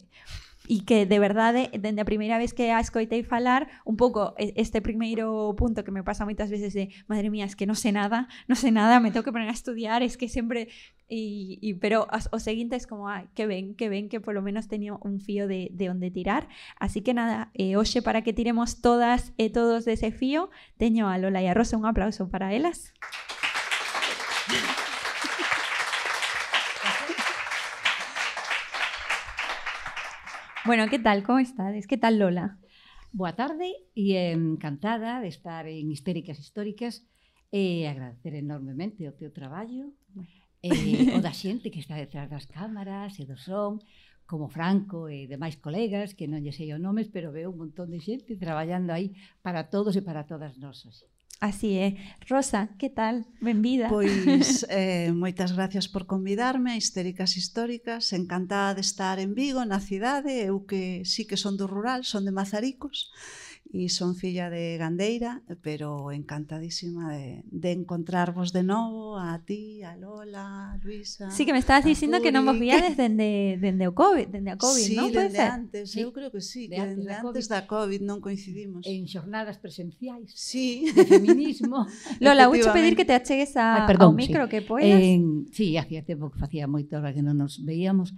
e 0.70 0.86
que 0.86 1.06
de 1.06 1.18
verdade, 1.18 1.70
eh, 1.74 1.80
dende 1.82 2.02
a 2.02 2.08
primeira 2.08 2.38
vez 2.38 2.54
que 2.54 2.70
a 2.70 2.80
escoitei 2.80 3.24
falar, 3.26 3.68
un 3.86 3.98
pouco 3.98 4.36
este 4.38 4.82
primeiro 4.82 5.54
punto 5.58 5.84
que 5.84 5.92
me 5.92 6.04
pasa 6.06 6.26
moitas 6.26 6.54
veces 6.54 6.74
de, 6.74 6.94
madre 7.10 7.34
mía, 7.34 7.46
es 7.46 7.58
que 7.58 7.66
non 7.66 7.74
sei 7.74 7.90
nada, 7.94 8.30
non 8.46 8.58
sei 8.58 8.70
nada, 8.70 9.02
me 9.02 9.10
tengo 9.10 9.26
que 9.26 9.34
poner 9.34 9.50
a 9.50 9.56
estudiar, 9.56 10.06
es 10.06 10.16
que 10.18 10.30
sempre 10.30 10.70
e, 11.10 11.58
e 11.60 11.76
pero 11.76 12.06
as, 12.14 12.30
o 12.32 12.40
seguinte 12.40 12.78
es 12.78 12.86
como, 12.86 13.10
ah, 13.10 13.26
que 13.34 13.50
ben, 13.50 13.74
que 13.76 13.90
ben, 13.90 14.08
que 14.08 14.22
polo 14.22 14.42
menos 14.42 14.70
teño 14.70 15.02
un 15.02 15.20
fío 15.20 15.50
de, 15.50 15.74
de 15.74 15.90
onde 15.90 16.14
tirar. 16.14 16.48
Así 16.80 17.02
que 17.02 17.14
nada, 17.14 17.50
eh, 17.58 17.76
hoxe 17.76 18.02
para 18.02 18.22
que 18.22 18.32
tiremos 18.32 18.80
todas 18.80 19.34
e 19.42 19.50
todos 19.50 19.84
dese 19.84 20.14
fío, 20.14 20.50
teño 20.78 21.10
a 21.10 21.18
Lola 21.18 21.42
e 21.42 21.50
a 21.50 21.58
Rosa 21.58 21.76
un 21.76 21.90
aplauso 21.90 22.30
para 22.30 22.54
elas. 22.54 22.94
Bueno, 30.64 30.88
que 30.90 31.00
tal? 31.00 31.24
Como 31.24 31.40
estades? 31.40 31.88
Que 31.88 31.98
tal, 31.98 32.20
Lola? 32.20 32.60
Boa 33.12 33.34
tarde 33.34 33.74
e 33.98 34.14
encantada 34.30 35.18
de 35.18 35.28
estar 35.28 35.66
en 35.66 35.90
Histéricas 35.90 36.38
Históricas 36.38 37.02
e 37.50 37.90
agradecer 37.90 38.38
enormemente 38.38 39.10
o 39.10 39.18
teu 39.18 39.34
traballo 39.34 39.90
e 40.62 40.70
eh, 40.70 41.18
o 41.18 41.20
da 41.26 41.34
xente 41.34 41.74
que 41.74 41.82
está 41.82 41.98
detrás 41.98 42.30
das 42.30 42.46
cámaras 42.46 43.18
e 43.18 43.26
do 43.26 43.42
son 43.42 43.82
como 44.30 44.54
Franco 44.54 45.10
e 45.10 45.26
demais 45.26 45.58
colegas 45.58 46.14
que 46.14 46.30
non 46.30 46.46
lle 46.46 46.54
sei 46.54 46.70
os 46.78 46.84
nomes, 46.86 47.10
pero 47.10 47.34
veo 47.34 47.50
un 47.50 47.58
montón 47.66 47.90
de 47.90 47.98
xente 47.98 48.38
traballando 48.38 48.94
aí 48.94 49.18
para 49.42 49.66
todos 49.74 49.98
e 49.98 50.06
para 50.06 50.30
todas 50.30 50.62
nós 50.62 50.86
hoxe. 50.86 51.10
Así 51.40 51.74
é. 51.78 51.98
Rosa, 52.30 52.70
que 52.78 52.90
tal? 52.90 53.26
Benvida. 53.42 53.90
Pois, 53.90 54.62
eh, 54.70 55.10
moitas 55.14 55.54
gracias 55.54 55.88
por 55.88 56.06
convidarme 56.06 56.72
a 56.74 56.78
Histéricas 56.78 57.38
Históricas. 57.38 58.14
Encantada 58.14 58.76
de 58.76 58.82
estar 58.82 59.18
en 59.18 59.34
Vigo, 59.34 59.66
na 59.66 59.80
cidade. 59.82 60.30
Eu 60.38 60.68
que 60.70 61.02
sí 61.02 61.26
que 61.26 61.42
son 61.42 61.58
do 61.58 61.66
rural, 61.66 62.06
son 62.06 62.30
de 62.30 62.36
Mazaricos 62.36 63.10
e 63.72 63.88
son 63.88 64.20
filla 64.20 64.52
de 64.52 64.76
Gandeira, 64.76 65.48
pero 65.64 66.12
encantadísima 66.12 67.16
de, 67.16 67.48
de 67.48 67.72
encontrarvos 67.72 68.52
de 68.52 68.68
novo 68.68 69.16
a 69.16 69.40
ti, 69.48 69.80
a 69.82 69.96
Lola, 69.96 70.76
a 70.76 70.78
Luisa. 70.84 71.32
Sí, 71.32 71.46
que 71.48 71.56
me 71.56 71.64
estabas 71.64 71.88
dicindo 71.88 72.20
que 72.20 72.36
non 72.36 72.44
vos 72.44 72.60
viades 72.60 73.00
dende 73.00 73.56
dende 73.64 73.88
o 73.88 73.96
COVID, 73.96 74.28
dende 74.28 74.52
a 74.52 74.60
COVID, 74.60 74.88
sí, 74.92 75.00
non? 75.00 75.08
Dende 75.08 75.40
ser? 75.40 75.56
antes, 75.56 75.96
sí. 75.96 76.04
eu 76.04 76.12
creo 76.12 76.36
que 76.36 76.44
sí, 76.44 76.68
de 76.68 76.76
que 76.76 76.84
antes 76.84 77.08
dende 77.08 77.16
antes 77.16 77.48
da 77.48 77.64
COVID. 77.64 77.72
da 77.72 77.72
COVID 77.72 78.02
non 78.04 78.20
coincidimos. 78.20 78.84
En 78.84 79.08
xornadas 79.08 79.56
presenciais. 79.56 80.36
Sí, 80.36 80.92
de 80.92 81.08
feminismo. 81.08 81.88
Lola, 82.20 82.52
vou 82.52 82.60
pedir 82.76 83.00
que 83.00 83.08
te 83.08 83.16
achegues 83.16 83.56
a, 83.56 83.84
Ay, 83.84 83.88
perdón, 83.88 84.12
ao 84.12 84.20
micro 84.20 84.44
sí. 84.46 84.52
que 84.52 84.60
poidas. 84.60 85.00
En, 85.00 85.48
sí, 85.56 85.80
hacía 85.80 86.04
tempo 86.04 86.28
que 86.28 86.44
facía 86.44 86.68
moito 86.68 87.00
hora 87.00 87.16
que 87.16 87.24
non 87.24 87.40
nos 87.40 87.64
veíamos 87.64 88.12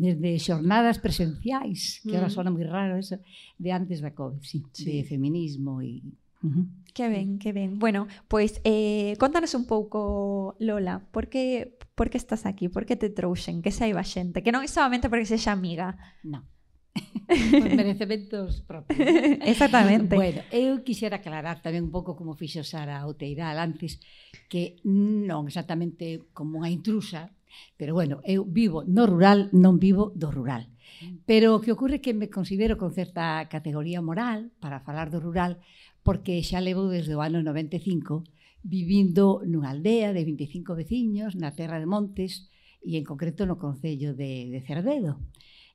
desde 0.00 0.38
xornadas 0.38 0.98
presenciais, 0.98 2.00
que 2.02 2.14
mm. 2.14 2.16
ahora 2.16 2.30
sona 2.32 2.48
moi 2.54 2.64
raro 2.64 2.96
eso, 2.96 3.20
de 3.60 3.70
antes 3.74 4.00
da 4.00 4.16
COVID, 4.16 4.40
sí, 4.40 4.64
sí. 4.72 4.84
De 4.88 4.99
de 5.00 5.08
feminismo 5.08 5.80
e 5.80 6.04
Uh 6.42 6.48
-huh. 6.48 6.66
Que 6.94 7.08
ben, 7.08 7.38
que 7.38 7.52
ben. 7.52 7.78
Bueno, 7.78 8.08
pois 8.28 8.60
eh, 8.64 9.14
contanos 9.18 9.54
un 9.54 9.66
pouco, 9.66 10.56
Lola, 10.58 11.06
por 11.12 11.28
que, 11.28 11.76
por 11.94 12.10
que 12.10 12.16
estás 12.16 12.46
aquí? 12.46 12.68
Por 12.68 12.86
que 12.86 12.96
te 12.96 13.10
trouxen? 13.10 13.62
Que 13.62 13.70
saiba 13.70 14.02
xente? 14.02 14.42
Que 14.42 14.50
non 14.50 14.64
é 14.64 14.68
solamente 14.68 15.08
porque 15.12 15.28
sexa 15.28 15.52
amiga. 15.52 16.00
No. 16.24 16.48
Por 17.62 17.70
merecementos 17.78 18.66
propios. 18.66 18.98
Exactamente. 19.46 20.16
bueno, 20.18 20.42
eu 20.50 20.82
quixera 20.82 21.22
aclarar 21.22 21.62
tamén 21.62 21.86
un 21.86 21.92
pouco 21.94 22.18
como 22.18 22.34
fixo 22.34 22.66
Sara 22.66 23.06
Outeiral 23.06 23.54
antes, 23.62 24.02
que 24.50 24.82
non 24.82 25.46
exactamente 25.46 26.26
como 26.34 26.58
unha 26.58 26.72
intrusa, 26.74 27.30
pero 27.78 27.94
bueno, 27.94 28.18
eu 28.26 28.42
vivo 28.42 28.82
no 28.82 29.06
rural, 29.06 29.46
non 29.54 29.78
vivo 29.78 30.10
do 30.18 30.34
rural 30.34 30.66
Mm. 30.98 31.22
Pero 31.26 31.54
o 31.54 31.62
que 31.62 31.72
ocorre 31.72 32.02
que 32.02 32.12
me 32.12 32.28
considero 32.28 32.74
con 32.74 32.90
certa 32.90 33.46
categoría 33.46 34.02
moral 34.02 34.50
para 34.58 34.82
falar 34.82 35.08
do 35.14 35.22
rural, 35.22 35.62
porque 36.02 36.42
xa 36.42 36.58
levo 36.58 36.90
desde 36.90 37.14
o 37.14 37.22
ano 37.22 37.38
95 37.40 38.26
vivindo 38.62 39.40
nunha 39.48 39.72
aldea 39.72 40.12
de 40.12 40.22
25 40.24 40.76
veciños 40.76 41.32
na 41.36 41.54
Terra 41.56 41.80
de 41.80 41.88
Montes 41.88 42.52
e 42.84 42.96
en 42.96 43.04
concreto 43.04 43.48
no 43.48 43.56
Concello 43.56 44.12
de, 44.12 44.52
de 44.52 44.60
Cerdedo. 44.64 45.20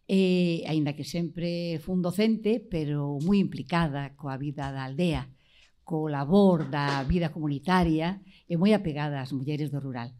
E, 0.06 0.62
aínda 0.70 0.94
que 0.94 1.02
sempre 1.02 1.82
fun 1.82 2.06
docente, 2.06 2.62
pero 2.62 3.18
moi 3.26 3.42
implicada 3.42 4.14
coa 4.14 4.38
vida 4.38 4.70
da 4.70 4.86
aldea, 4.86 5.26
co 5.82 6.06
labor 6.10 6.70
da 6.70 7.02
vida 7.10 7.34
comunitaria 7.34 8.22
e 8.46 8.54
moi 8.54 8.74
apegada 8.74 9.22
ás 9.22 9.34
mulleres 9.34 9.74
do 9.74 9.82
rural. 9.82 10.14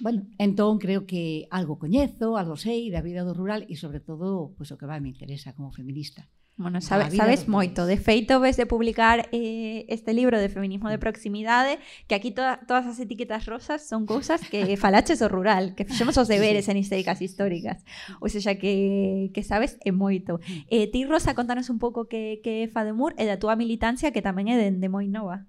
Bueno, 0.00 0.26
entón 0.38 0.78
creo 0.78 1.06
que 1.06 1.46
algo 1.50 1.78
coñezo, 1.78 2.36
algo 2.36 2.56
sei 2.56 2.90
da 2.94 3.02
vida 3.02 3.26
do 3.26 3.34
rural 3.34 3.66
e 3.68 3.74
sobre 3.74 4.00
todo 4.00 4.54
pois, 4.56 4.70
o 4.70 4.78
que 4.78 4.86
vai 4.86 5.00
me 5.02 5.10
interesa 5.10 5.54
como 5.56 5.74
feminista. 5.74 6.30
Bueno, 6.56 6.82
sabe, 6.82 7.10
sabes 7.10 7.48
moito. 7.48 7.86
De 7.86 7.96
feito, 7.96 8.38
ves 8.38 8.60
de 8.60 8.66
publicar 8.66 9.28
eh, 9.32 9.86
este 9.88 10.12
libro 10.12 10.38
de 10.38 10.48
feminismo 10.48 10.90
de 10.90 10.98
mm. 10.98 11.00
proximidade, 11.00 11.78
que 12.06 12.14
aquí 12.14 12.30
to 12.30 12.42
todas 12.68 12.86
as 12.86 13.00
etiquetas 13.00 13.46
rosas 13.46 13.88
son 13.88 14.04
cousas 14.04 14.44
que 14.46 14.76
falaches 14.84 15.22
o 15.22 15.28
rural, 15.32 15.74
que 15.74 15.88
fixemos 15.88 16.16
os 16.20 16.28
deberes 16.28 16.66
sí. 16.66 16.70
en 16.70 16.76
históricas 16.76 17.22
históricas. 17.24 17.84
Ou 18.20 18.28
seja, 18.28 18.60
que, 18.60 19.32
que 19.32 19.42
sabes 19.42 19.80
é 19.80 19.90
moito. 19.96 20.44
Mm. 20.44 20.68
Eh, 20.68 20.86
ti, 20.92 21.08
Rosa, 21.08 21.32
contanos 21.32 21.72
un 21.72 21.80
pouco 21.80 22.04
que, 22.04 22.44
que 22.44 22.64
é 22.64 22.68
Fademur 22.68 23.16
e 23.16 23.24
da 23.24 23.40
túa 23.40 23.56
militancia, 23.56 24.12
que 24.12 24.20
tamén 24.20 24.52
é 24.52 24.60
de, 24.60 24.68
de 24.76 24.88
moi 24.92 25.08
nova. 25.08 25.48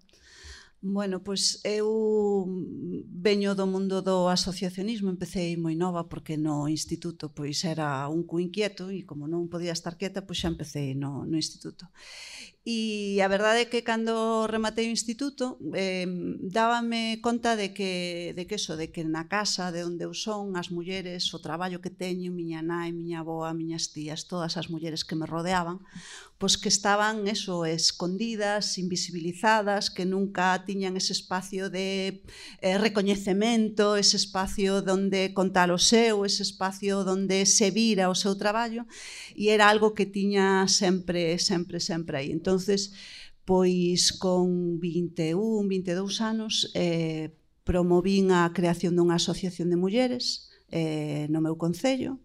Bueno, 0.85 1.23
pois 1.23 1.61
eu 1.63 2.45
veño 3.07 3.55
do 3.55 3.65
mundo 3.65 4.01
do 4.01 4.27
asociacionismo, 4.27 5.07
empecé 5.09 5.55
moi 5.55 5.79
nova 5.79 6.11
porque 6.11 6.35
no 6.35 6.67
instituto 6.67 7.31
pois 7.31 7.63
era 7.63 8.03
un 8.11 8.27
cu 8.27 8.43
inquieto 8.43 8.91
e 8.91 9.07
como 9.07 9.23
non 9.31 9.47
podía 9.47 9.71
estar 9.71 9.95
quieta, 9.95 10.27
pois 10.27 10.43
xa 10.43 10.51
empecé 10.51 10.91
no, 10.91 11.23
no 11.23 11.39
instituto. 11.39 11.87
E 12.65 13.19
a 13.19 13.27
verdade 13.27 13.67
é 13.67 13.67
que 13.67 13.83
cando 13.83 14.47
rematei 14.47 14.87
o 14.87 14.95
instituto 14.95 15.59
eh, 15.75 16.07
dábame 16.39 17.19
conta 17.19 17.59
de 17.59 17.75
que, 17.75 18.31
de 18.39 18.47
que 18.47 18.55
eso, 18.55 18.79
de 18.79 18.87
que 18.87 19.03
na 19.03 19.27
casa 19.27 19.67
de 19.75 19.83
onde 19.83 20.07
eu 20.07 20.15
son, 20.15 20.55
as 20.55 20.71
mulleres, 20.71 21.27
o 21.35 21.43
traballo 21.43 21.83
que 21.83 21.91
teño, 21.91 22.31
miña 22.31 22.63
nai, 22.63 22.95
miña 22.95 23.19
aboa, 23.19 23.51
miñas 23.51 23.91
tías, 23.91 24.31
todas 24.31 24.55
as 24.55 24.71
mulleres 24.71 25.03
que 25.03 25.19
me 25.19 25.27
rodeaban, 25.27 25.83
pois 26.39 26.55
que 26.55 26.71
estaban 26.71 27.27
eso, 27.27 27.67
escondidas, 27.67 28.79
invisibilizadas, 28.79 29.91
que 29.91 30.07
nunca 30.07 30.55
tiñan 30.63 30.95
ese 30.95 31.11
espacio 31.11 31.67
de 31.67 32.23
eh, 32.63 32.77
recoñecemento, 32.79 33.99
ese 33.99 34.15
espacio 34.15 34.79
onde 34.87 35.35
contar 35.35 35.67
o 35.67 35.79
seu, 35.79 36.23
ese 36.23 36.47
espacio 36.47 37.03
onde 37.03 37.43
se 37.43 37.75
vira 37.75 38.07
o 38.07 38.15
seu 38.15 38.39
traballo, 38.39 38.87
e 39.35 39.51
era 39.51 39.67
algo 39.67 39.91
que 39.91 40.07
tiña 40.07 40.63
sempre, 40.71 41.35
sempre, 41.43 41.83
sempre 41.83 42.23
aí. 42.23 42.31
Entón, 42.31 42.52
entonces 42.53 42.93
pois 43.45 44.13
con 44.13 44.79
21, 44.79 45.67
22 45.67 46.21
anos 46.21 46.71
eh, 46.75 47.33
promovín 47.65 48.29
a 48.29 48.53
creación 48.53 48.93
dunha 48.93 49.17
asociación 49.17 49.73
de 49.73 49.81
mulleres 49.81 50.53
eh, 50.69 51.25
no 51.33 51.41
meu 51.41 51.57
concello, 51.57 52.21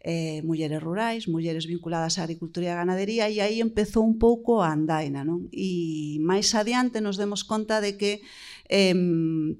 eh, 0.00 0.46
mulleres 0.46 0.78
rurais, 0.78 1.26
mulleres 1.26 1.66
vinculadas 1.66 2.16
á 2.16 2.22
agricultura 2.22 2.70
e 2.70 2.72
á 2.72 2.78
ganadería, 2.78 3.26
e 3.26 3.42
aí 3.42 3.58
empezou 3.58 4.06
un 4.06 4.16
pouco 4.16 4.62
a 4.62 4.70
andaina. 4.70 5.26
Non? 5.26 5.50
E 5.50 6.16
máis 6.22 6.54
adiante 6.54 7.02
nos 7.02 7.18
demos 7.18 7.42
conta 7.42 7.82
de 7.82 7.98
que 7.98 8.22
eh, 8.68 8.94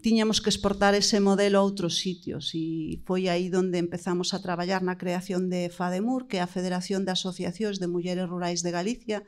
tiñamos 0.00 0.40
que 0.40 0.48
exportar 0.48 0.94
ese 0.94 1.20
modelo 1.20 1.60
a 1.60 1.66
outros 1.66 2.00
sitios 2.00 2.56
e 2.56 3.04
foi 3.04 3.28
aí 3.28 3.52
onde 3.52 3.76
empezamos 3.76 4.32
a 4.32 4.40
traballar 4.40 4.80
na 4.80 4.96
creación 4.96 5.52
de 5.52 5.68
FADEMUR, 5.68 6.24
que 6.24 6.40
é 6.40 6.42
a 6.42 6.48
Federación 6.48 7.04
de 7.04 7.12
Asociacións 7.12 7.76
de 7.76 7.90
Mulleres 7.90 8.24
Rurais 8.24 8.64
de 8.64 8.72
Galicia, 8.72 9.20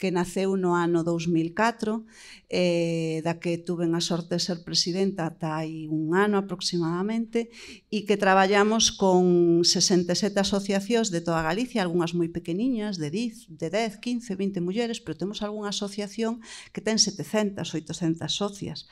que 0.00 0.08
naceu 0.08 0.56
no 0.56 0.72
ano 0.72 1.04
2004, 1.04 2.08
eh, 2.48 3.20
da 3.20 3.36
que 3.36 3.60
tuven 3.60 3.92
a 3.92 4.00
sorte 4.00 4.40
de 4.40 4.42
ser 4.42 4.64
presidenta 4.64 5.28
ata 5.28 5.60
hai 5.60 5.84
un 5.84 6.16
ano 6.16 6.40
aproximadamente, 6.40 7.52
e 7.92 8.08
que 8.08 8.16
traballamos 8.16 8.88
con 8.88 9.60
67 9.68 10.40
asociacións 10.40 11.12
de 11.12 11.20
toda 11.20 11.44
Galicia, 11.44 11.84
algunhas 11.84 12.16
moi 12.16 12.32
pequeniñas, 12.32 12.96
de 12.96 13.12
10, 13.12 13.52
de 13.52 13.68
10 13.68 14.00
15, 14.00 14.32
20 14.32 14.64
mulleres, 14.64 15.04
pero 15.04 15.20
temos 15.20 15.44
algunha 15.44 15.68
asociación 15.68 16.40
que 16.72 16.80
ten 16.80 16.96
700, 16.96 17.68
800 17.68 18.32
socias 18.32 18.88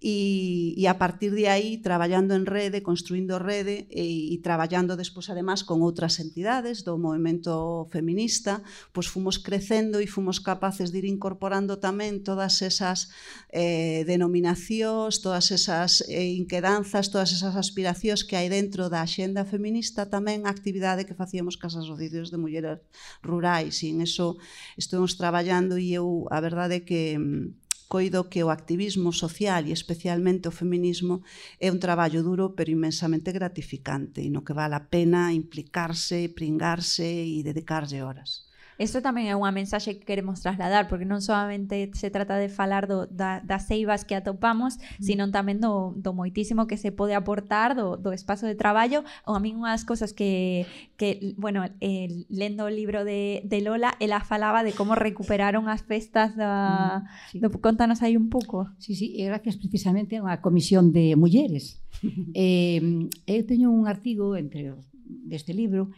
e, 0.00 0.72
e 0.80 0.88
a 0.88 0.96
partir 0.96 1.36
de 1.36 1.44
aí 1.44 1.76
traballando 1.76 2.32
en 2.32 2.48
rede, 2.48 2.80
construindo 2.80 3.36
rede 3.36 3.84
e, 3.92 4.32
e 4.32 4.36
traballando 4.40 4.96
despois 4.96 5.28
además 5.28 5.60
con 5.60 5.84
outras 5.84 6.16
entidades 6.24 6.88
do 6.88 6.96
movimento 6.96 7.84
feminista, 7.92 8.64
pois 8.96 9.12
fomos 9.12 9.36
crecendo 9.36 10.00
e 10.00 10.08
fomos 10.08 10.40
capaces 10.40 10.88
de 10.88 11.04
ir 11.04 11.06
incorporando 11.06 11.76
tamén 11.76 12.24
todas 12.24 12.64
esas 12.64 13.12
eh, 13.52 14.08
denominacións, 14.08 15.20
todas 15.20 15.52
esas 15.52 16.00
eh, 16.08 16.32
inquedanzas, 16.32 17.12
todas 17.12 17.36
esas 17.36 17.52
aspiracións 17.52 18.24
que 18.24 18.40
hai 18.40 18.48
dentro 18.48 18.88
da 18.88 19.04
xenda 19.04 19.44
feminista 19.44 20.08
tamén 20.08 20.48
a 20.48 20.50
actividade 20.50 21.04
que 21.04 21.12
facíamos 21.12 21.60
casas 21.60 21.84
asociacións 21.84 22.32
de 22.32 22.40
mulleres 22.40 22.80
rurais. 23.20 23.84
E 23.84 23.92
en 23.92 24.00
eso 24.00 24.40
estuvemos 24.80 25.20
traballando 25.20 25.76
e 25.76 25.92
eu 25.92 26.24
a 26.32 26.40
verdade 26.40 26.88
que 26.88 27.20
mm, 27.20 27.68
coido 27.90 28.30
que 28.30 28.46
o 28.46 28.54
activismo 28.54 29.10
social 29.10 29.66
e 29.66 29.74
especialmente 29.74 30.46
o 30.46 30.54
feminismo 30.54 31.26
é 31.58 31.74
un 31.74 31.82
traballo 31.82 32.22
duro 32.22 32.54
pero 32.54 32.70
inmensamente 32.70 33.34
gratificante 33.34 34.22
e 34.22 34.30
no 34.30 34.46
que 34.46 34.54
vale 34.54 34.78
a 34.78 34.86
pena 34.86 35.34
implicarse, 35.34 36.30
pringarse 36.30 37.10
e 37.26 37.42
dedicarlle 37.42 38.06
horas. 38.06 38.49
Isto 38.80 39.04
tamén 39.04 39.28
é 39.28 39.36
unha 39.36 39.52
mensaxe 39.52 40.00
que 40.00 40.08
queremos 40.08 40.40
trasladar, 40.40 40.88
porque 40.88 41.04
non 41.04 41.20
solamente 41.20 41.92
se 41.92 42.08
trata 42.08 42.40
de 42.40 42.48
falar 42.48 42.88
do, 42.88 43.04
da, 43.12 43.44
das 43.44 43.68
ceibas 43.68 44.08
que 44.08 44.16
atopamos, 44.16 44.80
mm. 44.80 45.04
sino 45.04 45.28
tamén 45.28 45.60
do, 45.60 45.92
do 46.00 46.16
moitísimo 46.16 46.64
que 46.64 46.80
se 46.80 46.88
pode 46.88 47.12
aportar 47.12 47.76
do, 47.76 48.00
do 48.00 48.16
espazo 48.16 48.48
de 48.48 48.56
traballo. 48.56 49.04
Ou 49.28 49.36
a 49.36 49.40
mí 49.44 49.52
unha 49.52 49.76
das 49.76 49.84
cosas 49.84 50.16
que, 50.16 50.64
que 50.96 51.36
bueno, 51.36 51.68
eh, 51.84 52.24
lendo 52.32 52.64
o 52.64 52.72
libro 52.72 53.04
de, 53.04 53.44
de 53.44 53.60
Lola, 53.60 54.00
ela 54.00 54.24
falaba 54.24 54.64
de 54.64 54.72
como 54.72 54.96
recuperaron 54.96 55.68
as 55.68 55.84
festas 55.84 56.32
da... 56.32 57.04
Mm, 57.04 57.36
sí. 57.36 57.36
do, 57.36 57.52
contanos 57.60 58.00
aí 58.00 58.16
un 58.16 58.32
pouco. 58.32 58.72
Sí, 58.80 58.96
sí, 58.96 59.12
e 59.20 59.28
gracias 59.28 59.60
precisamente 59.60 60.16
a 60.16 60.24
unha 60.24 60.40
comisión 60.40 60.88
de 60.88 61.20
mulleres. 61.20 61.84
eh, 62.32 62.80
eu 63.28 63.44
teño 63.44 63.68
un 63.68 63.84
artigo 63.84 64.40
entre 64.40 64.72
deste 65.10 65.52
libro 65.52 65.90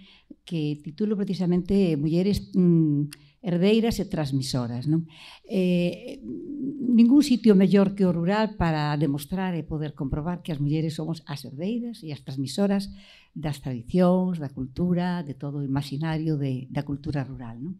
que 0.44 0.80
titulo 0.82 1.16
precisamente 1.16 1.96
Mulleres 1.96 2.50
mm, 2.54 3.10
herdeiras 3.42 3.98
e 3.98 4.06
transmisoras. 4.06 4.86
Non? 4.86 5.06
Eh, 5.50 6.22
ningún 6.22 7.26
sitio 7.26 7.58
mellor 7.58 7.98
que 7.98 8.06
o 8.06 8.14
rural 8.14 8.54
para 8.54 8.94
demostrar 8.94 9.58
e 9.58 9.66
poder 9.66 9.98
comprobar 9.98 10.46
que 10.46 10.54
as 10.54 10.62
mulleres 10.62 10.94
somos 10.94 11.26
as 11.26 11.42
herdeiras 11.42 12.06
e 12.06 12.14
as 12.14 12.22
transmisoras 12.22 12.86
das 13.34 13.58
tradicións, 13.58 14.38
da 14.38 14.54
cultura, 14.54 15.26
de 15.26 15.34
todo 15.34 15.58
o 15.58 15.66
imaginario 15.66 16.38
de, 16.38 16.70
da 16.70 16.86
cultura 16.86 17.26
rural. 17.26 17.58
Non? 17.58 17.74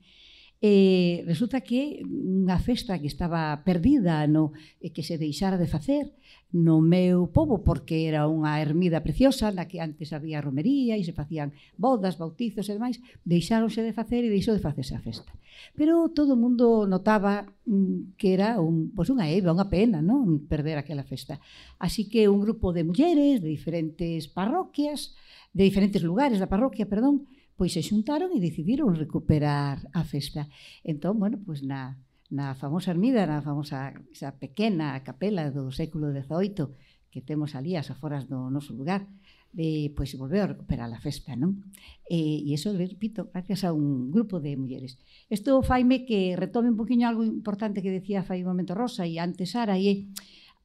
E 0.63 1.27
resulta 1.27 1.59
que 1.67 2.07
unha 2.07 2.55
festa 2.63 2.95
que 3.03 3.11
estaba 3.11 3.51
perdida 3.67 4.23
no 4.31 4.55
e 4.79 4.95
que 4.95 5.03
se 5.03 5.19
deixara 5.19 5.59
de 5.59 5.67
facer 5.67 6.15
no 6.55 6.79
meu 6.79 7.27
povo 7.35 7.67
porque 7.67 8.07
era 8.07 8.31
unha 8.31 8.63
ermida 8.63 9.03
preciosa 9.03 9.51
na 9.51 9.67
que 9.67 9.83
antes 9.83 10.15
había 10.15 10.39
romería 10.39 10.95
e 10.95 11.03
se 11.03 11.11
facían 11.11 11.51
bodas, 11.75 12.15
bautizos 12.15 12.71
e 12.71 12.79
demais, 12.79 13.03
deixáronse 13.27 13.83
de 13.83 13.91
facer 13.91 14.23
e 14.23 14.31
deixou 14.31 14.55
de 14.55 14.63
facerse 14.63 14.95
a 14.95 15.03
festa. 15.03 15.35
Pero 15.75 16.15
todo 16.15 16.39
o 16.39 16.41
mundo 16.41 16.87
notaba 16.87 17.51
mm, 17.67 18.15
que 18.15 18.31
era 18.31 18.63
un, 18.63 18.95
pois 18.95 19.11
unha 19.11 19.27
eiva, 19.27 19.51
unha 19.51 19.67
pena 19.67 19.99
non 19.99 20.47
perder 20.47 20.79
aquela 20.79 21.03
festa. 21.03 21.43
Así 21.83 22.07
que 22.07 22.31
un 22.31 22.39
grupo 22.39 22.71
de 22.71 22.87
mulleres 22.87 23.43
de 23.43 23.51
diferentes 23.51 24.31
parroquias, 24.31 25.19
de 25.51 25.67
diferentes 25.67 26.07
lugares 26.07 26.39
da 26.39 26.47
parroquia, 26.47 26.87
perdón, 26.87 27.27
pois 27.63 27.79
se 27.79 27.87
xuntaron 27.87 28.35
e 28.35 28.43
decidiron 28.43 28.99
recuperar 28.99 29.87
a 29.95 30.03
festa. 30.03 30.51
Entón, 30.83 31.23
bueno, 31.23 31.39
pois 31.47 31.63
na, 31.63 31.95
na 32.27 32.59
famosa 32.59 32.91
ermida, 32.91 33.23
na 33.23 33.39
famosa 33.39 33.95
esa 34.11 34.35
pequena 34.35 34.99
capela 35.07 35.47
do 35.55 35.71
século 35.71 36.11
XVIII 36.11 36.75
que 37.07 37.23
temos 37.23 37.55
ali 37.55 37.79
as 37.79 37.87
aforas 37.87 38.27
do 38.27 38.51
noso 38.51 38.75
lugar, 38.75 39.07
de, 39.55 39.95
pois 39.95 40.11
volveu 40.19 40.43
a 40.43 40.51
recuperar 40.59 40.91
a 40.91 40.99
festa, 40.99 41.39
non? 41.39 41.63
Eh, 42.11 42.43
e 42.43 42.51
iso, 42.51 42.75
repito, 42.75 43.31
gracias 43.31 43.63
a 43.63 43.71
un 43.71 44.11
grupo 44.11 44.43
de 44.43 44.59
mulleres. 44.59 44.99
Isto 45.31 45.63
faime 45.63 46.03
que 46.03 46.35
retome 46.35 46.67
un 46.67 46.75
poquinho 46.75 47.07
algo 47.07 47.23
importante 47.23 47.79
que 47.79 47.95
decía 47.95 48.27
fai 48.27 48.43
un 48.43 48.51
momento 48.51 48.75
Rosa 48.75 49.07
e 49.07 49.23
antes 49.23 49.55
Sara, 49.55 49.79
e 49.79 50.11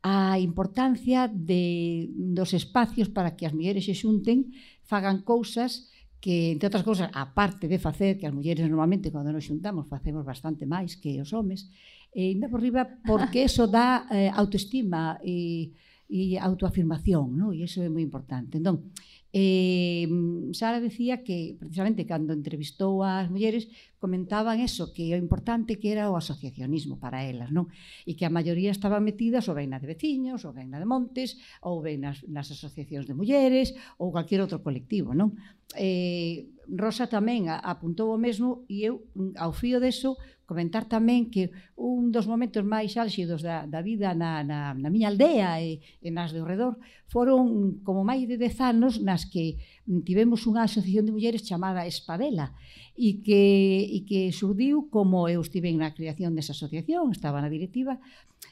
a 0.01 0.41
importancia 0.41 1.29
de, 1.29 2.09
dos 2.09 2.57
espacios 2.57 3.13
para 3.13 3.37
que 3.37 3.45
as 3.45 3.53
mulleres 3.53 3.85
se 3.85 3.93
xunten, 3.93 4.49
fagan 4.81 5.21
cousas 5.21 5.93
que, 6.19 6.51
entre 6.51 6.67
outras 6.67 6.83
cousas, 6.83 7.09
a 7.13 7.33
parte 7.33 7.69
de 7.69 7.77
facer, 7.77 8.17
que 8.17 8.25
as 8.25 8.33
mulleres 8.33 8.65
normalmente, 8.65 9.13
cando 9.13 9.29
nos 9.29 9.45
xuntamos, 9.45 9.85
facemos 9.85 10.25
bastante 10.25 10.65
máis 10.65 10.97
que 10.97 11.21
os 11.21 11.29
homes, 11.33 11.69
eh, 12.13 12.33
e 12.33 12.33
ainda 12.33 12.49
por 12.49 12.61
riba, 12.61 12.87
porque 13.05 13.45
eso 13.45 13.69
dá 13.69 14.09
eh, 14.09 14.31
autoestima 14.33 15.21
e, 15.21 15.71
e 16.09 16.39
autoafirmación, 16.39 17.37
¿no? 17.37 17.53
e 17.53 17.61
iso 17.67 17.83
é 17.85 17.89
moi 17.91 18.01
importante. 18.01 18.57
Entón, 18.57 18.89
eh, 19.35 20.07
Sara 20.53 20.79
decía 20.79 21.21
que, 21.21 21.53
precisamente, 21.59 22.07
cando 22.07 22.33
entrevistou 22.33 23.03
as 23.03 23.29
mulleres, 23.29 23.67
comentaban 23.99 24.63
eso, 24.63 24.95
que 24.95 25.13
o 25.13 25.19
importante 25.19 25.77
que 25.77 25.91
era 25.91 26.09
o 26.09 26.15
asociacionismo 26.15 26.97
para 26.97 27.27
elas, 27.27 27.51
non? 27.51 27.67
E 28.07 28.15
que 28.15 28.23
a 28.23 28.33
maioría 28.33 28.71
estaban 28.71 29.03
metidas 29.03 29.45
ou 29.51 29.53
ben 29.53 29.69
na 29.69 29.83
de 29.83 29.91
veciños, 29.91 30.47
ou 30.47 30.55
ben 30.55 30.71
na 30.71 30.79
de 30.79 30.87
montes, 30.87 31.35
ou 31.59 31.83
ben 31.83 32.01
nas, 32.01 32.23
nas 32.25 32.47
asociacións 32.49 33.05
de 33.05 33.13
mulleres, 33.13 33.75
ou 33.99 34.15
cualquier 34.15 34.39
outro 34.41 34.63
colectivo, 34.63 35.11
non? 35.11 35.35
eh, 35.75 36.47
Rosa 36.67 37.07
tamén 37.07 37.47
apuntou 37.47 38.11
o 38.11 38.19
mesmo 38.19 38.67
e 38.67 38.83
eu, 38.83 39.07
ao 39.39 39.55
fío 39.55 39.79
deso, 39.79 40.19
comentar 40.47 40.87
tamén 40.87 41.27
que 41.27 41.51
un 41.75 42.11
dos 42.11 42.23
momentos 42.27 42.63
máis 42.63 42.95
álxidos 42.95 43.43
da, 43.43 43.67
da 43.67 43.83
vida 43.83 44.15
na, 44.15 44.43
na, 44.47 44.71
na 44.71 44.89
miña 44.91 45.11
aldea 45.11 45.59
e, 45.59 45.83
e 45.99 46.07
nas 46.11 46.31
de 46.31 46.39
redor 46.39 46.79
foron 47.11 47.79
como 47.83 48.07
máis 48.07 48.23
de 48.27 48.39
dez 48.39 48.59
anos 48.63 48.99
nas 49.03 49.27
que 49.27 49.59
tivemos 50.07 50.47
unha 50.47 50.63
asociación 50.63 51.03
de 51.07 51.15
mulleres 51.15 51.43
chamada 51.43 51.87
Espadela 51.87 52.55
e 52.97 53.21
que, 53.21 53.85
e 53.93 54.01
que 54.09 54.33
surdiu 54.33 54.89
como 54.89 55.29
eu 55.29 55.45
estive 55.45 55.69
na 55.77 55.93
creación 55.93 56.33
desa 56.33 56.57
asociación, 56.57 57.13
estaba 57.13 57.37
na 57.37 57.53
directiva, 57.53 58.01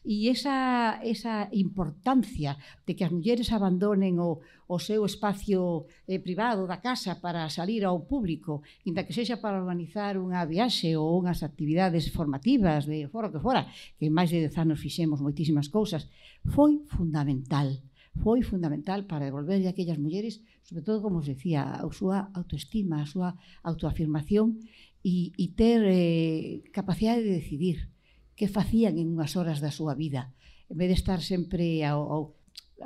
e 0.06 0.30
esa, 0.30 1.02
esa 1.02 1.50
importancia 1.50 2.58
de 2.86 2.94
que 2.94 3.02
as 3.02 3.10
mulleres 3.10 3.50
abandonen 3.50 4.22
o, 4.22 4.46
o 4.70 4.78
seu 4.78 5.02
espacio 5.02 5.90
eh, 6.06 6.22
privado 6.22 6.70
da 6.70 6.78
casa 6.78 7.18
para 7.18 7.50
salir 7.50 7.82
ao 7.86 8.06
público, 8.06 8.62
inda 8.86 9.02
que 9.02 9.18
sexa 9.18 9.42
para 9.42 9.58
organizar 9.58 10.14
unha 10.22 10.46
viaxe 10.46 10.94
ou 10.94 11.18
unhas 11.18 11.42
actividades 11.42 12.14
formativas 12.14 12.86
de 12.86 13.10
fora 13.10 13.34
que 13.34 13.42
fora, 13.42 13.66
que 13.98 14.14
máis 14.14 14.30
de 14.30 14.46
10 14.46 14.62
anos 14.62 14.78
fixemos 14.78 15.26
moitísimas 15.26 15.74
cousas, 15.74 16.06
foi 16.54 16.86
fundamental. 16.86 17.74
Foi 18.22 18.46
fundamental 18.46 19.10
para 19.10 19.26
devolverlle 19.26 19.68
a 19.68 19.74
aquellas 19.74 19.98
mulleres 19.98 20.40
sobre 20.66 20.82
todo, 20.82 21.02
como 21.06 21.22
os 21.22 21.30
decía, 21.30 21.78
a 21.78 21.86
súa 21.94 22.34
autoestima, 22.34 23.06
a 23.06 23.08
súa 23.08 23.38
autoafirmación 23.62 24.58
e, 25.06 25.30
e 25.38 25.46
ter 25.54 25.86
eh, 25.86 26.66
capacidade 26.74 27.22
de 27.22 27.38
decidir 27.38 27.94
que 28.34 28.50
facían 28.50 28.98
en 28.98 29.14
unhas 29.14 29.38
horas 29.38 29.62
da 29.62 29.70
súa 29.70 29.94
vida, 29.94 30.34
en 30.66 30.82
vez 30.82 30.90
de 30.90 30.98
estar 30.98 31.22
sempre 31.22 31.86
ao, 31.86 32.02
ao 32.10 32.24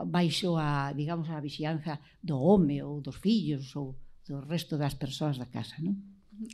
baixo 0.06 0.60
a, 0.60 0.92
digamos, 0.92 1.32
a 1.32 1.40
vixianza 1.40 2.04
do 2.20 2.36
home 2.36 2.84
ou 2.84 3.00
dos 3.00 3.16
fillos 3.16 3.72
ou 3.80 3.96
do 4.28 4.44
resto 4.44 4.76
das 4.76 5.00
persoas 5.00 5.40
da 5.40 5.48
casa, 5.48 5.80
non? 5.80 5.96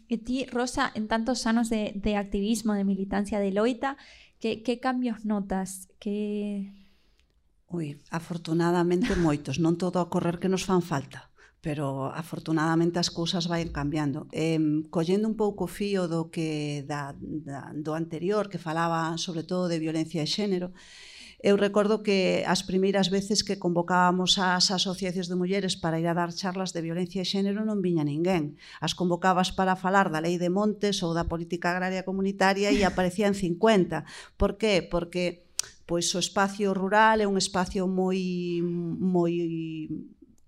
E 0.09 0.17
ti, 0.21 0.45
Rosa, 0.49 0.93
en 0.93 1.09
tantos 1.09 1.45
anos 1.49 1.73
de, 1.73 1.93
de 1.97 2.17
activismo, 2.17 2.77
de 2.77 2.85
militancia 2.85 3.41
de 3.41 3.49
loita, 3.49 3.97
que, 4.37 4.61
que 4.61 4.77
cambios 4.77 5.25
notas? 5.25 5.89
Que... 5.97 6.84
Ui, 7.67 7.97
afortunadamente 8.11 9.15
moitos, 9.17 9.57
non 9.57 9.75
todo 9.75 9.97
a 9.99 10.09
correr 10.09 10.37
que 10.37 10.51
nos 10.51 10.65
fan 10.67 10.81
falta 10.81 11.31
pero 11.65 12.13
afortunadamente 12.13 13.01
as 13.01 13.09
cousas 13.09 13.49
vai 13.49 13.65
cambiando. 13.73 14.29
Eh, 14.29 14.85
collendo 14.93 15.25
un 15.25 15.33
pouco 15.33 15.65
fío 15.65 16.05
do 16.05 16.29
que 16.29 16.85
da, 16.85 17.17
da, 17.17 17.73
do 17.73 17.97
anterior 17.97 18.53
que 18.53 18.61
falaba 18.61 19.17
sobre 19.17 19.41
todo 19.41 19.65
de 19.65 19.81
violencia 19.81 20.21
de 20.21 20.29
xénero, 20.29 20.69
Eu 21.45 21.57
recordo 21.61 22.01
que 22.01 22.41
as 22.47 22.65
primeiras 22.65 23.13
veces 23.13 23.45
que 23.45 23.61
convocábamos 23.61 24.41
as 24.41 24.73
asociacións 24.73 25.29
de 25.29 25.37
mulleres 25.37 25.77
para 25.77 26.01
ir 26.01 26.07
a 26.09 26.17
dar 26.17 26.33
charlas 26.33 26.73
de 26.73 26.81
violencia 26.81 27.21
de 27.21 27.29
xénero 27.29 27.61
non 27.61 27.85
viña 27.85 28.01
ninguén. 28.01 28.57
As 28.81 28.97
convocabas 28.97 29.53
para 29.53 29.77
falar 29.77 30.09
da 30.09 30.25
lei 30.25 30.41
de 30.41 30.49
montes 30.49 31.05
ou 31.05 31.13
da 31.13 31.29
política 31.29 31.69
agraria 31.69 32.01
comunitaria 32.01 32.73
e 32.73 32.81
aparecían 32.81 33.37
50. 33.37 34.09
Por 34.41 34.57
qué? 34.57 34.81
Porque 34.81 35.44
pois 35.85 36.13
o 36.15 36.19
espacio 36.19 36.73
rural 36.73 37.21
é 37.21 37.27
un 37.27 37.37
espacio 37.37 37.87
moi 37.87 38.19
moi 38.99 39.33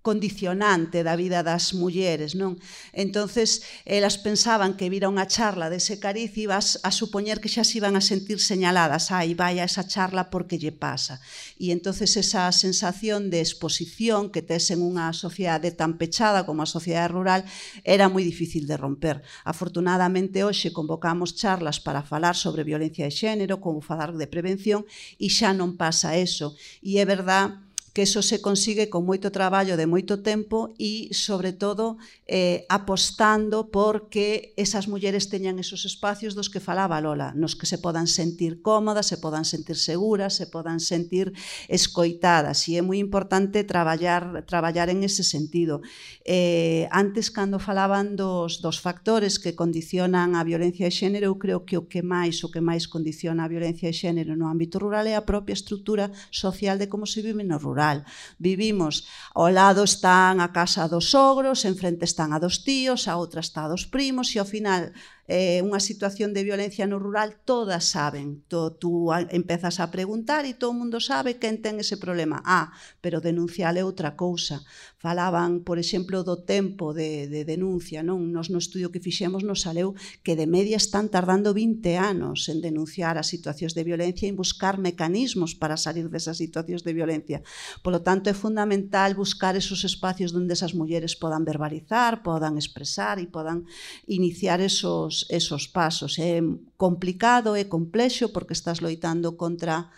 condicionante 0.08 1.04
da 1.04 1.20
vida 1.20 1.44
das 1.44 1.76
mulleres, 1.76 2.32
non? 2.32 2.56
Entonces, 2.96 3.60
elas 3.84 4.16
pensaban 4.16 4.72
que 4.72 4.88
vira 4.88 5.12
unha 5.12 5.28
charla 5.28 5.68
dese 5.68 6.00
cariz 6.00 6.32
e 6.40 6.48
vas 6.48 6.80
a 6.80 6.88
supoñer 6.88 7.44
que 7.44 7.52
xa 7.52 7.60
se 7.60 7.76
iban 7.76 7.92
a 7.92 8.00
sentir 8.00 8.40
señaladas, 8.40 9.12
ai, 9.12 9.36
vai 9.36 9.60
a 9.60 9.68
esa 9.68 9.84
charla 9.84 10.32
porque 10.32 10.56
lle 10.56 10.72
pasa. 10.72 11.20
E 11.60 11.76
entonces 11.76 12.16
esa 12.16 12.48
sensación 12.56 13.28
de 13.28 13.44
exposición 13.44 14.32
que 14.32 14.40
tes 14.40 14.72
en 14.72 14.80
unha 14.80 15.12
sociedade 15.12 15.76
tan 15.76 16.00
pechada 16.00 16.48
como 16.48 16.64
a 16.64 16.72
sociedade 16.72 17.12
rural 17.12 17.44
era 17.84 18.08
moi 18.08 18.24
difícil 18.24 18.64
de 18.64 18.80
romper. 18.80 19.20
Afortunadamente, 19.44 20.40
hoxe 20.40 20.72
convocamos 20.72 21.36
charlas 21.36 21.84
para 21.84 22.00
falar 22.00 22.32
sobre 22.32 22.64
violencia 22.64 23.04
de 23.04 23.12
xénero, 23.12 23.60
como 23.60 23.84
falar 23.84 24.16
de 24.16 24.24
prevención, 24.24 24.88
e 25.20 25.28
xa 25.28 25.52
non 25.52 25.76
pasa 25.76 26.16
eso. 26.16 26.56
E 26.80 26.96
é 26.96 27.04
verdade 27.04 27.67
que 27.98 28.02
eso 28.02 28.22
se 28.22 28.40
consigue 28.40 28.86
con 28.86 29.02
moito 29.02 29.34
traballo 29.34 29.74
de 29.74 29.90
moito 29.90 30.22
tempo 30.22 30.70
e, 30.78 31.10
sobre 31.10 31.50
todo, 31.50 31.98
eh, 32.30 32.62
apostando 32.70 33.74
por 33.74 34.06
que 34.06 34.54
esas 34.54 34.86
mulleres 34.86 35.26
teñan 35.26 35.58
esos 35.58 35.82
espacios 35.82 36.38
dos 36.38 36.46
que 36.46 36.62
falaba 36.62 37.02
Lola, 37.02 37.34
nos 37.34 37.58
que 37.58 37.66
se 37.66 37.82
podan 37.82 38.06
sentir 38.06 38.62
cómodas, 38.62 39.10
se 39.10 39.18
podan 39.18 39.42
sentir 39.42 39.74
seguras, 39.74 40.38
se 40.38 40.46
podan 40.46 40.78
sentir 40.78 41.34
escoitadas. 41.66 42.70
E 42.70 42.78
é 42.78 42.86
moi 42.86 43.02
importante 43.02 43.66
traballar 43.66 44.46
traballar 44.46 44.94
en 44.94 45.02
ese 45.02 45.26
sentido. 45.26 45.82
Eh, 46.22 46.86
antes, 46.94 47.34
cando 47.34 47.58
falaban 47.58 48.14
dos, 48.14 48.62
dos 48.62 48.78
factores 48.78 49.42
que 49.42 49.58
condicionan 49.58 50.38
a 50.38 50.46
violencia 50.46 50.86
de 50.86 50.94
xénero, 50.94 51.34
eu 51.34 51.36
creo 51.42 51.66
que 51.66 51.74
o 51.74 51.90
que 51.90 52.06
máis 52.06 52.46
o 52.46 52.52
que 52.54 52.62
máis 52.62 52.86
condiciona 52.86 53.42
a 53.42 53.50
violencia 53.50 53.90
de 53.90 53.98
xénero 53.98 54.38
no 54.38 54.46
ámbito 54.46 54.78
rural 54.78 55.10
é 55.10 55.18
a 55.18 55.26
propia 55.26 55.58
estrutura 55.58 56.14
social 56.30 56.78
de 56.78 56.86
como 56.86 57.02
se 57.02 57.26
vive 57.26 57.42
no 57.42 57.58
rural 57.58 57.87
rural. 57.88 58.04
Vivimos, 58.38 59.08
ao 59.34 59.48
lado 59.48 59.82
están 59.84 60.40
a 60.40 60.52
casa 60.52 60.88
dos 60.88 61.10
sogros, 61.10 61.64
enfrente 61.64 62.04
están 62.04 62.32
a 62.32 62.38
dos 62.38 62.62
tíos, 62.62 63.08
a 63.08 63.16
outra 63.16 63.40
está 63.40 63.64
a 63.64 63.72
dos 63.72 63.86
primos 63.86 64.34
e 64.34 64.38
ao 64.38 64.46
final 64.46 64.92
eh, 65.28 65.60
unha 65.60 65.76
situación 65.78 66.32
de 66.32 66.40
violencia 66.40 66.88
no 66.88 66.96
rural, 66.96 67.36
todas 67.44 67.84
saben. 67.84 68.48
To, 68.48 68.72
tú 68.72 69.12
empezas 69.12 69.76
a 69.76 69.92
preguntar 69.92 70.48
e 70.48 70.56
todo 70.56 70.72
o 70.72 70.78
mundo 70.80 71.04
sabe 71.04 71.36
quen 71.36 71.60
ten 71.60 71.76
ese 71.84 72.00
problema. 72.00 72.40
Ah, 72.48 72.72
pero 73.04 73.20
denunciar 73.20 73.76
é 73.76 73.84
outra 73.84 74.16
cousa. 74.16 74.64
Falaban, 74.96 75.62
por 75.68 75.76
exemplo, 75.76 76.24
do 76.24 76.42
tempo 76.42 76.96
de, 76.96 77.28
de 77.28 77.44
denuncia. 77.44 78.00
Non? 78.00 78.32
Nos 78.32 78.48
no 78.48 78.56
estudio 78.56 78.88
que 78.88 79.04
fixemos 79.04 79.44
nos 79.44 79.68
saleu 79.68 79.92
que 80.24 80.32
de 80.32 80.48
media 80.48 80.80
están 80.80 81.12
tardando 81.12 81.52
20 81.52 82.00
anos 82.00 82.48
en 82.48 82.64
denunciar 82.64 83.20
as 83.20 83.28
situacións 83.28 83.76
de 83.76 83.84
violencia 83.84 84.24
e 84.24 84.32
buscar 84.32 84.80
mecanismos 84.80 85.52
para 85.52 85.76
salir 85.76 86.08
desas 86.08 86.40
situacións 86.40 86.88
de 86.88 86.96
violencia. 86.96 87.44
Polo 87.84 88.00
tanto, 88.00 88.32
é 88.32 88.34
fundamental 88.34 89.12
buscar 89.12 89.60
esos 89.60 89.84
espacios 89.84 90.32
onde 90.32 90.56
esas 90.56 90.72
mulleres 90.72 91.20
podan 91.20 91.44
verbalizar, 91.44 92.24
podan 92.24 92.56
expresar 92.56 93.20
e 93.20 93.28
podan 93.28 93.68
iniciar 94.08 94.64
esos 94.64 95.17
esos, 95.28 95.66
pasos. 95.66 96.18
É 96.18 96.38
complicado, 96.76 97.56
é 97.56 97.64
complexo, 97.64 98.30
porque 98.30 98.54
estás 98.54 98.78
loitando 98.78 99.34
contra 99.34 99.90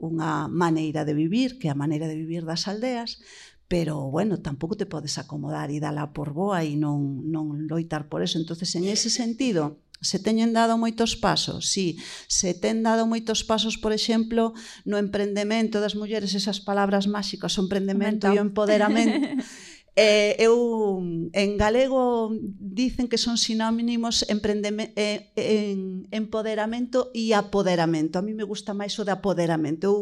unha 0.00 0.48
maneira 0.48 1.04
de 1.04 1.12
vivir, 1.12 1.60
que 1.60 1.68
é 1.68 1.72
a 1.72 1.78
maneira 1.78 2.08
de 2.08 2.16
vivir 2.16 2.42
das 2.48 2.64
aldeas, 2.64 3.20
pero 3.68 4.10
bueno, 4.10 4.40
tampouco 4.40 4.76
te 4.76 4.84
podes 4.84 5.16
acomodar 5.16 5.72
e 5.72 5.80
dala 5.80 6.12
por 6.12 6.36
boa 6.36 6.60
e 6.60 6.76
non, 6.76 7.24
non 7.28 7.64
loitar 7.68 8.08
por 8.08 8.20
eso. 8.20 8.36
entonces 8.36 8.72
en 8.76 8.84
ese 8.84 9.08
sentido, 9.08 9.80
se 10.02 10.18
teñen 10.18 10.52
dado 10.52 10.76
moitos 10.76 11.14
pasos, 11.14 11.70
sí, 11.70 11.96
se 12.26 12.52
ten 12.52 12.82
dado 12.82 13.06
moitos 13.06 13.46
pasos, 13.46 13.78
por 13.78 13.94
exemplo, 13.94 14.52
no 14.82 14.98
emprendemento 14.98 15.78
das 15.78 15.94
mulleres, 15.94 16.34
esas 16.34 16.58
palabras 16.58 17.06
máxicas, 17.06 17.54
o 17.56 17.62
emprendemento 17.62 18.26
e 18.26 18.36
o 18.36 18.44
empoderamento, 18.44 19.40
Eh, 19.94 20.36
eu 20.40 21.04
en 21.32 21.50
galego 21.60 22.32
dicen 22.58 23.08
que 23.08 23.20
son 23.20 23.36
sinónimos 23.36 24.24
eh, 24.24 25.32
en 25.36 26.08
empoderamento 26.10 27.12
e 27.12 27.36
apoderamento. 27.36 28.16
A 28.18 28.24
mí 28.24 28.32
me 28.32 28.48
gusta 28.48 28.72
máis 28.72 28.96
o 28.96 29.04
de 29.04 29.12
apoderamento. 29.12 29.84
Eu 29.84 29.96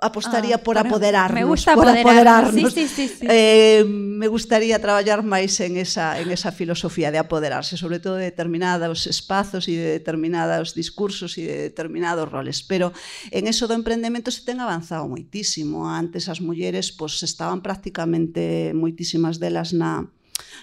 apostaría 0.00 0.56
ah, 0.56 0.62
por 0.62 0.78
apoderarnos, 0.78 1.40
me 1.40 1.44
gusta 1.44 1.74
por 1.74 1.88
apoderarnos. 1.88 2.72
Sí, 2.72 2.86
sí, 2.86 3.08
sí, 3.08 3.08
sí. 3.08 3.26
Eh, 3.28 3.84
me 3.88 4.28
gustaría 4.28 4.78
traballar 4.80 5.24
máis 5.24 5.56
en 5.64 5.80
esa 5.80 6.20
en 6.20 6.28
esa 6.28 6.52
filosofía 6.52 7.08
de 7.08 7.18
apoderarse, 7.18 7.76
sobre 7.76 8.00
todo 8.00 8.20
de 8.20 8.28
determinados 8.28 9.08
espazos 9.08 9.68
e 9.68 9.76
de 9.76 9.88
determinados 9.96 10.76
discursos 10.76 11.40
e 11.40 11.48
de 11.48 11.56
determinados 11.72 12.28
roles, 12.28 12.60
pero 12.60 12.92
en 13.32 13.48
eso 13.48 13.64
do 13.64 13.76
emprendemento 13.76 14.28
se 14.28 14.44
ten 14.44 14.60
avanzado 14.60 15.08
moitísimo. 15.08 15.88
Antes 15.88 16.28
as 16.28 16.44
mulleres 16.44 16.92
pois 16.92 17.16
estaban 17.24 17.64
prácticamente 17.64 18.76
moitísimas 18.76 19.40
delas 19.40 19.72
na 19.72 20.04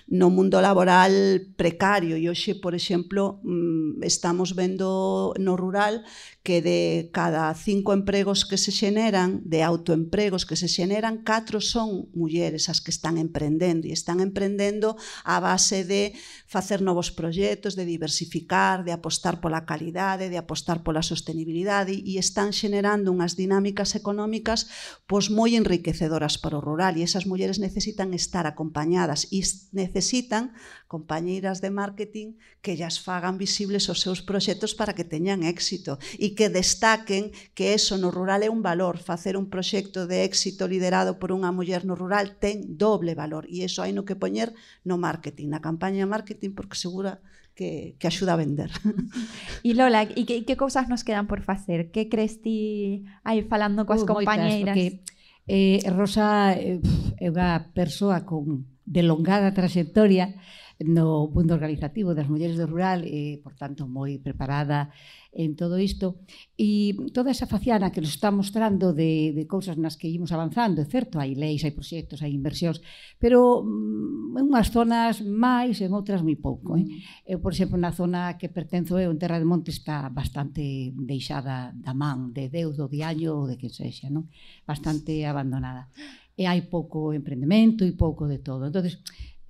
no 0.08 0.30
mundo 0.30 0.60
laboral 0.62 1.14
precario 1.56 2.20
e 2.20 2.28
hoxe, 2.28 2.60
por 2.60 2.76
exemplo, 2.76 3.40
mm, 3.44 4.04
estamos 4.04 4.54
vendo 4.54 5.34
no 5.40 5.56
rural 5.56 6.04
que 6.44 6.62
de 6.62 7.10
cada 7.14 7.54
cinco 7.56 7.94
empregos 7.96 8.44
que 8.44 8.60
se 8.60 8.76
xeneran, 8.76 9.40
de 9.48 9.64
autoempregos 9.64 10.44
que 10.44 10.60
se 10.60 10.68
xeneran, 10.68 11.24
catro 11.24 11.64
son 11.64 12.12
mulleres 12.12 12.68
as 12.68 12.84
que 12.84 12.92
están 12.92 13.16
emprendendo 13.16 13.88
e 13.88 13.96
están 13.96 14.20
emprendendo 14.20 15.00
a 15.24 15.40
base 15.40 15.88
de 15.88 16.12
facer 16.44 16.84
novos 16.84 17.16
proxectos, 17.16 17.80
de 17.80 17.88
diversificar, 17.88 18.84
de 18.84 18.92
apostar 18.92 19.40
pola 19.40 19.64
calidade, 19.64 20.28
de 20.28 20.36
apostar 20.36 20.84
pola 20.84 21.00
sostenibilidade 21.00 21.96
e 21.96 22.20
están 22.20 22.52
xenerando 22.52 23.16
unhas 23.16 23.40
dinámicas 23.40 23.96
económicas 23.96 24.68
pois 25.08 25.32
moi 25.32 25.56
enriquecedoras 25.56 26.36
para 26.36 26.60
o 26.60 26.66
rural 26.66 27.00
e 27.00 27.08
esas 27.08 27.24
mulleres 27.24 27.64
necesitan 27.64 28.12
estar 28.12 28.44
acompañadas 28.44 29.32
e 29.32 29.40
necesitan 29.72 30.52
compañeiras 30.94 31.58
de 31.58 31.74
marketing 31.74 32.38
que 32.62 32.78
llas 32.78 33.02
fagan 33.02 33.42
visibles 33.42 33.90
os 33.90 33.98
seus 34.06 34.22
proxectos 34.22 34.78
para 34.78 34.94
que 34.94 35.02
teñan 35.02 35.42
éxito 35.42 35.98
e 36.22 36.38
que 36.38 36.54
destaquen 36.54 37.34
que 37.58 37.74
eso 37.74 37.98
no 37.98 38.14
rural 38.14 38.46
é 38.46 38.50
un 38.54 38.62
valor, 38.62 39.02
facer 39.02 39.34
un 39.34 39.50
proxecto 39.50 40.06
de 40.06 40.22
éxito 40.22 40.70
liderado 40.70 41.18
por 41.18 41.34
unha 41.34 41.50
muller 41.50 41.82
no 41.82 41.98
rural 41.98 42.38
ten 42.38 42.78
doble 42.78 43.18
valor 43.18 43.50
e 43.50 43.66
iso 43.66 43.82
hai 43.82 43.90
no 43.90 44.06
que 44.06 44.14
poñer 44.14 44.54
no 44.86 45.02
marketing, 45.02 45.50
na 45.50 45.66
campaña 45.66 46.06
de 46.06 46.14
marketing 46.14 46.54
porque 46.54 46.78
segura 46.78 47.18
que, 47.58 47.98
que 47.98 48.06
axuda 48.06 48.38
a 48.38 48.42
vender. 48.44 48.70
E 49.66 49.74
Lola, 49.74 50.06
e 50.06 50.30
que, 50.30 50.46
que 50.46 50.54
cousas 50.54 50.86
nos 50.86 51.02
quedan 51.02 51.26
por 51.26 51.42
facer? 51.42 51.90
Que 51.90 52.06
crees 52.06 52.46
ti 52.46 53.08
aí 53.26 53.42
falando 53.42 53.90
coas 53.90 54.06
uh, 54.06 54.10
compañeiras? 54.10 54.78
Moitas, 54.78 55.02
porque 55.02 55.14
eh, 55.48 55.82
Rosa 55.90 56.54
eh, 56.54 56.80
é 57.18 57.28
unha 57.34 57.74
persoa 57.74 58.24
con 58.28 58.68
delongada 58.84 59.56
trayectoria 59.56 60.36
no 60.84 61.32
mundo 61.32 61.54
organizativo 61.56 62.14
das 62.14 62.28
mulleres 62.28 62.60
do 62.60 62.68
rural 62.68 63.08
e, 63.08 63.40
por 63.40 63.56
tanto, 63.56 63.88
moi 63.88 64.20
preparada 64.20 64.92
en 65.34 65.56
todo 65.56 65.80
isto. 65.80 66.22
E 66.54 66.94
toda 67.16 67.34
esa 67.34 67.50
faciana 67.50 67.90
que 67.90 68.04
nos 68.04 68.14
está 68.14 68.30
mostrando 68.30 68.94
de, 68.94 69.34
de 69.34 69.44
cousas 69.48 69.80
nas 69.80 69.98
que 69.98 70.12
imos 70.12 70.30
avanzando, 70.30 70.84
é 70.84 70.88
certo, 70.88 71.18
hai 71.18 71.34
leis, 71.34 71.66
hai 71.66 71.74
proxectos, 71.74 72.22
hai 72.22 72.36
inversións, 72.36 72.84
pero 73.18 73.66
mm, 73.66 74.38
en 74.38 74.46
unhas 74.46 74.70
zonas 74.70 75.26
máis, 75.26 75.82
en 75.82 75.96
outras 75.96 76.22
moi 76.22 76.38
pouco. 76.38 76.78
Eh? 76.78 76.86
Mm. 76.86 77.34
Eu, 77.34 77.38
por 77.42 77.56
exemplo, 77.56 77.80
na 77.80 77.96
zona 77.96 78.38
que 78.38 78.52
pertenzo 78.52 79.00
eu, 79.02 79.10
en 79.10 79.18
Terra 79.18 79.42
de 79.42 79.50
Monte, 79.50 79.74
está 79.74 80.12
bastante 80.14 80.94
deixada 80.94 81.74
da 81.74 81.98
man, 81.98 82.36
de 82.36 82.52
Deus, 82.52 82.78
do 82.78 82.86
diaño 82.86 83.34
ou 83.34 83.50
de 83.50 83.58
que 83.58 83.74
sexa, 83.74 84.14
non? 84.14 84.30
bastante 84.68 85.26
abandonada 85.26 85.90
e 86.34 86.50
hai 86.50 86.66
pouco 86.66 87.14
emprendemento 87.14 87.86
e 87.86 87.94
pouco 87.94 88.26
de 88.26 88.42
todo. 88.42 88.66
Entonces, 88.66 88.98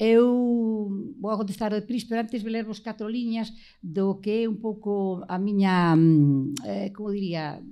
Eu 0.04 0.92
vou 1.22 1.38
contestar 1.38 1.72
de 1.72 1.88
Pris, 1.88 2.04
pero 2.04 2.20
antes 2.20 2.44
vou 2.44 2.52
lervos 2.52 2.84
catro 2.84 3.08
liñas 3.08 3.56
do 3.80 4.20
que 4.20 4.44
é 4.44 4.50
un 4.52 4.60
pouco 4.60 5.24
a 5.32 5.40
miña, 5.40 5.96
mm, 5.96 6.60
eh, 6.68 6.90
como 6.92 7.16
diría, 7.16 7.64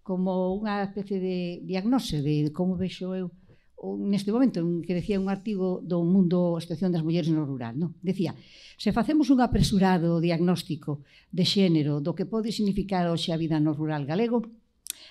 como 0.00 0.56
unha 0.56 0.88
especie 0.88 1.20
de 1.20 1.36
diagnose 1.68 2.24
de, 2.24 2.48
de 2.48 2.50
como 2.56 2.80
vexo 2.80 3.12
eu 3.12 3.28
neste 4.00 4.32
momento 4.32 4.64
que 4.80 4.96
decía 4.96 5.20
un 5.20 5.28
artigo 5.28 5.84
do 5.84 6.00
mundo 6.08 6.56
a 6.56 6.64
situación 6.64 6.88
das 6.88 7.04
mulleres 7.04 7.28
no 7.28 7.44
rural, 7.44 7.76
non? 7.76 7.92
Decía, 8.00 8.32
se 8.80 8.96
facemos 8.96 9.28
un 9.28 9.44
apresurado 9.44 10.24
diagnóstico 10.24 11.04
de 11.28 11.44
xénero 11.44 12.00
do 12.00 12.16
que 12.16 12.24
pode 12.24 12.48
significar 12.48 13.04
hoxe 13.12 13.28
a 13.28 13.36
vida 13.36 13.60
no 13.60 13.76
rural 13.76 14.08
galego, 14.08 14.40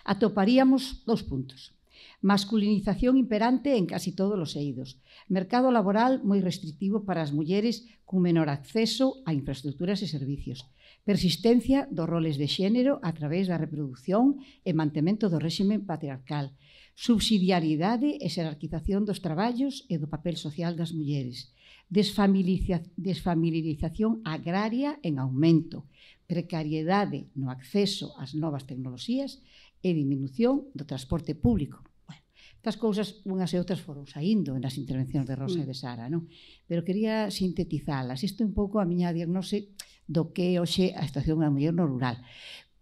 atoparíamos 0.09 1.05
dous 1.05 1.21
puntos 1.21 1.76
masculinización 2.21 3.17
imperante 3.17 3.77
en 3.77 3.85
casi 3.85 4.11
todos 4.11 4.39
os 4.41 4.55
eidos, 4.57 4.97
mercado 5.29 5.69
laboral 5.69 6.17
moi 6.25 6.41
restrictivo 6.41 7.05
para 7.05 7.21
as 7.21 7.29
mulleres 7.29 7.85
cun 8.09 8.25
menor 8.25 8.49
acceso 8.49 9.21
a 9.29 9.37
infraestructuras 9.37 10.01
e 10.01 10.09
servicios, 10.09 10.65
persistencia 11.05 11.85
dos 11.93 12.09
roles 12.09 12.41
de 12.41 12.49
xénero 12.49 12.97
a 13.05 13.13
través 13.13 13.45
da 13.45 13.61
reproducción 13.61 14.41
e 14.65 14.73
mantemento 14.73 15.29
do 15.29 15.37
réxime 15.37 15.77
patriarcal, 15.77 16.57
subsidiariedade 16.97 18.17
e 18.17 18.27
xerarquización 18.33 19.05
dos 19.05 19.21
traballos 19.21 19.85
e 19.85 20.01
do 20.01 20.09
papel 20.09 20.41
social 20.41 20.73
das 20.73 20.97
mulleres, 20.97 21.53
desfamilización 21.87 24.25
agraria 24.25 24.97
en 25.05 25.21
aumento, 25.21 25.85
precariedade 26.25 27.29
no 27.37 27.53
acceso 27.53 28.17
ás 28.17 28.33
novas 28.33 28.65
tecnoloxías 28.65 29.37
e 29.85 29.93
diminución 29.93 30.65
do 30.73 30.89
transporte 30.89 31.37
público. 31.37 31.85
Estas 32.67 32.83
cousas, 32.83 33.23
unhas 33.23 33.55
e 33.55 33.63
outras 33.63 33.79
foron 33.79 34.03
saindo 34.11 34.51
nas 34.59 34.75
intervencións 34.75 35.23
de 35.23 35.39
Rosa 35.39 35.55
mm. 35.55 35.63
e 35.63 35.69
de 35.71 35.71
mm. 35.71 35.79
Sara, 35.79 36.11
non? 36.11 36.27
Pero 36.67 36.83
quería 36.83 37.31
sintetizalas. 37.31 38.27
Isto 38.27 38.43
é 38.43 38.47
un 38.51 38.51
pouco 38.51 38.83
a 38.83 38.89
miña 38.91 39.15
diagnose 39.15 39.71
do 40.03 40.35
que 40.35 40.59
hoxe 40.59 40.91
a 40.91 41.07
situación 41.07 41.39
da 41.39 41.47
muller 41.47 41.71
no 41.71 41.87
rural. 41.87 42.19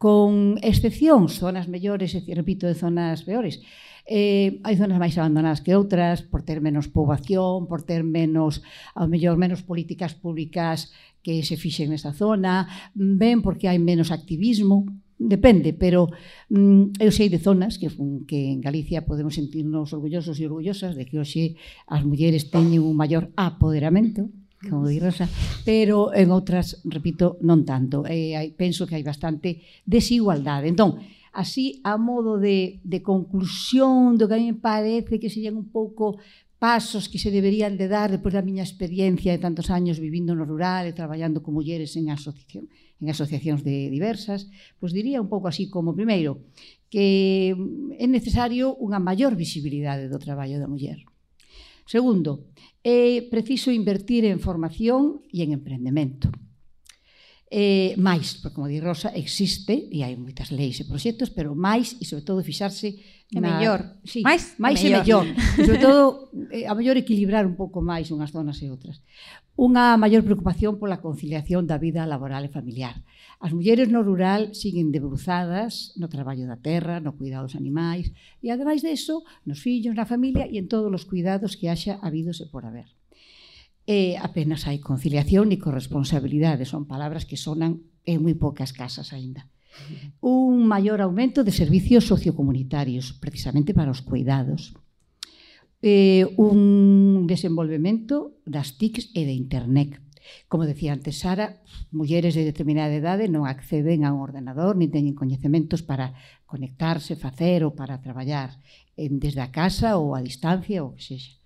Con 0.02 0.58
excepcións, 0.66 1.38
zonas 1.38 1.70
mellores, 1.70 2.18
e 2.18 2.34
repito, 2.34 2.66
de 2.66 2.74
zonas 2.74 3.22
peores, 3.30 3.62
eh, 4.10 4.58
hai 4.66 4.74
zonas 4.74 4.98
máis 4.98 5.14
abandonadas 5.22 5.62
que 5.62 5.78
outras 5.78 6.26
por 6.26 6.42
ter 6.42 6.66
menos 6.66 6.90
poboación, 6.90 7.70
por 7.70 7.86
ter 7.86 8.02
menos, 8.02 8.66
ao 8.98 9.06
mellor, 9.06 9.38
menos 9.38 9.62
políticas 9.62 10.18
públicas 10.18 10.90
que 11.22 11.46
se 11.46 11.62
fixen 11.62 11.94
nesta 11.94 12.10
zona, 12.10 12.66
ben 12.98 13.46
porque 13.46 13.70
hai 13.70 13.78
menos 13.78 14.10
activismo, 14.10 14.90
Depende, 15.18 15.72
pero 15.72 16.12
mm, 16.52 17.00
eu 17.00 17.08
sei 17.08 17.32
de 17.32 17.40
zonas 17.40 17.80
que, 17.80 17.88
que 18.28 18.52
en 18.52 18.60
Galicia 18.60 19.08
podemos 19.08 19.40
sentirnos 19.40 19.96
orgullosos 19.96 20.36
e 20.36 20.44
orgullosas 20.44 21.00
de 21.00 21.08
que 21.08 21.16
hoxe 21.16 21.56
as 21.88 22.04
mulleres 22.04 22.52
teñen 22.52 22.84
un 22.84 23.00
maior 23.00 23.32
apoderamento, 23.40 24.28
como 24.68 24.92
di 24.92 25.00
Rosa, 25.00 25.32
pero 25.64 26.12
en 26.12 26.36
outras, 26.36 26.84
repito, 26.84 27.40
non 27.48 27.64
tanto. 27.64 28.04
E, 28.04 28.36
hai, 28.36 28.52
penso 28.60 28.84
que 28.84 29.00
hai 29.00 29.08
bastante 29.08 29.64
desigualdade. 29.88 30.68
Entón, 30.68 31.00
así, 31.32 31.80
a 31.88 31.96
modo 31.96 32.36
de, 32.36 32.84
de 32.84 33.00
conclusión 33.00 34.20
do 34.20 34.28
que 34.28 34.36
a 34.36 34.42
mí 34.44 34.52
me 34.52 34.60
parece 34.60 35.16
que 35.16 35.32
serían 35.32 35.56
un 35.56 35.72
pouco 35.72 36.20
pasos 36.60 37.08
que 37.08 37.24
se 37.24 37.32
deberían 37.32 37.80
de 37.80 37.88
dar 37.88 38.12
depois 38.12 38.36
da 38.36 38.44
miña 38.44 38.68
experiencia 38.68 39.32
de 39.32 39.40
tantos 39.40 39.72
años 39.72 39.96
vivindo 40.00 40.36
no 40.36 40.44
rural 40.44 40.88
e 40.88 40.98
traballando 40.98 41.40
con 41.40 41.56
mulleres 41.56 41.96
en 41.96 42.12
asociación 42.12 42.68
en 43.02 43.12
asociacións 43.12 43.62
de 43.62 43.92
diversas, 43.92 44.48
pois 44.80 44.96
diría 44.96 45.20
un 45.20 45.28
pouco 45.28 45.52
así 45.52 45.68
como 45.68 45.96
primeiro 45.96 46.48
que 46.88 47.52
é 48.00 48.08
necesario 48.08 48.72
unha 48.80 49.04
maior 49.04 49.36
visibilidade 49.36 50.08
do 50.08 50.22
traballo 50.22 50.56
da 50.62 50.70
muller. 50.70 51.04
Segundo, 51.86 52.50
é 52.82 53.26
preciso 53.28 53.70
invertir 53.70 54.24
en 54.26 54.40
formación 54.40 55.22
e 55.30 55.44
en 55.44 55.52
emprendemento. 55.54 56.32
Eh, 57.52 57.94
máis, 58.02 58.42
porque 58.42 58.58
como 58.58 58.66
di 58.68 58.82
Rosa, 58.82 59.14
existe 59.14 59.86
e 59.94 60.02
hai 60.02 60.18
moitas 60.18 60.50
leis 60.50 60.82
e 60.82 60.90
proxectos, 60.90 61.30
pero 61.30 61.54
máis 61.54 61.94
e 62.02 62.04
sobre 62.04 62.26
todo 62.26 62.42
fixarse 62.42 62.98
é 63.30 63.38
na... 63.38 63.62
mellor. 63.62 64.02
Sí, 64.02 64.26
máis, 64.26 64.58
máis 64.58 64.82
e 64.82 64.90
mellor. 64.90 65.30
E 65.30 65.62
sobre 65.62 65.78
todo 65.78 66.34
eh, 66.56 66.66
a 66.66 66.74
mellor 66.74 66.98
equilibrar 66.98 67.46
un 67.46 67.54
pouco 67.54 67.86
máis 67.86 68.10
unhas 68.10 68.34
zonas 68.34 68.58
e 68.66 68.72
outras 68.74 69.06
unha 69.56 69.96
maior 69.96 70.20
preocupación 70.28 70.76
pola 70.76 71.00
conciliación 71.00 71.64
da 71.64 71.80
vida 71.80 72.04
laboral 72.04 72.44
e 72.44 72.52
familiar. 72.52 73.00
As 73.40 73.56
mulleres 73.56 73.88
no 73.88 74.04
rural 74.04 74.52
siguen 74.52 74.92
debruzadas 74.92 75.96
no 75.96 76.12
traballo 76.12 76.44
da 76.44 76.60
terra, 76.60 77.00
no 77.00 77.16
cuidado 77.16 77.48
dos 77.48 77.56
animais 77.56 78.12
e, 78.44 78.52
ademais 78.52 78.84
deso, 78.84 79.24
nos 79.48 79.64
fillos, 79.64 79.96
na 79.96 80.04
familia 80.04 80.44
e 80.44 80.60
en 80.60 80.68
todos 80.68 80.92
os 80.92 81.08
cuidados 81.08 81.56
que 81.56 81.72
haxa 81.72 81.96
habidos 82.04 82.44
e 82.44 82.52
por 82.52 82.68
haber. 82.68 82.92
E 83.88 84.20
apenas 84.20 84.68
hai 84.68 84.84
conciliación 84.84 85.56
e 85.56 85.62
corresponsabilidade, 85.62 86.68
son 86.68 86.84
palabras 86.84 87.24
que 87.24 87.40
sonan 87.40 87.80
en 88.04 88.20
moi 88.20 88.36
poucas 88.36 88.76
casas 88.76 89.16
aínda 89.16 89.48
un 90.22 90.68
maior 90.68 91.02
aumento 91.02 91.44
de 91.44 91.52
servicios 91.52 92.08
sociocomunitarios, 92.08 93.14
precisamente 93.14 93.74
para 93.74 93.92
os 93.92 94.02
cuidados, 94.02 94.74
eh, 95.82 96.26
un 96.38 97.28
desenvolvemento 97.28 98.40
das 98.46 98.78
TICs 98.78 99.12
e 99.14 99.26
de 99.26 99.34
Internet. 99.34 100.00
Como 100.48 100.66
decía 100.66 100.94
antes 100.94 101.20
Sara, 101.20 101.62
mulleres 101.92 102.34
de 102.34 102.46
determinada 102.46 102.94
edade 102.94 103.30
non 103.30 103.46
acceden 103.46 104.06
a 104.06 104.14
un 104.14 104.26
ordenador, 104.26 104.74
nin 104.74 104.90
teñen 104.90 105.14
coñecementos 105.14 105.86
para 105.86 106.18
conectarse, 106.50 107.20
facer 107.20 107.62
ou 107.62 107.78
para 107.78 108.02
traballar 108.02 108.58
en, 108.98 109.22
desde 109.22 109.42
a 109.46 109.54
casa 109.54 110.02
ou 110.02 110.18
a 110.18 110.24
distancia 110.26 110.82
ou 110.82 110.98
que 110.98 111.04
sexa. 111.06 111.38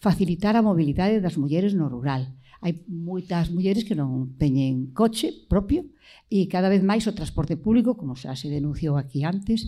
Facilitar 0.00 0.56
a 0.56 0.64
mobilidade 0.64 1.20
das 1.20 1.36
mulleres 1.36 1.72
no 1.76 1.88
rural. 1.88 2.28
Hai 2.60 2.76
moitas 2.88 3.48
mulleres 3.48 3.88
que 3.88 3.96
non 3.96 4.36
teñen 4.36 4.92
coche 4.92 5.32
propio 5.48 5.88
e 6.28 6.44
cada 6.52 6.68
vez 6.68 6.84
máis 6.84 7.08
o 7.08 7.16
transporte 7.16 7.56
público, 7.56 7.96
como 7.96 8.16
xa 8.16 8.36
se 8.36 8.52
denunciou 8.52 9.00
aquí 9.00 9.24
antes, 9.24 9.64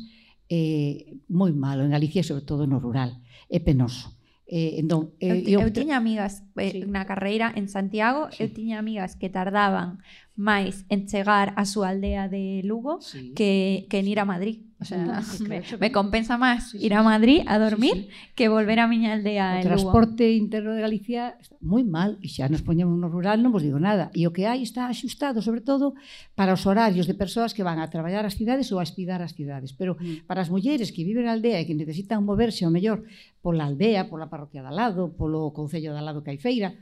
é 0.52 1.16
moi 1.32 1.56
malo 1.56 1.88
en 1.88 1.96
Galicia, 1.96 2.20
sobre 2.20 2.44
todo 2.44 2.68
no 2.68 2.76
rural 2.76 3.16
é 3.52 3.60
penoso. 3.60 4.16
Eh, 4.48 4.80
entón, 4.80 5.16
eu, 5.20 5.36
eu, 5.48 5.60
eu 5.64 5.70
tiña 5.72 5.96
amigas 5.96 6.44
eh, 6.56 6.72
sí. 6.72 6.78
na 6.84 7.04
carreira 7.08 7.52
en 7.54 7.68
Santiago, 7.68 8.28
sí. 8.32 8.44
eu 8.44 8.48
tiña 8.52 8.80
amigas 8.80 9.16
que 9.16 9.32
tardaban 9.32 10.00
máis 10.36 10.88
en 10.88 11.04
chegar 11.04 11.52
á 11.60 11.68
súa 11.68 11.92
aldea 11.92 12.24
de 12.32 12.64
Lugo 12.64 13.04
sí. 13.04 13.36
que, 13.36 13.84
que 13.92 14.00
en 14.00 14.08
ir 14.08 14.18
a 14.20 14.24
Madrid. 14.24 14.64
O 14.82 14.84
sea, 14.84 15.22
me, 15.46 15.62
me 15.78 15.92
compensa 15.92 16.34
máis 16.40 16.74
ir 16.74 16.96
a 16.96 17.06
Madrid 17.06 17.46
a 17.46 17.60
dormir 17.60 17.94
sí, 17.94 18.02
sí. 18.10 18.32
que 18.34 18.48
volver 18.48 18.80
a 18.80 18.90
miña 18.90 19.12
aldea 19.12 19.44
o 19.44 19.56
en 19.60 19.62
Lugo. 19.62 19.62
O 19.62 19.70
transporte 19.70 20.24
interno 20.32 20.72
de 20.74 20.80
Galicia 20.82 21.36
está 21.38 21.54
moi 21.60 21.84
mal 21.84 22.18
e 22.24 22.32
xa 22.32 22.48
nos 22.48 22.64
poñemos 22.64 22.96
no 22.96 23.12
rural, 23.12 23.44
non 23.44 23.52
vos 23.52 23.62
digo 23.62 23.78
nada. 23.78 24.08
E 24.16 24.24
o 24.24 24.32
que 24.32 24.48
hai 24.48 24.64
está 24.64 24.88
axustado, 24.88 25.44
sobre 25.44 25.60
todo, 25.60 25.94
para 26.34 26.56
os 26.56 26.64
horarios 26.64 27.04
de 27.04 27.14
persoas 27.14 27.52
que 27.52 27.62
van 27.62 27.78
a 27.78 27.92
traballar 27.92 28.24
ás 28.24 28.34
cidades 28.34 28.72
ou 28.72 28.80
a 28.80 28.86
espidar 28.88 29.20
ás 29.20 29.36
cidades. 29.36 29.76
Pero 29.76 30.00
mm. 30.00 30.24
para 30.24 30.42
as 30.42 30.50
mulleres 30.50 30.90
que 30.90 31.04
viven 31.04 31.28
na 31.28 31.36
aldea 31.36 31.60
e 31.60 31.68
que 31.68 31.76
necesitan 31.76 32.24
moverse 32.24 32.64
ao 32.64 32.72
mellor 32.72 33.04
pola 33.44 33.68
aldea, 33.68 34.08
pola 34.08 34.32
parroquia 34.32 34.64
de 34.64 34.72
lado, 34.72 35.12
polo 35.12 35.52
concello 35.52 35.92
de 35.92 36.02
lado 36.02 36.24
que 36.24 36.32
hai 36.32 36.40
feira, 36.40 36.72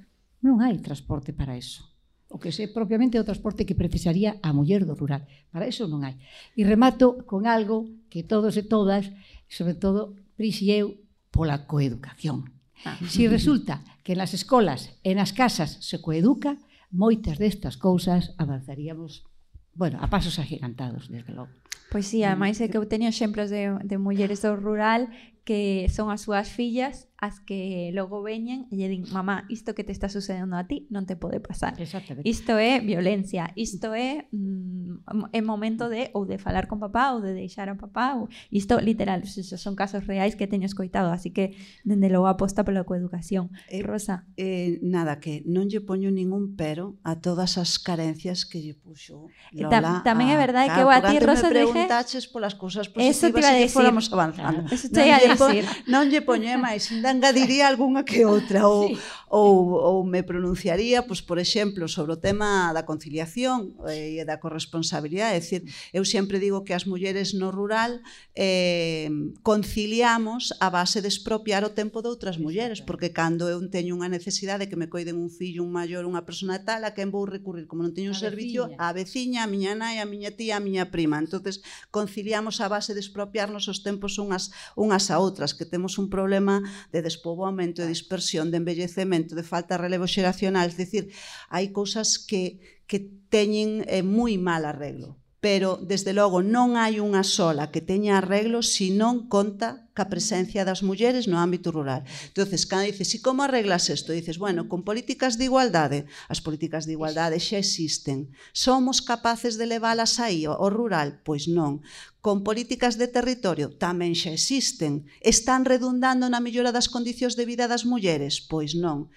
non 0.40 0.62
hai 0.62 0.78
transporte 0.78 1.34
para 1.34 1.58
eso 1.58 1.89
o 2.30 2.38
que 2.38 2.54
se 2.54 2.70
propiamente 2.70 3.18
o 3.18 3.26
transporte 3.26 3.66
que 3.66 3.74
precisaría 3.74 4.38
a 4.40 4.54
muller 4.54 4.86
do 4.86 4.94
rural. 4.94 5.26
Para 5.50 5.66
eso 5.66 5.90
non 5.90 6.06
hai. 6.06 6.14
E 6.54 6.62
remato 6.62 7.26
con 7.26 7.50
algo 7.50 7.90
que 8.06 8.22
todos 8.22 8.54
e 8.54 8.62
todas, 8.62 9.10
sobre 9.50 9.74
todo 9.74 10.14
Pris 10.38 10.62
e 10.62 10.70
eu, 10.72 10.94
pola 11.34 11.66
coeducación. 11.66 12.54
Ah. 12.86 12.96
Si 13.04 13.26
resulta 13.26 13.82
que 14.06 14.14
nas 14.14 14.32
escolas 14.32 14.94
e 15.02 15.12
nas 15.12 15.34
casas 15.34 15.82
se 15.82 15.98
coeduca, 15.98 16.56
moitas 16.94 17.36
destas 17.36 17.74
cousas 17.76 18.32
avanzaríamos, 18.38 19.26
bueno, 19.74 19.98
a 19.98 20.06
pasos 20.06 20.38
agigantados, 20.38 21.10
desde 21.10 21.34
logo. 21.34 21.52
Pois 21.90 22.06
sí, 22.06 22.22
ademais 22.22 22.62
é 22.62 22.70
que 22.70 22.78
eu 22.78 22.86
teño 22.86 23.10
exemplos 23.10 23.50
de, 23.50 23.74
de 23.82 23.98
mulleres 23.98 24.46
do 24.46 24.54
rural 24.54 25.10
que 25.44 25.88
son 25.88 26.10
as 26.10 26.22
súas 26.22 26.48
fillas 26.48 27.10
as 27.20 27.38
que 27.38 27.92
logo 27.92 28.22
veñen 28.24 28.64
e 28.72 28.80
lle 28.80 28.88
din, 28.88 29.04
mamá, 29.12 29.44
isto 29.52 29.76
que 29.76 29.84
te 29.84 29.92
está 29.92 30.08
sucedendo 30.08 30.56
a 30.56 30.64
ti 30.64 30.88
non 30.88 31.04
te 31.04 31.20
pode 31.20 31.36
pasar. 31.36 31.76
Isto 32.24 32.56
é 32.56 32.80
violencia, 32.80 33.52
isto 33.60 33.92
é 33.92 34.24
mm, 34.32 35.28
é 35.36 35.40
momento 35.44 35.92
de 35.92 36.08
ou 36.16 36.24
de 36.24 36.40
falar 36.40 36.64
con 36.64 36.80
papá 36.80 37.12
ou 37.12 37.20
de 37.20 37.36
deixar 37.36 37.68
a 37.68 37.76
papá, 37.76 38.16
ou, 38.16 38.32
isto 38.48 38.80
literal, 38.80 39.20
son 39.28 39.76
casos 39.76 40.08
reais 40.08 40.32
que 40.32 40.48
teño 40.48 40.64
escoitado, 40.64 41.12
así 41.12 41.28
que 41.28 41.52
dende 41.84 42.08
logo 42.08 42.24
aposta 42.24 42.64
pola 42.64 42.88
coeducación. 42.88 43.52
Eh, 43.68 43.84
Rosa. 43.84 44.24
Eh, 44.40 44.80
nada, 44.80 45.20
que 45.20 45.44
non 45.44 45.68
lle 45.68 45.84
poño 45.84 46.08
ningún 46.08 46.56
pero 46.56 46.96
a 47.04 47.20
todas 47.20 47.60
as 47.60 47.76
carencias 47.76 48.48
que 48.48 48.64
lle 48.64 48.72
puxo 48.72 49.28
eh, 49.52 49.60
Lola. 49.60 50.00
Tamén 50.08 50.32
é 50.32 50.40
verdade 50.40 50.72
a, 50.72 50.74
que 50.74 50.80
eu 50.80 50.88
a 50.88 51.04
ti, 51.04 51.20
Rosa, 51.20 51.52
dije... 51.52 51.68
Preguntaches 51.68 52.24
polas 52.32 52.56
cousas 52.56 52.88
positivas 52.88 53.44
e 53.44 53.68
que 53.68 53.68
fóramos 53.68 54.08
avanzando. 54.08 54.64
Eso 54.72 54.88
no, 54.88 55.29
lle, 55.36 55.64
non 55.86 56.08
lle 56.08 56.20
poñe 56.24 56.56
máis, 56.56 56.90
engadiría 56.90 57.68
algunha 57.68 58.02
que 58.02 58.24
outra 58.24 58.66
ou, 58.66 58.88
sí 58.88 58.98
ou, 59.30 59.78
ou 59.78 60.02
me 60.02 60.26
pronunciaría, 60.26 61.06
pois, 61.06 61.22
por 61.22 61.38
exemplo, 61.38 61.86
sobre 61.86 62.18
o 62.18 62.18
tema 62.18 62.74
da 62.74 62.82
conciliación 62.82 63.78
eh, 63.86 64.18
e 64.18 64.22
da 64.26 64.42
corresponsabilidade. 64.42 65.38
É 65.38 65.40
dicir, 65.40 65.62
eu 65.94 66.02
sempre 66.02 66.42
digo 66.42 66.66
que 66.66 66.74
as 66.74 66.82
mulleres 66.82 67.30
no 67.30 67.54
rural 67.54 68.02
eh, 68.34 69.06
conciliamos 69.46 70.50
a 70.58 70.66
base 70.66 70.98
de 70.98 71.06
expropiar 71.06 71.62
o 71.62 71.70
tempo 71.70 72.02
de 72.02 72.10
outras 72.10 72.42
mulleres, 72.42 72.82
porque 72.82 73.14
cando 73.14 73.46
eu 73.46 73.62
teño 73.70 73.94
unha 73.94 74.10
necesidade 74.10 74.66
que 74.66 74.74
me 74.74 74.90
coiden 74.90 75.14
un 75.14 75.30
fillo, 75.30 75.62
un 75.62 75.70
maior, 75.70 76.02
unha 76.10 76.26
persona 76.26 76.66
tal, 76.66 76.82
a 76.82 76.90
quen 76.90 77.14
vou 77.14 77.22
recurrir? 77.22 77.70
Como 77.70 77.86
non 77.86 77.94
teño 77.94 78.10
un 78.10 78.18
a 78.18 78.24
servicio, 78.26 78.66
veciña. 78.66 78.82
a 78.82 78.88
veciña, 78.90 79.40
a 79.46 79.48
miña 79.48 79.72
nai, 79.78 80.02
a 80.02 80.10
miña 80.10 80.34
tía, 80.34 80.58
a 80.58 80.64
miña 80.64 80.90
prima. 80.90 81.22
entonces 81.22 81.62
conciliamos 81.94 82.58
a 82.58 82.66
base 82.66 82.98
de 82.98 83.00
expropiarnos 83.00 83.70
os 83.70 83.86
tempos 83.86 84.18
unhas, 84.18 84.50
unhas 84.74 85.06
a 85.14 85.22
outras, 85.22 85.54
que 85.54 85.62
temos 85.62 86.02
un 86.02 86.10
problema 86.10 86.66
de 86.90 86.98
despoboamento 86.98 87.78
e 87.78 87.86
dispersión, 87.86 88.50
de 88.50 88.58
envellecemento, 88.58 89.19
de 89.28 89.44
falta 89.44 89.76
de 89.76 89.82
relevo 89.84 90.06
xeracional, 90.06 90.68
es 90.70 90.78
decir, 90.78 91.12
hai 91.52 91.74
cousas 91.74 92.16
que, 92.16 92.62
que 92.88 92.98
teñen 93.28 93.84
eh, 93.88 94.04
moi 94.04 94.38
mal 94.38 94.64
arreglo. 94.64 95.20
Pero, 95.40 95.80
desde 95.80 96.12
logo, 96.12 96.44
non 96.44 96.76
hai 96.76 97.00
unha 97.00 97.24
sola 97.24 97.72
que 97.72 97.80
teña 97.80 98.20
arreglo 98.20 98.60
se 98.60 98.92
non 98.92 99.26
conta 99.28 99.89
ca 100.00 100.08
presencia 100.08 100.64
das 100.64 100.80
mulleres 100.80 101.28
no 101.28 101.36
ámbito 101.36 101.68
rural. 101.68 102.08
entonces 102.32 102.64
cando 102.64 102.88
dices, 102.88 103.12
e 103.12 103.20
como 103.20 103.44
arreglas 103.44 103.92
isto? 103.92 104.16
Dices, 104.16 104.40
bueno, 104.40 104.64
con 104.64 104.80
políticas 104.80 105.36
de 105.36 105.44
igualdade, 105.52 106.08
as 106.32 106.40
políticas 106.40 106.88
de 106.88 106.96
igualdade 106.96 107.36
xa 107.36 107.60
existen. 107.60 108.32
Somos 108.56 109.04
capaces 109.04 109.60
de 109.60 109.68
leválas 109.68 110.16
aí, 110.16 110.48
ao 110.48 110.72
rural? 110.72 111.20
Pois 111.20 111.44
non 111.52 111.84
con 112.20 112.44
políticas 112.44 113.00
de 113.00 113.08
territorio 113.08 113.72
tamén 113.76 114.12
xa 114.16 114.32
existen. 114.32 115.08
Están 115.20 115.68
redundando 115.68 116.28
na 116.28 116.40
mellora 116.40 116.72
das 116.72 116.88
condicións 116.88 117.36
de 117.36 117.44
vida 117.44 117.64
das 117.68 117.84
mulleres? 117.84 118.40
Pois 118.40 118.72
non. 118.76 119.08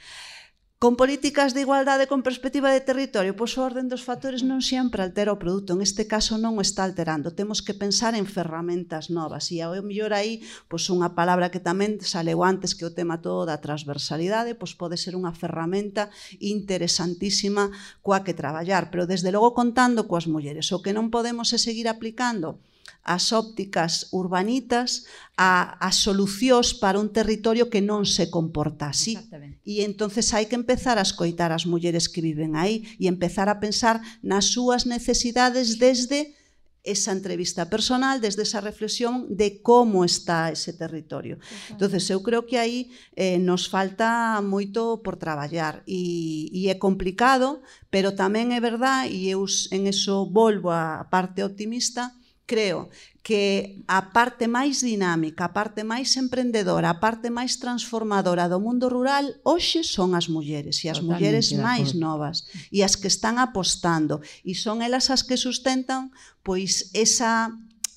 Con 0.83 0.97
políticas 0.97 1.53
de 1.53 1.61
igualdade 1.61 2.11
con 2.11 2.27
perspectiva 2.27 2.67
de 2.75 2.83
territorio, 2.83 3.37
pois 3.39 3.55
o 3.55 3.63
orden 3.63 3.87
dos 3.87 4.03
factores 4.03 4.43
non 4.43 4.59
sempre 4.59 4.99
altera 4.99 5.31
o 5.31 5.39
produto, 5.39 5.71
en 5.71 5.79
este 5.79 6.03
caso 6.11 6.35
non 6.35 6.59
o 6.59 6.61
está 6.67 6.83
alterando. 6.83 7.31
Temos 7.31 7.63
que 7.63 7.71
pensar 7.71 8.19
en 8.19 8.27
ferramentas 8.27 9.07
novas 9.07 9.47
e 9.55 9.63
ao 9.63 9.79
mellor 9.79 10.11
aí, 10.11 10.43
pois 10.67 10.83
unha 10.91 11.15
palabra 11.15 11.47
que 11.55 11.63
tamén 11.63 12.03
saleu 12.03 12.43
antes 12.43 12.75
que 12.75 12.83
o 12.83 12.91
tema 12.91 13.23
todo 13.23 13.47
da 13.47 13.63
transversalidade, 13.63 14.59
pois 14.59 14.75
pode 14.75 14.99
ser 14.99 15.15
unha 15.15 15.31
ferramenta 15.31 16.11
interesantísima 16.43 17.71
coa 18.03 18.27
que 18.27 18.35
traballar, 18.35 18.91
pero 18.91 19.07
desde 19.07 19.31
logo 19.31 19.55
contando 19.55 20.03
coas 20.11 20.27
mulleres. 20.27 20.67
O 20.75 20.83
que 20.83 20.91
non 20.91 21.07
podemos 21.07 21.55
é 21.55 21.59
seguir 21.63 21.87
aplicando 21.87 22.59
as 23.03 23.35
ópticas 23.35 24.07
urbanitas 24.15 25.05
a, 25.35 25.75
as 25.83 25.99
solucións 25.99 26.71
para 26.71 26.99
un 26.99 27.11
territorio 27.11 27.67
que 27.67 27.83
non 27.83 28.07
se 28.07 28.31
comporta 28.31 28.87
así. 28.93 29.19
E 29.67 29.83
entonces 29.83 30.31
hai 30.31 30.47
que 30.47 30.55
empezar 30.55 30.95
a 30.95 31.05
escoitar 31.05 31.51
as 31.51 31.67
mulleres 31.67 32.07
que 32.07 32.23
viven 32.23 32.55
aí 32.55 32.87
e 32.95 33.11
empezar 33.11 33.51
a 33.51 33.59
pensar 33.59 33.99
nas 34.23 34.55
súas 34.55 34.87
necesidades 34.87 35.75
desde 35.79 36.31
esa 36.83 37.11
entrevista 37.15 37.69
personal, 37.69 38.19
desde 38.19 38.43
esa 38.43 38.59
reflexión 38.59 39.27
de 39.31 39.61
como 39.61 40.03
está 40.03 40.51
ese 40.51 40.73
territorio. 40.73 41.39
Exacto. 41.39 41.73
Entonces, 41.73 42.09
eu 42.11 42.19
creo 42.21 42.45
que 42.45 42.59
aí 42.59 42.91
eh, 43.15 43.39
nos 43.39 43.71
falta 43.71 44.35
moito 44.43 44.99
por 44.99 45.15
traballar 45.15 45.81
e, 45.87 46.51
e 46.51 46.67
é 46.67 46.75
complicado, 46.75 47.63
pero 47.87 48.19
tamén 48.19 48.51
é 48.51 48.59
verdad, 48.59 49.07
e 49.07 49.31
eu 49.31 49.47
en 49.71 49.87
eso 49.87 50.27
volvo 50.27 50.75
a 50.75 51.07
parte 51.07 51.39
optimista, 51.39 52.11
creo 52.45 52.89
que 53.23 53.79
a 53.87 54.11
parte 54.11 54.51
máis 54.51 54.83
dinámica, 54.83 55.47
a 55.47 55.53
parte 55.55 55.87
máis 55.87 56.11
emprendedora, 56.19 56.91
a 56.91 56.99
parte 56.99 57.31
máis 57.31 57.55
transformadora 57.55 58.51
do 58.51 58.59
mundo 58.59 58.91
rural 58.91 59.23
hoxe 59.47 59.79
son 59.87 60.11
as 60.11 60.27
mulleres 60.27 60.83
e 60.83 60.91
as 60.91 60.99
Totalmente 60.99 61.07
mulleres 61.07 61.47
máis 61.55 61.95
novas 61.95 62.43
e 62.67 62.83
as 62.83 62.99
que 62.99 63.07
están 63.07 63.39
apostando 63.39 64.19
e 64.43 64.51
son 64.59 64.83
elas 64.83 65.07
as 65.07 65.23
que 65.23 65.39
sustentan 65.39 66.11
pois 66.43 66.91
esa 66.91 67.47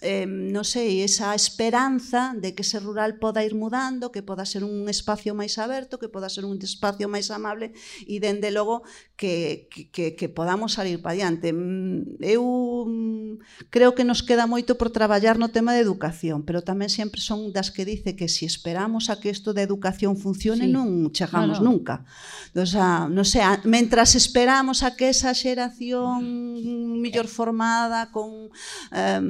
eh, 0.00 0.24
non 0.24 0.64
sei, 0.64 1.04
esa 1.04 1.36
esperanza 1.36 2.32
de 2.32 2.56
que 2.56 2.64
ese 2.64 2.80
rural 2.80 3.20
poda 3.20 3.44
ir 3.44 3.52
mudando, 3.52 4.08
que 4.08 4.24
poda 4.24 4.48
ser 4.48 4.64
un 4.64 4.88
espacio 4.88 5.36
máis 5.36 5.60
aberto, 5.60 6.00
que 6.00 6.08
poda 6.08 6.32
ser 6.32 6.48
un 6.48 6.56
espacio 6.62 7.10
máis 7.10 7.28
amable 7.28 7.76
e, 8.08 8.16
dende 8.22 8.48
logo, 8.48 8.86
que, 9.20 9.68
que, 9.68 10.16
que 10.16 10.28
podamos 10.32 10.80
salir 10.80 11.04
para 11.04 11.20
diante. 11.20 11.52
Mm, 11.52 12.22
eu 12.24 12.44
mm, 12.88 13.68
creo 13.68 13.92
que 13.92 14.08
nos 14.08 14.24
queda 14.24 14.48
moito 14.48 14.80
por 14.80 14.88
traballar 14.88 15.36
no 15.36 15.52
tema 15.52 15.76
de 15.76 15.84
educación, 15.84 16.44
pero 16.48 16.64
tamén 16.64 16.88
sempre 16.88 17.20
son 17.20 17.52
das 17.52 17.68
que 17.68 17.84
dice 17.84 18.16
que 18.16 18.28
se 18.28 18.36
si 18.36 18.44
esperamos 18.46 19.10
a 19.10 19.18
que 19.18 19.30
isto 19.30 19.54
de 19.54 19.62
educación 19.62 20.16
funcione 20.16 20.68
sí. 20.68 20.72
non 20.72 21.08
chegamos 21.10 21.58
claro. 21.58 21.64
nunca. 21.64 22.04
O 22.52 22.68
sea, 22.68 23.08
non 23.08 23.24
sei, 23.24 23.42
a, 23.42 23.58
mentras 23.64 24.12
esperamos 24.14 24.84
a 24.84 24.92
que 24.92 25.08
esa 25.08 25.32
xeración 25.32 26.20
mm. 26.60 27.00
mellor 27.00 27.26
formada 27.26 28.12
con 28.12 28.52
eh, 28.92 29.24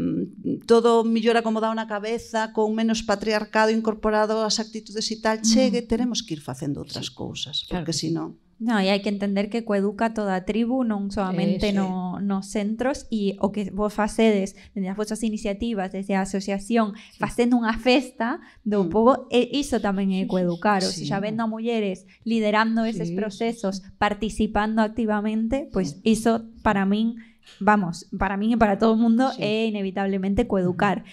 todo 0.64 1.04
millor 1.04 1.36
acomodado 1.36 1.74
na 1.74 1.90
cabeza, 1.90 2.54
con 2.56 2.72
menos 2.72 3.04
patriarcado 3.04 3.74
incorporado 3.74 4.40
ás 4.46 4.56
actitudes 4.62 5.10
e 5.12 5.20
tal, 5.20 5.42
mm. 5.42 5.46
chegue, 5.46 5.80
teremos 5.84 6.24
que 6.24 6.38
ir 6.38 6.42
facendo 6.42 6.80
outras 6.80 7.12
cousas, 7.12 7.66
claro. 7.66 7.84
porque 7.84 7.92
claro. 7.92 8.00
senón... 8.00 8.30
No, 8.58 8.80
e 8.80 8.88
hai 8.88 9.04
que 9.04 9.12
entender 9.12 9.52
que 9.52 9.68
coeduca 9.68 10.16
toda 10.16 10.32
a 10.32 10.48
tribu, 10.48 10.80
non 10.80 11.12
solamente 11.12 11.76
no, 11.76 12.16
nos 12.24 12.48
centros, 12.48 13.04
e 13.12 13.36
o 13.44 13.52
que 13.52 13.68
vos 13.68 13.92
facedes 13.92 14.56
desde 14.72 14.88
as 14.88 14.96
vosas 14.96 15.20
iniciativas, 15.20 15.92
desde 15.92 16.16
a 16.16 16.24
asociación, 16.24 16.96
sí. 16.96 17.20
facendo 17.20 17.60
unha 17.60 17.76
festa 17.76 18.40
do 18.64 18.88
mm. 18.88 18.88
povo, 18.88 19.12
e 19.28 19.44
iso 19.52 19.76
tamén 19.84 20.16
é 20.16 20.24
coeducar, 20.24 20.80
sí. 20.80 21.04
ou 21.04 21.20
vendo 21.20 21.44
a 21.44 21.52
mulleres 21.52 22.08
liderando 22.24 22.88
eses 22.88 23.12
sí. 23.12 23.16
procesos, 23.20 23.84
participando 24.00 24.80
activamente, 24.80 25.68
pois 25.68 26.00
pues 26.00 26.08
iso 26.08 26.48
para 26.64 26.88
min 26.88 27.20
vamos, 27.60 28.06
para 28.18 28.36
min 28.36 28.52
e 28.52 28.58
para 28.58 28.78
todo 28.78 28.94
o 28.94 29.00
mundo 29.00 29.30
Sí. 29.34 29.42
é 29.42 29.66
inevitablemente 29.66 30.46
coeducar. 30.46 31.04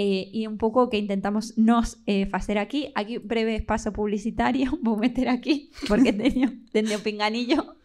Eh, 0.00 0.32
e 0.32 0.48
un 0.48 0.56
pouco 0.56 0.80
o 0.80 0.88
que 0.88 0.96
intentamos 0.96 1.60
nos 1.60 2.00
eh, 2.08 2.24
facer 2.24 2.56
aquí 2.56 2.88
aquí 2.96 3.20
breve 3.20 3.52
espazo 3.52 3.92
publicitario 3.92 4.72
vou 4.80 4.96
meter 4.96 5.28
aquí 5.28 5.68
porque 5.92 6.16
dende 6.72 6.96
o 6.96 7.04
pinganillo 7.04 7.76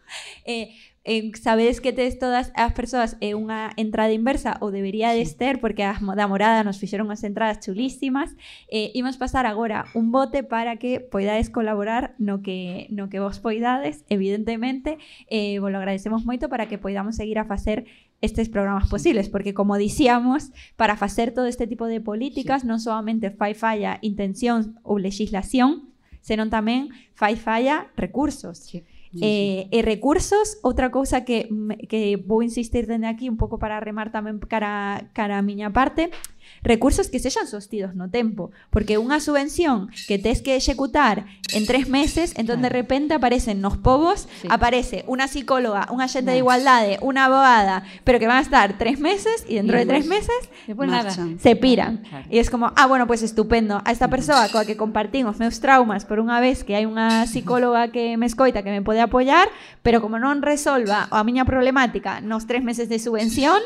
eh, 0.48 0.72
eh, 1.06 1.30
sabedes 1.40 1.80
que 1.80 1.94
tes 1.94 2.18
todas 2.18 2.50
as 2.58 2.72
persoas 2.74 3.14
é 3.22 3.30
eh, 3.30 3.38
unha 3.38 3.70
entrada 3.78 4.10
inversa 4.10 4.58
ou 4.58 4.74
debería 4.74 5.14
de 5.14 5.22
sí. 5.22 5.38
ter 5.38 5.62
porque 5.62 5.86
as 5.86 6.02
da 6.02 6.26
morada 6.26 6.66
nos 6.66 6.82
fixeron 6.82 7.06
as 7.14 7.22
entradas 7.22 7.62
chulísimas 7.62 8.34
eh, 8.66 8.90
imos 8.98 9.14
pasar 9.14 9.46
agora 9.46 9.86
un 9.94 10.10
bote 10.10 10.42
para 10.42 10.82
que 10.82 10.98
poidades 10.98 11.46
colaborar 11.48 12.18
no 12.18 12.42
que, 12.42 12.90
no 12.90 13.06
que 13.06 13.22
vos 13.22 13.38
poidades 13.38 14.02
evidentemente 14.10 14.98
eh, 15.30 15.62
vos 15.62 15.70
lo 15.70 15.78
agradecemos 15.78 16.26
moito 16.26 16.50
para 16.50 16.66
que 16.66 16.76
poidamos 16.76 17.14
seguir 17.14 17.38
a 17.38 17.46
facer 17.46 17.86
estes 18.20 18.48
programas 18.48 18.88
posibles, 18.88 19.28
porque 19.28 19.52
como 19.52 19.76
dicíamos, 19.76 20.50
para 20.76 20.96
facer 20.96 21.32
todo 21.34 21.44
este 21.44 21.66
tipo 21.66 21.86
de 21.86 22.00
políticas 22.00 22.62
sí. 22.62 22.68
non 22.68 22.80
solamente 22.80 23.28
fai 23.28 23.52
falla 23.52 24.00
intención 24.00 24.80
ou 24.82 24.96
legislación, 24.96 25.92
senón 26.24 26.48
tamén 26.48 26.88
fai 27.12 27.36
falla 27.36 27.92
recursos. 27.94 28.72
Sí. 28.72 28.82
Eh, 29.22 29.64
sí. 29.64 29.68
e 29.72 29.78
recursos, 29.82 30.60
outra 30.60 30.92
cousa 30.92 31.24
que, 31.24 31.48
que 31.88 32.20
vou 32.20 32.44
insistir 32.44 32.84
dende 32.84 33.08
aquí 33.08 33.28
un 33.32 33.40
pouco 33.40 33.56
para 33.56 33.80
remar 33.80 34.12
tamén 34.12 34.36
cara, 34.44 35.08
cara 35.16 35.40
a 35.40 35.46
miña 35.46 35.72
parte, 35.72 36.12
é 36.12 36.35
recursos 36.62 37.08
que 37.08 37.18
sexan 37.18 37.46
sostidos 37.46 37.94
no 37.94 38.10
tempo, 38.10 38.50
porque 38.70 38.98
unha 38.98 39.20
subvención 39.22 39.88
que 40.10 40.18
tes 40.18 40.42
que 40.42 40.56
executar 40.56 41.26
en 41.54 41.66
tres 41.66 41.88
meses, 41.88 42.34
entón 42.36 42.62
de 42.62 42.68
Claro. 42.68 42.82
repente 42.82 43.14
aparecen 43.14 43.60
nos 43.60 43.76
povos, 43.78 44.28
Sí. 44.42 44.48
aparece 44.50 45.04
unha 45.06 45.26
psicóloga, 45.30 45.86
unha 45.94 46.10
xente 46.10 46.34
de 46.34 46.38
Nas. 46.38 46.44
igualdade, 46.44 46.98
unha 47.02 47.26
abogada, 47.30 47.86
pero 48.02 48.18
que 48.18 48.26
van 48.26 48.42
a 48.42 48.46
estar 48.46 48.78
tres 48.78 48.98
meses 48.98 49.46
e 49.46 49.58
dentro 49.62 49.76
Y 49.78 49.84
de 49.84 49.86
tres 49.86 50.06
meses 50.06 50.40
nada. 50.86 51.10
Se 51.38 51.56
piran. 51.56 51.98
Claro. 52.02 52.26
E 52.30 52.38
es 52.38 52.50
como, 52.50 52.72
ah, 52.74 52.86
bueno, 52.86 53.06
pues 53.06 53.22
estupendo. 53.22 53.82
A 53.84 53.92
esta 53.92 54.08
persoa 54.08 54.48
coa 54.50 54.64
que 54.66 54.76
compartín 54.76 55.26
os 55.26 55.38
meus 55.38 55.58
traumas 55.60 56.04
por 56.04 56.18
unha 56.18 56.38
vez 56.42 56.62
que 56.66 56.74
hai 56.76 56.86
unha 56.86 57.26
psicóloga 57.26 57.90
que 57.94 58.16
me 58.16 58.26
escoita 58.26 58.62
que 58.62 58.70
me 58.70 58.82
pode 58.82 59.00
apoiar, 59.00 59.48
pero 59.82 60.02
como 60.02 60.18
non 60.18 60.42
resolva 60.42 61.06
a 61.10 61.22
miña 61.22 61.46
problemática 61.46 62.20
nos 62.20 62.46
tres 62.46 62.62
meses 62.62 62.88
de 62.90 62.98
subvención, 62.98 63.58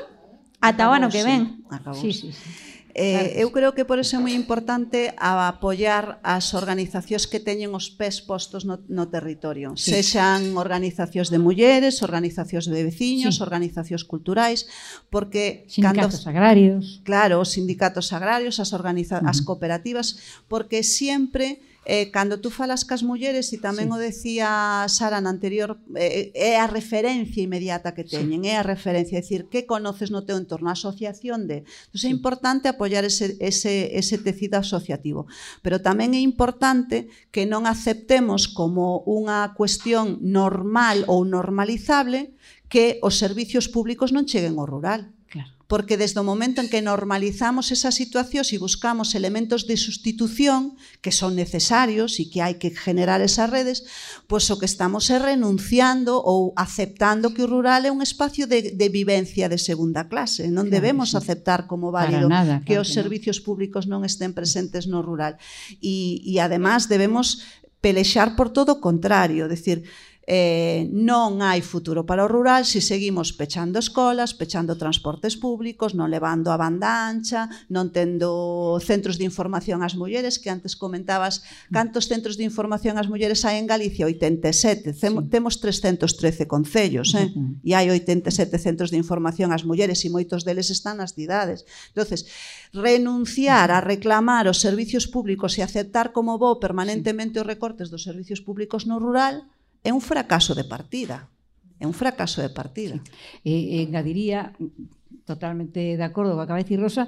ata 0.60 0.88
o 0.88 0.92
ano 0.92 1.08
que 1.08 1.24
ven. 1.24 1.64
Acabou. 1.68 2.00
Sí, 2.00 2.12
sí, 2.12 2.32
sí. 2.32 2.50
Eh, 2.94 3.12
claro. 3.12 3.40
eu 3.40 3.48
creo 3.52 3.72
que 3.74 3.84
por 3.86 3.98
eso 4.02 4.18
é 4.18 4.20
moi 4.20 4.34
importante 4.34 5.14
a 5.14 5.46
apoiar 5.46 6.18
as 6.26 6.50
organizacións 6.58 7.30
que 7.30 7.38
teñen 7.38 7.70
os 7.70 7.86
pés 7.94 8.18
postos 8.18 8.66
no, 8.66 8.82
no 8.90 9.06
territorio. 9.06 9.78
Sí. 9.78 9.94
Sexan 9.94 10.58
organizacións 10.58 11.30
de 11.30 11.38
mulleres, 11.38 12.02
organizacións 12.02 12.66
de 12.66 12.82
veciños, 12.82 13.38
sí. 13.38 13.42
organizacións 13.46 14.02
culturais, 14.02 14.66
porque 15.06 15.64
sindicatos 15.70 16.26
cando, 16.26 16.34
agrarios. 16.34 16.98
Claro, 17.06 17.38
os 17.38 17.54
sindicatos 17.54 18.10
agrarios, 18.10 18.58
as 18.58 18.74
organiza, 18.74 19.22
uh 19.22 19.22
-huh. 19.22 19.30
as 19.30 19.38
cooperativas, 19.46 20.42
porque 20.50 20.82
sempre 20.82 21.62
eh, 21.84 22.10
cando 22.10 22.40
tú 22.40 22.50
falas 22.50 22.84
cas 22.84 23.02
mulleres, 23.02 23.52
e 23.52 23.58
tamén 23.58 23.88
sí. 23.88 23.94
o 23.94 23.98
decía 23.98 24.48
Sara 24.92 25.24
na 25.24 25.32
anterior, 25.32 25.80
eh, 25.96 26.32
eh 26.36 26.52
é 26.52 26.60
a 26.60 26.68
referencia 26.68 27.40
inmediata 27.40 27.96
que 27.96 28.04
teñen, 28.04 28.44
sí. 28.44 28.52
é 28.52 28.60
a 28.60 28.66
referencia, 28.66 29.16
é 29.18 29.24
dicir, 29.24 29.48
que 29.48 29.64
conoces 29.64 30.12
no 30.12 30.28
teu 30.28 30.36
entorno, 30.36 30.68
a 30.68 30.76
asociación 30.76 31.48
de... 31.48 31.64
Entón, 31.64 32.00
é 32.04 32.12
importante 32.12 32.68
apoiar 32.68 33.08
ese, 33.08 33.40
ese, 33.40 33.96
ese 33.96 34.20
tecido 34.20 34.60
asociativo, 34.60 35.24
pero 35.64 35.80
tamén 35.80 36.12
é 36.12 36.20
importante 36.20 37.08
que 37.32 37.48
non 37.48 37.64
aceptemos 37.64 38.44
como 38.52 39.00
unha 39.08 39.56
cuestión 39.56 40.20
normal 40.20 41.08
ou 41.08 41.24
normalizable 41.24 42.36
que 42.68 43.00
os 43.02 43.16
servicios 43.16 43.72
públicos 43.72 44.12
non 44.12 44.28
cheguen 44.28 44.60
ao 44.60 44.68
rural 44.68 45.10
porque 45.70 45.94
desde 45.94 46.18
o 46.18 46.26
momento 46.26 46.58
en 46.58 46.66
que 46.66 46.82
normalizamos 46.82 47.70
esa 47.70 47.94
situación 47.94 48.42
e 48.42 48.58
buscamos 48.58 49.14
elementos 49.14 49.70
de 49.70 49.78
sustitución 49.78 50.74
que 50.98 51.14
son 51.14 51.38
necesarios 51.38 52.18
e 52.18 52.26
que 52.26 52.42
hai 52.42 52.58
que 52.58 52.74
generar 52.74 53.22
esas 53.22 53.46
redes, 53.46 53.86
pois 54.26 54.50
o 54.50 54.58
que 54.58 54.66
estamos 54.66 55.06
é 55.14 55.22
renunciando 55.22 56.18
ou 56.18 56.50
aceptando 56.58 57.30
que 57.30 57.46
o 57.46 57.50
rural 57.50 57.86
é 57.86 57.94
un 57.94 58.02
espacio 58.02 58.50
de, 58.50 58.74
de 58.74 58.88
vivencia 58.90 59.46
de 59.46 59.62
segunda 59.62 60.10
clase. 60.10 60.50
Non 60.50 60.66
claro, 60.66 60.74
debemos 60.74 61.14
sí. 61.14 61.22
aceptar 61.22 61.70
como 61.70 61.94
válido 61.94 62.26
nada, 62.26 62.58
claro 62.58 62.66
que 62.66 62.82
os 62.82 62.90
servicios 62.90 63.38
públicos 63.38 63.86
non 63.86 64.02
estén 64.02 64.34
presentes 64.34 64.90
no 64.90 65.06
rural. 65.06 65.38
E, 65.78 66.18
e 66.26 66.42
además 66.42 66.90
debemos 66.90 67.46
pelexar 67.78 68.34
por 68.34 68.50
todo 68.50 68.76
o 68.76 68.80
contrario, 68.82 69.46
decir, 69.46 69.86
eh, 70.30 70.86
non 70.94 71.42
hai 71.42 71.58
futuro 71.58 72.06
para 72.06 72.22
o 72.22 72.30
rural 72.30 72.62
se 72.62 72.78
seguimos 72.78 73.34
pechando 73.34 73.82
escolas, 73.82 74.30
pechando 74.30 74.78
transportes 74.78 75.34
públicos, 75.34 75.98
non 75.98 76.06
levando 76.06 76.54
a 76.54 76.60
banda 76.60 77.10
ancha, 77.10 77.50
non 77.66 77.90
tendo 77.90 78.78
centros 78.78 79.18
de 79.18 79.26
información 79.26 79.82
ás 79.82 79.98
mulleres, 79.98 80.38
que 80.38 80.46
antes 80.46 80.78
comentabas 80.78 81.42
mm. 81.42 81.74
cantos 81.74 82.06
centros 82.06 82.38
de 82.38 82.46
información 82.46 82.94
ás 82.94 83.10
mulleres 83.10 83.42
hai 83.42 83.58
en 83.58 83.66
Galicia, 83.66 84.06
87, 84.06 84.94
temos 85.26 85.58
313 85.58 86.46
concellos, 86.46 87.10
eh? 87.18 87.26
Uh 87.34 87.58
-huh. 87.58 87.66
e 87.66 87.74
hai 87.74 87.90
87 87.90 88.54
centros 88.62 88.94
de 88.94 89.02
información 89.02 89.50
ás 89.50 89.66
mulleres 89.66 90.06
e 90.06 90.14
moitos 90.14 90.46
deles 90.46 90.70
están 90.70 91.02
nas 91.02 91.18
cidades. 91.18 91.66
Entonces, 91.90 92.30
renunciar 92.70 93.74
a 93.74 93.82
reclamar 93.82 94.46
os 94.46 94.62
servicios 94.62 95.10
públicos 95.10 95.58
e 95.58 95.66
aceptar 95.66 96.14
como 96.14 96.38
bo 96.38 96.62
permanentemente 96.62 97.42
os 97.42 97.50
recortes 97.50 97.90
dos 97.90 98.06
servicios 98.06 98.38
públicos 98.38 98.86
no 98.86 99.02
rural, 99.02 99.50
é 99.82 99.90
un 99.92 100.00
fracaso 100.00 100.54
de 100.54 100.64
partida. 100.64 101.28
É 101.80 101.86
un 101.88 101.96
fracaso 101.96 102.44
de 102.44 102.52
partida. 102.52 103.00
Sí. 103.44 103.80
E, 103.80 103.82
engadiría 103.84 104.52
totalmente 105.24 105.96
de 105.96 106.04
acordo 106.04 106.36
coa 106.36 106.48
cabeza 106.48 106.74
e 106.74 106.80
Rosa, 106.80 107.04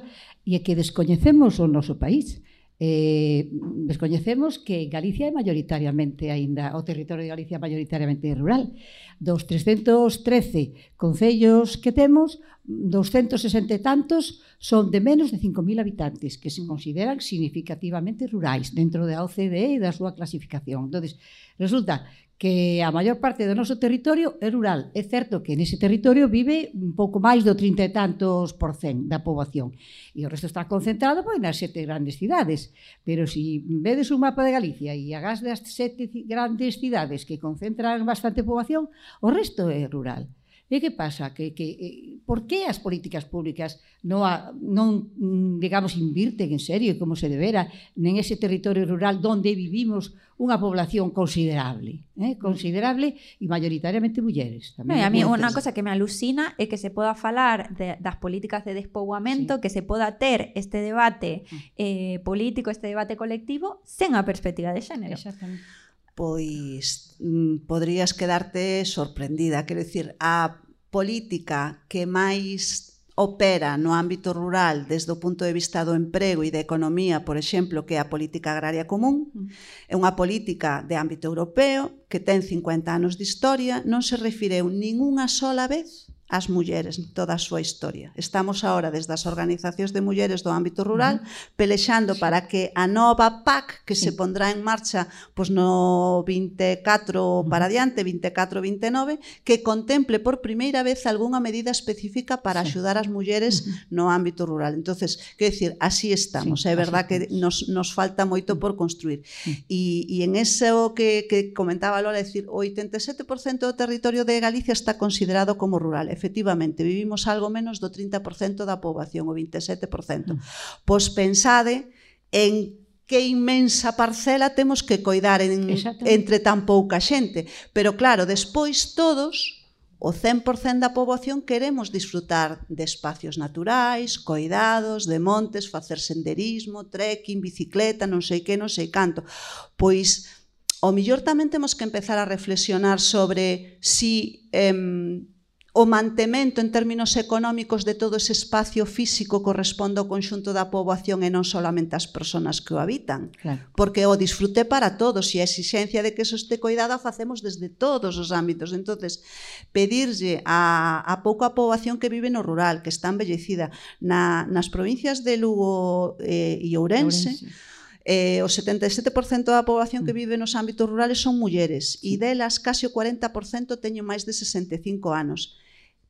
e 0.48 0.56
é 0.56 0.60
que 0.64 0.78
descoñecemos 0.78 1.60
o 1.60 1.66
noso 1.68 2.00
país. 2.00 2.40
Eh, 2.82 3.46
descoñecemos 3.86 4.58
que 4.58 4.90
Galicia 4.90 5.30
é 5.30 5.32
maioritariamente 5.34 6.34
aínda 6.34 6.74
o 6.74 6.82
territorio 6.82 7.22
de 7.22 7.30
Galicia 7.30 7.62
maioritariamente 7.62 8.34
rural. 8.34 8.74
Dos 9.22 9.46
313 9.46 10.98
concellos 10.98 11.78
que 11.78 11.94
temos, 11.94 12.42
260 12.66 13.70
e 13.74 13.78
tantos 13.78 14.42
son 14.58 14.90
de 14.90 14.98
menos 14.98 15.30
de 15.30 15.38
5.000 15.38 15.78
habitantes, 15.78 16.38
que 16.38 16.50
se 16.50 16.62
mm. 16.62 16.66
consideran 16.66 17.18
significativamente 17.22 18.26
rurais 18.26 18.74
dentro 18.74 19.06
da 19.06 19.22
OCDE 19.22 19.78
e 19.78 19.82
da 19.82 19.94
súa 19.94 20.14
clasificación. 20.18 20.90
Entonces, 20.90 21.22
resulta 21.62 22.10
que 22.42 22.82
a 22.82 22.90
maior 22.90 23.22
parte 23.22 23.46
do 23.46 23.54
noso 23.54 23.78
territorio 23.78 24.34
é 24.42 24.50
rural. 24.50 24.90
É 24.98 25.06
certo 25.06 25.46
que 25.46 25.54
nese 25.54 25.78
territorio 25.78 26.26
vive 26.26 26.74
un 26.74 26.90
pouco 26.98 27.22
máis 27.22 27.46
do 27.46 27.54
30 27.54 27.86
e 27.86 27.94
tantos 27.94 28.50
por 28.50 28.74
cen 28.74 29.06
da 29.06 29.22
poboación. 29.22 29.70
E 30.10 30.26
o 30.26 30.30
resto 30.32 30.50
está 30.50 30.66
concentrado 30.66 31.22
pois, 31.22 31.38
nas 31.38 31.54
sete 31.62 31.86
grandes 31.86 32.18
cidades. 32.18 32.74
Pero 33.06 33.30
se 33.30 33.38
si 33.38 33.62
vedes 33.62 34.10
un 34.10 34.26
mapa 34.26 34.42
de 34.42 34.58
Galicia 34.58 34.90
e 34.90 35.14
agás 35.14 35.38
das 35.38 35.62
sete 35.62 36.10
grandes 36.26 36.82
cidades 36.82 37.22
que 37.22 37.38
concentran 37.38 38.02
bastante 38.02 38.42
poboación, 38.42 38.90
o 39.22 39.30
resto 39.30 39.70
é 39.70 39.86
rural. 39.86 40.26
E 40.72 40.80
que 40.80 40.88
pasa? 40.88 41.36
Que, 41.36 41.52
que, 41.52 41.76
eh, 41.76 42.24
por 42.24 42.48
que 42.48 42.64
as 42.64 42.80
políticas 42.80 43.28
públicas 43.28 43.76
non, 44.00 44.24
a, 44.24 44.56
non 44.56 45.12
digamos, 45.60 46.00
invirten 46.00 46.48
en 46.48 46.62
serio 46.64 46.96
como 46.96 47.12
se 47.12 47.28
debera 47.28 47.68
nen 47.92 48.16
ese 48.16 48.40
territorio 48.40 48.88
rural 48.88 49.20
onde 49.20 49.52
vivimos 49.52 50.16
unha 50.40 50.56
población 50.56 51.12
considerable, 51.12 52.08
eh? 52.16 52.32
Mm. 52.32 52.40
considerable 52.40 53.20
e 53.36 53.44
mayoritariamente 53.52 54.24
mulleres. 54.24 54.72
Tamén 54.72 55.04
no, 55.04 55.04
a 55.04 55.12
mí 55.12 55.20
unha 55.20 55.52
cosa 55.52 55.76
que 55.76 55.84
me 55.84 55.92
alucina 55.92 56.56
é 56.56 56.64
que 56.64 56.80
se 56.80 56.88
poda 56.88 57.12
falar 57.12 57.76
de, 57.76 58.00
das 58.00 58.16
políticas 58.16 58.64
de 58.64 58.72
despoboamento, 58.72 59.60
sí. 59.60 59.68
que 59.68 59.68
se 59.68 59.84
poda 59.84 60.16
ter 60.16 60.56
este 60.56 60.80
debate 60.80 61.44
mm. 61.44 61.58
eh, 61.76 62.16
político, 62.24 62.72
este 62.72 62.88
debate 62.88 63.20
colectivo, 63.20 63.84
sen 63.84 64.16
a 64.16 64.24
perspectiva 64.24 64.72
de 64.72 64.80
xénero. 64.80 65.20
Exactamente 65.20 65.68
pois 66.14 67.16
mm, 67.20 67.64
podrías 67.66 68.12
quedarte 68.14 68.84
sorprendida. 68.84 69.64
Quero 69.64 69.80
dicir, 69.80 70.14
a 70.20 70.60
política 70.92 71.82
que 71.88 72.04
máis 72.04 72.92
opera 73.16 73.76
no 73.76 73.92
ámbito 73.92 74.32
rural 74.32 74.84
desde 74.84 75.12
o 75.12 75.20
punto 75.20 75.44
de 75.44 75.52
vista 75.52 75.84
do 75.84 75.96
emprego 75.96 76.44
e 76.44 76.52
da 76.52 76.60
economía, 76.60 77.24
por 77.24 77.36
exemplo, 77.36 77.84
que 77.84 77.96
é 77.96 78.00
a 78.00 78.08
política 78.12 78.52
agraria 78.52 78.84
común, 78.84 79.32
mm. 79.32 79.48
é 79.88 79.94
unha 79.96 80.12
política 80.16 80.84
de 80.84 80.96
ámbito 80.96 81.28
europeo 81.28 82.04
que 82.08 82.20
ten 82.20 82.44
50 82.44 82.92
anos 82.92 83.16
de 83.16 83.24
historia, 83.24 83.80
non 83.88 84.04
se 84.04 84.20
refireu 84.20 84.68
ningunha 84.68 85.28
sola 85.28 85.64
vez 85.68 86.11
as 86.32 86.48
mulleres 86.48 86.96
toda 87.12 87.36
a 87.36 87.42
súa 87.42 87.60
historia. 87.60 88.08
Estamos 88.16 88.64
agora 88.64 88.88
desde 88.88 89.12
as 89.12 89.28
organizacións 89.28 89.92
de 89.92 90.00
mulleres 90.00 90.40
do 90.40 90.48
ámbito 90.48 90.80
rural 90.80 91.20
pelexando 91.60 92.16
para 92.16 92.48
que 92.48 92.72
a 92.72 92.88
nova 92.88 93.44
PAC 93.44 93.84
que 93.84 93.92
se 93.92 94.16
pondrá 94.16 94.48
en 94.48 94.64
marcha 94.64 95.12
pois 95.36 95.52
no 95.52 96.24
24 96.24 97.44
para 97.52 97.68
adiante, 97.68 98.00
24-29, 98.00 99.20
que 99.44 99.60
contemple 99.60 100.24
por 100.24 100.40
primeira 100.40 100.80
vez 100.80 101.04
algunha 101.04 101.36
medida 101.36 101.68
específica 101.68 102.40
para 102.40 102.64
axudar 102.64 102.96
as 102.96 103.12
mulleres 103.12 103.68
no 103.92 104.08
ámbito 104.08 104.48
rural. 104.48 104.72
Entonces, 104.72 105.36
que 105.36 105.52
decir, 105.52 105.76
así 105.84 106.16
estamos, 106.16 106.64
é 106.64 106.72
verdad 106.72 107.04
que 107.04 107.28
nos, 107.28 107.68
nos 107.68 107.92
falta 107.92 108.24
moito 108.24 108.56
por 108.56 108.72
construir. 108.72 109.20
E, 109.68 110.08
e 110.08 110.24
en 110.24 110.40
eso 110.40 110.96
que, 110.96 111.28
que 111.28 111.52
comentaba 111.52 112.00
Lola, 112.00 112.24
decir, 112.24 112.48
o 112.48 112.64
87% 112.64 113.68
do 113.68 113.76
territorio 113.76 114.24
de 114.24 114.40
Galicia 114.40 114.72
está 114.72 114.96
considerado 114.96 115.60
como 115.60 115.76
rural 115.76 116.08
efectivamente, 116.22 116.86
vivimos 116.86 117.26
algo 117.26 117.50
menos 117.50 117.82
do 117.82 117.90
30% 117.90 118.62
da 118.62 118.78
poboación, 118.78 119.26
o 119.26 119.34
27%. 119.34 120.38
Pois 120.86 121.10
mm. 121.10 121.14
pensade 121.18 121.90
en 122.30 122.78
que 123.10 123.26
inmensa 123.26 123.98
parcela 123.98 124.54
temos 124.54 124.86
que 124.86 125.02
coidar 125.02 125.42
en, 125.42 125.66
entre 126.06 126.38
tan 126.38 126.62
pouca 126.62 127.02
xente. 127.02 127.50
Pero 127.74 127.98
claro, 127.98 128.22
despois 128.22 128.94
todos, 128.94 129.66
o 129.98 130.14
100% 130.14 130.78
da 130.78 130.94
poboación 130.94 131.42
queremos 131.42 131.90
disfrutar 131.90 132.62
de 132.70 132.86
espacios 132.86 133.34
naturais, 133.34 134.14
coidados, 134.14 135.10
de 135.10 135.18
montes, 135.18 135.66
facer 135.66 135.98
senderismo, 135.98 136.86
trekking, 136.86 137.42
bicicleta, 137.42 138.06
non 138.06 138.22
sei 138.22 138.46
que, 138.46 138.54
non 138.54 138.70
sei 138.70 138.94
canto. 138.94 139.26
Pois, 139.74 140.30
o 140.78 140.94
millor 140.94 141.26
tamén 141.26 141.50
temos 141.50 141.74
que 141.74 141.84
empezar 141.84 142.22
a 142.22 142.30
reflexionar 142.30 143.02
sobre 143.02 143.76
si... 143.82 144.46
Eh, 144.54 145.26
o 145.72 145.88
mantemento 145.88 146.60
en 146.60 146.68
términos 146.68 147.16
económicos 147.16 147.88
de 147.88 147.96
todo 147.96 148.20
ese 148.20 148.36
espacio 148.36 148.84
físico 148.84 149.40
corresponde 149.40 150.04
ao 150.04 150.08
conxunto 150.08 150.52
da 150.52 150.68
poboación 150.68 151.24
e 151.24 151.32
non 151.32 151.48
solamente 151.48 151.96
as 151.96 152.04
persoas 152.04 152.60
que 152.60 152.76
o 152.76 152.80
habitan. 152.80 153.32
Claro. 153.40 153.64
Porque 153.72 154.04
o 154.04 154.12
disfrute 154.20 154.68
para 154.68 155.00
todos 155.00 155.32
e 155.32 155.40
a 155.40 155.48
exixencia 155.48 156.04
de 156.04 156.12
que 156.12 156.28
eso 156.28 156.36
este 156.36 156.60
coidado 156.60 156.92
a 156.92 157.00
facemos 157.00 157.40
desde 157.40 157.72
todos 157.72 158.20
os 158.20 158.36
ámbitos. 158.36 158.76
entonces 158.76 159.24
pedirlle 159.72 160.44
a, 160.44 161.00
a 161.08 161.24
pouca 161.24 161.56
poboación 161.56 161.96
que 161.96 162.12
vive 162.12 162.28
no 162.28 162.44
rural, 162.44 162.84
que 162.84 162.92
está 162.92 163.08
embellecida 163.08 163.72
na, 163.96 164.44
nas 164.52 164.68
provincias 164.68 165.24
de 165.24 165.40
Lugo 165.40 166.20
eh, 166.20 166.60
e 166.60 166.76
Ourense, 166.76 167.32
Ourense 167.32 167.72
eh, 168.04 168.42
o 168.42 168.48
77% 168.50 169.48
da 169.48 169.64
poboación 169.64 170.04
que 170.04 170.12
mm. 170.12 170.20
vive 170.20 170.36
nos 170.36 170.58
ámbitos 170.58 170.84
rurales 170.84 171.22
son 171.22 171.38
mulleres 171.38 172.02
e 172.02 172.18
delas 172.18 172.58
case 172.58 172.86
o 172.86 172.92
40% 172.92 173.78
teñen 173.78 174.04
máis 174.04 174.26
de 174.26 174.34
65 174.34 175.14
anos 175.14 175.61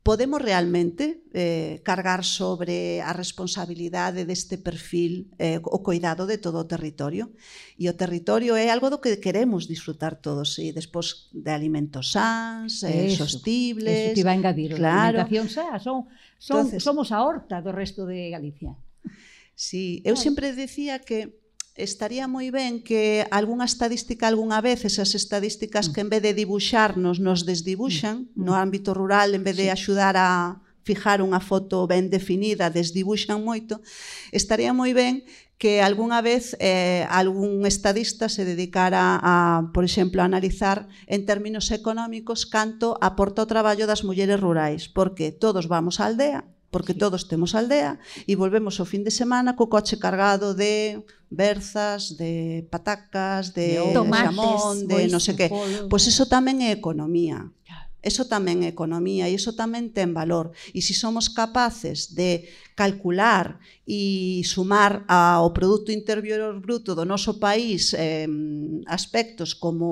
podemos 0.03 0.43
realmente 0.43 1.23
eh, 1.33 1.81
cargar 1.85 2.25
sobre 2.25 3.01
a 3.01 3.15
responsabilidade 3.15 4.27
deste 4.27 4.59
perfil 4.59 5.31
eh, 5.39 5.63
o 5.63 5.79
cuidado 5.87 6.27
de 6.27 6.43
todo 6.43 6.59
o 6.59 6.67
territorio. 6.67 7.31
E 7.79 7.87
o 7.87 7.95
territorio 7.95 8.59
é 8.59 8.67
algo 8.67 8.91
do 8.91 8.99
que 8.99 9.23
queremos 9.23 9.71
disfrutar 9.71 10.19
todos, 10.19 10.59
e 10.59 10.75
despois 10.75 11.31
de 11.31 11.51
alimentos 11.55 12.11
sans, 12.11 12.83
eh, 12.83 13.15
eso, 13.15 13.31
sostibles... 13.31 14.11
Eso 14.11 14.15
te 14.19 14.23
iba 14.27 14.35
a 14.35 14.39
engadir, 14.39 14.75
claro. 14.75 15.23
alimentación 15.23 15.47
sans, 15.47 15.83
son, 15.83 16.11
son, 16.39 16.57
Entonces, 16.67 16.83
somos 16.83 17.15
a 17.15 17.23
horta 17.23 17.63
do 17.63 17.71
resto 17.71 18.03
de 18.03 18.27
Galicia. 18.35 18.75
Sí, 19.55 20.03
eu 20.03 20.19
sempre 20.19 20.51
decía 20.51 20.99
que 20.99 21.42
estaría 21.75 22.29
moi 22.29 22.53
ben 22.53 22.85
que 22.85 23.25
algunha 23.33 23.65
estadística 23.65 24.29
algunha 24.29 24.61
vez, 24.61 24.85
esas 24.85 25.17
estadísticas 25.17 25.89
mm. 25.89 25.93
que 25.93 26.01
en 26.05 26.11
vez 26.13 26.23
de 26.23 26.37
dibuxarnos 26.37 27.17
nos 27.21 27.49
desdibuxan, 27.49 28.29
mm. 28.35 28.45
no 28.45 28.53
mm. 28.53 28.61
ámbito 28.61 28.91
rural 28.93 29.35
en 29.35 29.45
vez 29.45 29.57
de 29.57 29.73
axudar 29.73 30.17
a 30.21 30.61
fijar 30.85 31.23
unha 31.23 31.41
foto 31.41 31.87
ben 31.87 32.11
definida, 32.11 32.69
desdibuxan 32.69 33.41
moito, 33.41 33.81
estaría 34.35 34.75
moi 34.75 34.93
ben 34.93 35.25
que 35.57 35.79
algunha 35.79 36.19
vez 36.21 36.59
eh, 36.59 37.07
algún 37.07 37.63
estadista 37.71 38.27
se 38.27 38.43
dedicara 38.43 39.23
a, 39.23 39.71
por 39.71 39.87
exemplo, 39.87 40.21
a 40.21 40.27
analizar 40.27 40.91
en 41.07 41.23
términos 41.23 41.71
económicos 41.71 42.51
canto 42.51 42.99
aporta 42.99 43.47
o 43.47 43.51
traballo 43.51 43.87
das 43.87 44.03
mulleres 44.03 44.43
rurais, 44.43 44.91
porque 44.91 45.31
todos 45.31 45.71
vamos 45.71 46.03
á 46.03 46.11
aldea, 46.11 46.51
porque 46.73 46.97
todos 46.97 47.29
temos 47.29 47.53
aldea 47.55 48.01
e 48.25 48.33
volvemos 48.33 48.81
o 48.81 48.89
fin 48.89 49.05
de 49.05 49.13
semana 49.13 49.53
co 49.53 49.69
coche 49.69 50.01
cargado 50.01 50.57
de 50.57 51.05
berzas, 51.29 52.17
de 52.17 52.65
patacas, 52.73 53.53
de, 53.53 53.77
de 53.77 53.93
tomates, 53.93 54.33
xamón, 54.33 54.89
de 54.89 55.05
non 55.07 55.13
no 55.13 55.21
pois, 55.21 55.25
sé 55.29 55.33
que. 55.37 55.47
Pois 55.93 56.05
eso 56.09 56.25
tamén 56.25 56.65
é 56.65 56.73
economía. 56.73 57.45
Claro. 57.69 57.82
Eso 58.03 58.27
tamén 58.27 58.67
é 58.67 58.69
economía 58.69 59.31
e 59.31 59.39
iso 59.39 59.55
tamén 59.55 59.95
ten 59.95 60.11
valor. 60.11 60.51
E 60.75 60.83
se 60.83 60.93
somos 60.93 61.31
capaces 61.31 62.19
de 62.19 62.51
calcular 62.75 63.63
e 63.87 64.43
sumar 64.43 65.07
ao 65.07 65.55
produto 65.55 65.95
interior 65.95 66.59
bruto 66.59 66.95
do 66.99 67.07
noso 67.07 67.39
país 67.39 67.95
eh, 67.95 68.27
aspectos 68.87 69.55
como 69.55 69.87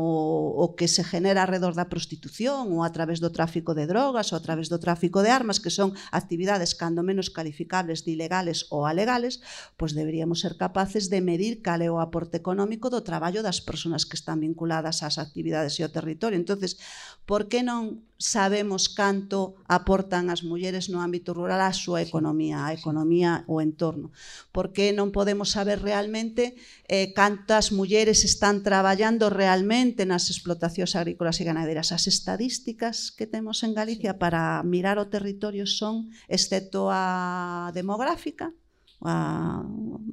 o 0.59 0.75
que 0.75 0.91
se 0.91 1.07
genera 1.07 1.43
alrededor 1.43 1.79
da 1.79 1.91
prostitución 1.91 2.75
ou 2.75 2.83
a 2.83 2.91
través 2.91 3.23
do 3.23 3.31
tráfico 3.31 3.79
de 3.79 3.87
drogas 3.87 4.35
ou 4.35 4.39
a 4.39 4.43
través 4.43 4.67
do 4.67 4.83
tráfico 4.83 5.23
de 5.23 5.31
armas, 5.31 5.63
que 5.63 5.71
son 5.71 5.95
actividades 6.11 6.75
cando 6.75 7.07
menos 7.07 7.31
calificables 7.31 8.03
de 8.03 8.15
ilegales 8.17 8.67
ou 8.75 8.91
alegales, 8.91 9.39
pois 9.79 9.95
deberíamos 9.95 10.43
ser 10.43 10.59
capaces 10.59 11.13
de 11.13 11.23
medir 11.23 11.63
cal 11.63 11.85
é 11.85 11.91
o 11.91 12.03
aporte 12.03 12.39
económico 12.41 12.91
do 12.91 13.07
traballo 13.07 13.45
das 13.45 13.63
persoas 13.63 14.03
que 14.03 14.19
están 14.19 14.43
vinculadas 14.43 15.07
ás 15.07 15.21
actividades 15.21 15.79
e 15.79 15.87
ao 15.87 15.93
territorio. 15.93 16.41
entonces 16.41 16.81
por 17.29 17.47
que 17.47 17.63
non 17.63 18.00
sabemos 18.21 18.93
canto 18.93 19.57
aportan 19.65 20.29
as 20.29 20.45
mulleres 20.45 20.93
no 20.93 21.01
ámbito 21.01 21.33
rural 21.33 21.65
á 21.65 21.73
súa 21.73 22.05
economía, 22.05 22.69
a 22.69 22.77
economía 22.77 23.49
o 23.49 23.65
entorno. 23.65 24.13
Porque 24.53 24.93
non 24.93 25.09
podemos 25.09 25.57
saber 25.57 25.81
realmente 25.81 26.53
eh, 26.85 27.17
cantas 27.17 27.73
mulleres 27.73 28.29
están 28.29 28.61
traballando 28.61 29.33
realmente 29.33 30.05
nas 30.05 30.29
explotacións 30.29 30.93
agrícolas 31.01 31.41
e 31.41 31.49
ganaderas. 31.49 31.97
As 31.97 32.05
estadísticas 32.05 33.09
que 33.09 33.25
temos 33.25 33.65
en 33.65 33.73
Galicia 33.73 34.21
para 34.21 34.61
mirar 34.69 35.01
o 35.01 35.09
territorio 35.09 35.65
son, 35.65 36.13
excepto 36.29 36.93
a 36.93 37.73
demográfica, 37.73 38.53
a, 39.01 39.65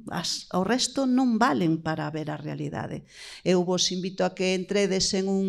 as, 0.08 0.48
o 0.56 0.64
resto 0.64 1.04
non 1.04 1.36
valen 1.36 1.84
para 1.84 2.08
ver 2.08 2.32
a 2.32 2.40
realidade. 2.40 3.04
Eu 3.44 3.68
vos 3.68 3.92
invito 3.92 4.24
a 4.24 4.32
que 4.32 4.56
entredes 4.56 5.12
en 5.12 5.28
un 5.28 5.46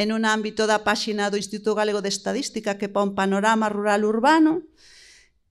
en 0.00 0.16
un 0.16 0.24
ámbito 0.24 0.64
da 0.64 0.80
páxina 0.80 1.28
do 1.28 1.36
Instituto 1.36 1.76
Galego 1.76 2.00
de 2.00 2.08
Estadística 2.08 2.80
que 2.80 2.88
pon 2.88 3.12
panorama 3.12 3.68
rural 3.68 4.08
urbano 4.08 4.64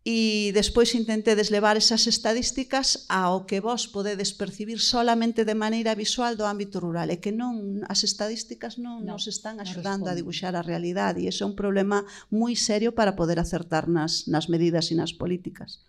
e 0.01 0.49
despois 0.57 0.97
intentedes 0.97 1.53
levar 1.53 1.77
esas 1.77 2.09
estadísticas 2.09 3.05
ao 3.13 3.45
que 3.45 3.61
vos 3.61 3.85
podedes 3.85 4.33
percibir 4.33 4.81
solamente 4.81 5.45
de 5.45 5.53
maneira 5.53 5.93
visual 5.93 6.33
do 6.33 6.49
ámbito 6.49 6.81
rural 6.81 7.13
e 7.13 7.21
que 7.21 7.29
non 7.29 7.85
as 7.85 8.01
estadísticas 8.01 8.81
non, 8.81 9.05
nos 9.05 9.29
están 9.29 9.61
axudando 9.61 10.09
no 10.09 10.11
a 10.11 10.17
dibuixar 10.17 10.57
a 10.57 10.65
realidade 10.65 11.21
e 11.21 11.29
ese 11.29 11.45
é 11.45 11.49
un 11.49 11.53
problema 11.53 12.01
moi 12.33 12.57
serio 12.57 12.97
para 12.97 13.13
poder 13.13 13.37
acertar 13.37 13.85
nas, 13.85 14.25
nas 14.25 14.49
medidas 14.49 14.89
e 14.89 14.97
nas 14.97 15.13
políticas 15.13 15.85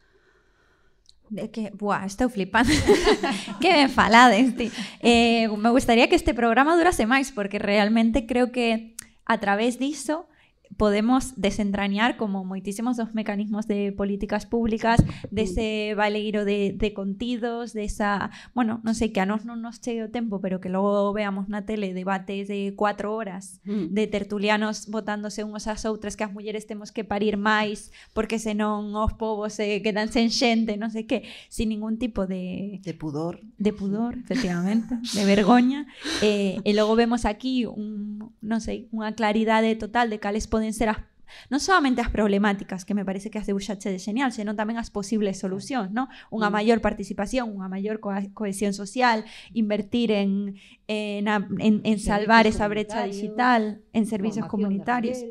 que, 1.53 1.70
buah, 1.74 2.07
estou 2.07 2.28
flipando 2.28 2.70
que 3.61 3.70
me 3.72 3.89
falades 3.89 4.57
ti. 4.57 4.70
Eh, 5.01 5.49
me 5.57 5.70
gustaría 5.70 6.09
que 6.09 6.16
este 6.16 6.35
programa 6.35 6.76
durase 6.76 7.07
máis 7.07 7.31
porque 7.31 7.59
realmente 7.59 8.26
creo 8.26 8.51
que 8.51 8.95
a 9.26 9.39
través 9.39 9.78
diso 9.78 10.30
podemos 10.76 11.34
desentrañar 11.36 12.16
como 12.16 12.44
moitísimos 12.44 12.96
dos 12.96 13.12
mecanismos 13.12 13.66
de 13.66 13.92
políticas 13.92 14.46
públicas 14.46 15.02
dese 15.30 15.92
baleiro 15.92 16.44
de, 16.44 16.72
de 16.72 16.94
contidos 16.94 17.72
desa, 17.76 18.30
bueno, 18.54 18.80
non 18.80 18.96
sei 18.96 19.12
que 19.12 19.20
a 19.20 19.28
nós 19.28 19.44
non 19.44 19.60
nos 19.60 19.82
chegue 19.84 20.06
o 20.06 20.12
tempo, 20.12 20.40
pero 20.40 20.56
que 20.62 20.72
logo 20.72 21.12
veamos 21.12 21.52
na 21.52 21.68
tele 21.68 21.92
debates 21.92 22.48
de 22.48 22.72
cuatro 22.78 23.12
horas 23.12 23.60
mm. 23.68 23.92
de 23.92 24.04
tertulianos 24.08 24.88
votándose 24.88 25.44
unhos 25.44 25.68
ás 25.68 25.84
outras 25.84 26.16
que 26.16 26.24
as 26.24 26.32
mulleres 26.32 26.64
temos 26.64 26.94
que 26.94 27.04
parir 27.04 27.36
máis 27.36 27.92
porque 28.16 28.40
senón 28.40 28.96
os 28.96 29.12
povos 29.18 29.60
se 29.60 29.84
quedan 29.84 30.08
sen 30.08 30.32
xente, 30.32 30.80
non 30.80 30.88
sei 30.88 31.04
que 31.04 31.26
sin 31.52 31.68
ningún 31.68 31.98
tipo 32.00 32.24
de... 32.24 32.80
De 32.80 32.94
pudor. 32.96 33.42
de 33.60 33.72
pudor, 33.76 34.16
efectivamente, 34.16 34.96
de 35.02 35.22
vergoña 35.28 35.84
eh, 36.24 36.56
e 36.64 36.70
logo 36.72 36.96
vemos 36.96 37.28
aquí 37.28 37.66
un, 37.68 38.32
non 38.40 38.60
sei, 38.62 38.88
unha 38.96 39.12
claridade 39.12 39.68
total 39.76 40.08
de 40.08 40.22
cales 40.22 40.48
poden 40.48 40.59
poden 40.61 40.76
ser 40.76 40.92
as 40.92 41.00
non 41.48 41.62
solamente 41.62 42.02
as 42.02 42.11
problemáticas, 42.11 42.84
que 42.84 42.94
me 42.94 43.06
parece 43.06 43.30
que 43.30 43.38
as 43.38 43.46
de 43.46 43.54
de 43.54 43.98
genial, 43.98 44.34
senón 44.34 44.58
tamén 44.58 44.76
as 44.76 44.90
posibles 44.90 45.38
solucións, 45.38 45.94
non? 45.94 46.11
Unha 46.28 46.50
maior 46.50 46.82
participación, 46.82 47.54
unha 47.54 47.70
maior 47.70 48.02
co 48.02 48.11
cohesión 48.34 48.74
social, 48.74 49.24
invertir 49.54 50.11
en, 50.11 50.58
eh, 50.90 51.22
en, 51.22 51.26
en, 51.62 51.74
en 51.86 51.96
salvar 52.02 52.50
esa 52.50 52.66
brecha 52.66 53.06
digital, 53.06 53.82
en 53.94 54.04
servicios 54.11 54.50
comunitarios. 54.50 55.22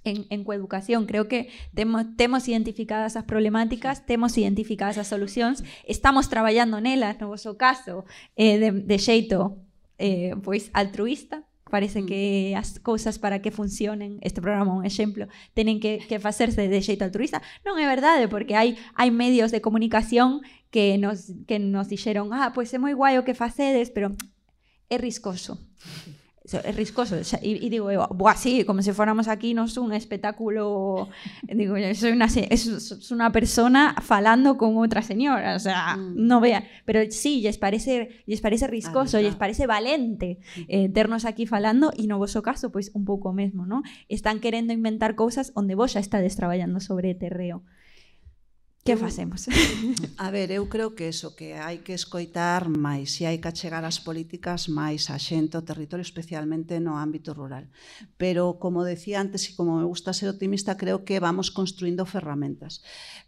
En, 0.00 0.24
en 0.32 0.48
coeducación, 0.48 1.04
creo 1.04 1.28
que 1.28 1.52
temos, 1.76 2.16
temos 2.16 2.48
identificadas 2.48 3.20
as 3.20 3.28
problemáticas, 3.28 4.08
temos 4.08 4.32
identificadas 4.40 4.96
as 4.96 5.12
solucións, 5.12 5.60
estamos 5.84 6.32
traballando 6.32 6.80
nelas 6.80 7.20
no 7.20 7.28
vosso 7.28 7.60
caso 7.60 8.08
eh, 8.32 8.56
de, 8.56 8.72
de 8.72 8.96
xeito 8.96 9.60
eh, 10.00 10.32
pois 10.40 10.72
altruista, 10.72 11.44
Parece 11.70 12.02
mm. 12.02 12.06
que 12.06 12.20
as 12.58 12.82
cousas 12.82 13.22
para 13.22 13.38
que 13.40 13.54
funcionen, 13.54 14.18
este 14.20 14.42
programa 14.42 14.74
é 14.74 14.78
un 14.82 14.84
exemplo, 14.84 15.30
tenen 15.54 15.78
que, 15.78 16.02
que 16.04 16.18
facerse 16.18 16.66
de 16.66 16.78
xeito 16.82 17.06
altruista. 17.06 17.40
Non 17.62 17.78
é 17.78 17.86
verdade, 17.86 18.26
porque 18.26 18.58
hai, 18.58 18.76
hai 18.98 19.08
medios 19.14 19.54
de 19.54 19.62
comunicación 19.62 20.42
que 20.74 20.98
nos, 20.98 21.32
que 21.46 21.62
nos 21.62 21.88
dixeron 21.88 22.34
ah, 22.34 22.50
pois 22.50 22.74
é 22.74 22.78
moi 22.82 22.92
guai 22.92 23.16
o 23.16 23.24
que 23.24 23.38
facedes, 23.38 23.88
pero 23.94 24.12
é 24.90 24.96
riscoso. 24.98 25.56
es 26.58 26.76
riscoso. 26.76 27.16
Y, 27.42 27.64
y 27.64 27.70
digo, 27.70 27.88
Buah, 28.08 28.36
sí, 28.36 28.64
como 28.64 28.82
si 28.82 28.92
fuéramos 28.92 29.28
aquí, 29.28 29.54
no 29.54 29.64
es 29.64 29.76
un 29.76 29.92
espectáculo. 29.92 31.08
digo, 31.42 31.74
soy 31.94 32.12
una, 32.12 32.26
es, 32.26 33.10
una 33.10 33.32
persona 33.32 33.94
falando 34.02 34.56
con 34.56 34.76
otra 34.78 35.02
señora, 35.02 35.56
o 35.56 35.58
sea, 35.58 35.96
mm. 35.96 36.26
no 36.26 36.40
vea 36.40 36.64
Pero 36.84 37.00
sí, 37.10 37.40
les 37.40 37.58
parece, 37.58 38.22
les 38.26 38.40
parece 38.40 38.66
riscoso, 38.66 39.20
les 39.20 39.34
parece 39.36 39.66
valente 39.66 40.38
eh, 40.68 40.88
ternos 40.88 41.24
aquí 41.24 41.46
falando 41.46 41.92
y 41.96 42.06
no 42.06 42.18
vosso 42.18 42.42
caso, 42.42 42.70
pues 42.72 42.90
un 42.94 43.04
poco 43.04 43.32
mismo, 43.32 43.66
¿no? 43.66 43.82
Están 44.08 44.40
queriendo 44.40 44.72
inventar 44.72 45.14
cosas 45.14 45.52
donde 45.54 45.74
vos 45.74 45.92
ya 45.94 46.00
estades 46.00 46.36
trabajando 46.36 46.80
sobre 46.80 47.14
terreo. 47.14 47.62
Que 48.90 48.98
facemos? 48.98 49.46
A 50.18 50.30
ver, 50.30 50.50
eu 50.50 50.66
creo 50.66 50.98
que 50.98 51.06
eso, 51.06 51.38
que 51.38 51.54
hai 51.54 51.78
que 51.86 51.94
escoitar 51.94 52.66
máis 52.66 53.22
e 53.22 53.30
hai 53.30 53.38
que 53.38 53.46
achegar 53.46 53.86
as 53.86 54.02
políticas 54.02 54.66
máis 54.66 55.06
a 55.14 55.16
xente 55.16 55.54
ao 55.54 55.62
territorio, 55.62 56.02
especialmente 56.02 56.82
no 56.82 56.98
ámbito 56.98 57.30
rural. 57.30 57.70
Pero, 58.18 58.58
como 58.58 58.82
decía 58.82 59.22
antes, 59.22 59.46
e 59.46 59.54
como 59.54 59.78
me 59.78 59.86
gusta 59.86 60.10
ser 60.10 60.26
optimista, 60.26 60.74
creo 60.74 61.06
que 61.06 61.22
vamos 61.22 61.54
construindo 61.54 62.02
ferramentas. 62.02 62.82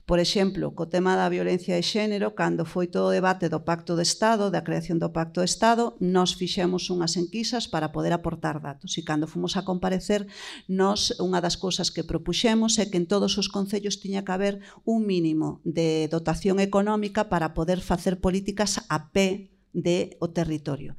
Por 0.05 0.19
exemplo, 0.19 0.75
co 0.75 0.91
tema 0.91 1.15
da 1.15 1.31
violencia 1.31 1.79
de 1.79 1.87
xénero, 1.87 2.35
cando 2.35 2.67
foi 2.67 2.91
todo 2.91 3.07
o 3.09 3.15
debate 3.15 3.47
do 3.47 3.63
Pacto 3.63 3.95
de 3.95 4.03
Estado, 4.03 4.51
da 4.51 4.67
creación 4.67 4.99
do 4.99 5.15
Pacto 5.15 5.39
de 5.39 5.47
Estado, 5.47 5.95
nós 6.03 6.35
fixemos 6.35 6.91
unhas 6.91 7.15
enquisas 7.15 7.71
para 7.71 7.95
poder 7.95 8.11
aportar 8.11 8.59
datos. 8.59 8.99
E 8.99 9.07
cando 9.07 9.31
fomos 9.31 9.55
a 9.55 9.63
comparecer, 9.63 10.27
nós 10.67 11.15
unha 11.23 11.39
das 11.39 11.55
cousas 11.55 11.95
que 11.95 12.03
propuxemos 12.03 12.83
é 12.83 12.91
que 12.91 12.99
en 12.99 13.07
todos 13.07 13.39
os 13.39 13.47
concellos 13.47 14.03
tiña 14.03 14.27
que 14.27 14.35
haber 14.35 14.55
un 14.83 15.07
mínimo 15.07 15.63
de 15.63 16.11
dotación 16.11 16.59
económica 16.59 17.31
para 17.31 17.55
poder 17.55 17.79
facer 17.79 18.19
políticas 18.19 18.83
a 18.91 19.15
pé 19.15 19.55
de 19.73 20.19
o 20.19 20.35
territorio. 20.35 20.99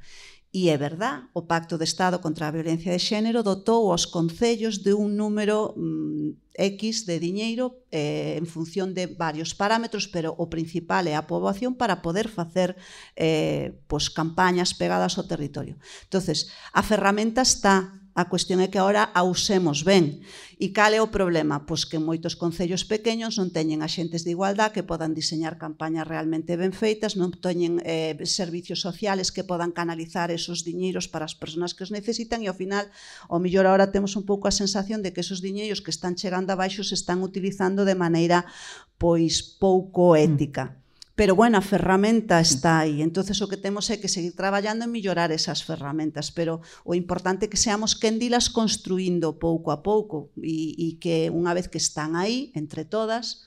E 0.54 0.70
é 0.70 0.76
verdad, 0.78 1.26
o 1.34 1.50
Pacto 1.50 1.74
de 1.74 1.82
Estado 1.82 2.20
contra 2.22 2.46
a 2.46 2.54
Violencia 2.54 2.94
de 2.94 3.02
Xénero 3.02 3.42
dotou 3.42 3.90
aos 3.90 4.06
concellos 4.06 4.86
de 4.86 4.94
un 4.94 5.18
número 5.18 5.74
mm, 5.74 6.38
X 6.54 7.10
de 7.10 7.18
diñeiro 7.18 7.82
eh, 7.90 8.38
en 8.38 8.46
función 8.46 8.94
de 8.94 9.10
varios 9.10 9.50
parámetros, 9.50 10.06
pero 10.06 10.30
o 10.38 10.46
principal 10.46 11.10
é 11.10 11.18
a 11.18 11.26
poboación 11.26 11.74
para 11.74 12.06
poder 12.06 12.30
facer 12.30 12.78
eh, 13.18 13.74
pois, 13.90 14.06
campañas 14.06 14.78
pegadas 14.78 15.18
ao 15.18 15.26
territorio. 15.26 15.74
entonces 16.06 16.54
a 16.70 16.86
ferramenta 16.86 17.42
está 17.42 17.90
A 18.14 18.30
cuestión 18.30 18.62
é 18.62 18.70
que 18.70 18.78
agora 18.78 19.10
a 19.10 19.26
usemos 19.26 19.82
ben. 19.82 20.22
E 20.62 20.70
cal 20.70 20.94
é 20.94 21.02
o 21.02 21.10
problema? 21.10 21.66
Pois 21.66 21.82
que 21.82 21.98
moitos 21.98 22.38
concellos 22.38 22.86
pequenos 22.86 23.42
non 23.42 23.50
teñen 23.50 23.82
axentes 23.82 24.22
de 24.22 24.30
igualdad 24.38 24.70
que 24.70 24.86
podan 24.86 25.18
diseñar 25.18 25.58
campañas 25.58 26.06
realmente 26.06 26.54
ben 26.54 26.70
feitas, 26.70 27.18
non 27.18 27.34
teñen 27.34 27.82
eh, 27.82 28.14
servicios 28.22 28.78
sociales 28.78 29.34
que 29.34 29.42
podan 29.42 29.74
canalizar 29.74 30.30
esos 30.30 30.62
diñeiros 30.62 31.10
para 31.10 31.26
as 31.26 31.34
persoas 31.34 31.74
que 31.74 31.82
os 31.82 31.90
necesitan 31.90 32.38
e 32.38 32.46
ao 32.46 32.54
final, 32.54 32.86
ao 33.26 33.42
millor 33.42 33.66
agora 33.66 33.90
temos 33.90 34.14
un 34.14 34.22
pouco 34.22 34.46
a 34.46 34.54
sensación 34.54 35.02
de 35.02 35.10
que 35.10 35.18
esos 35.26 35.42
diñeiros 35.42 35.82
que 35.82 35.90
están 35.90 36.14
chegando 36.14 36.54
abaixo 36.54 36.86
se 36.86 36.94
están 36.94 37.18
utilizando 37.18 37.82
de 37.82 37.98
maneira 37.98 38.46
pois 38.94 39.42
pouco 39.42 40.14
ética. 40.14 40.70
Mm. 40.70 40.83
Pero 41.14 41.36
bueno, 41.38 41.58
a 41.58 41.60
mm. 41.60 41.64
ferramenta 41.64 42.40
está 42.40 42.78
mm. 42.78 42.82
aí, 42.82 42.96
entonces 43.02 43.38
o 43.38 43.46
que 43.46 43.56
temos 43.56 43.86
é 43.90 44.02
que 44.02 44.10
seguir 44.10 44.34
traballando 44.34 44.82
en 44.84 44.90
millorar 44.90 45.30
esas 45.30 45.62
ferramentas, 45.62 46.34
pero 46.34 46.58
o 46.82 46.98
importante 46.98 47.46
é 47.46 47.50
que 47.50 47.60
seamos 47.60 47.94
quendilas 47.94 48.50
construindo 48.50 49.38
pouco 49.38 49.70
a 49.70 49.86
pouco 49.86 50.34
e, 50.42 50.74
e 50.74 50.98
que 50.98 51.30
unha 51.30 51.54
vez 51.54 51.70
que 51.70 51.78
están 51.78 52.18
aí, 52.18 52.50
entre 52.58 52.82
todas, 52.82 53.46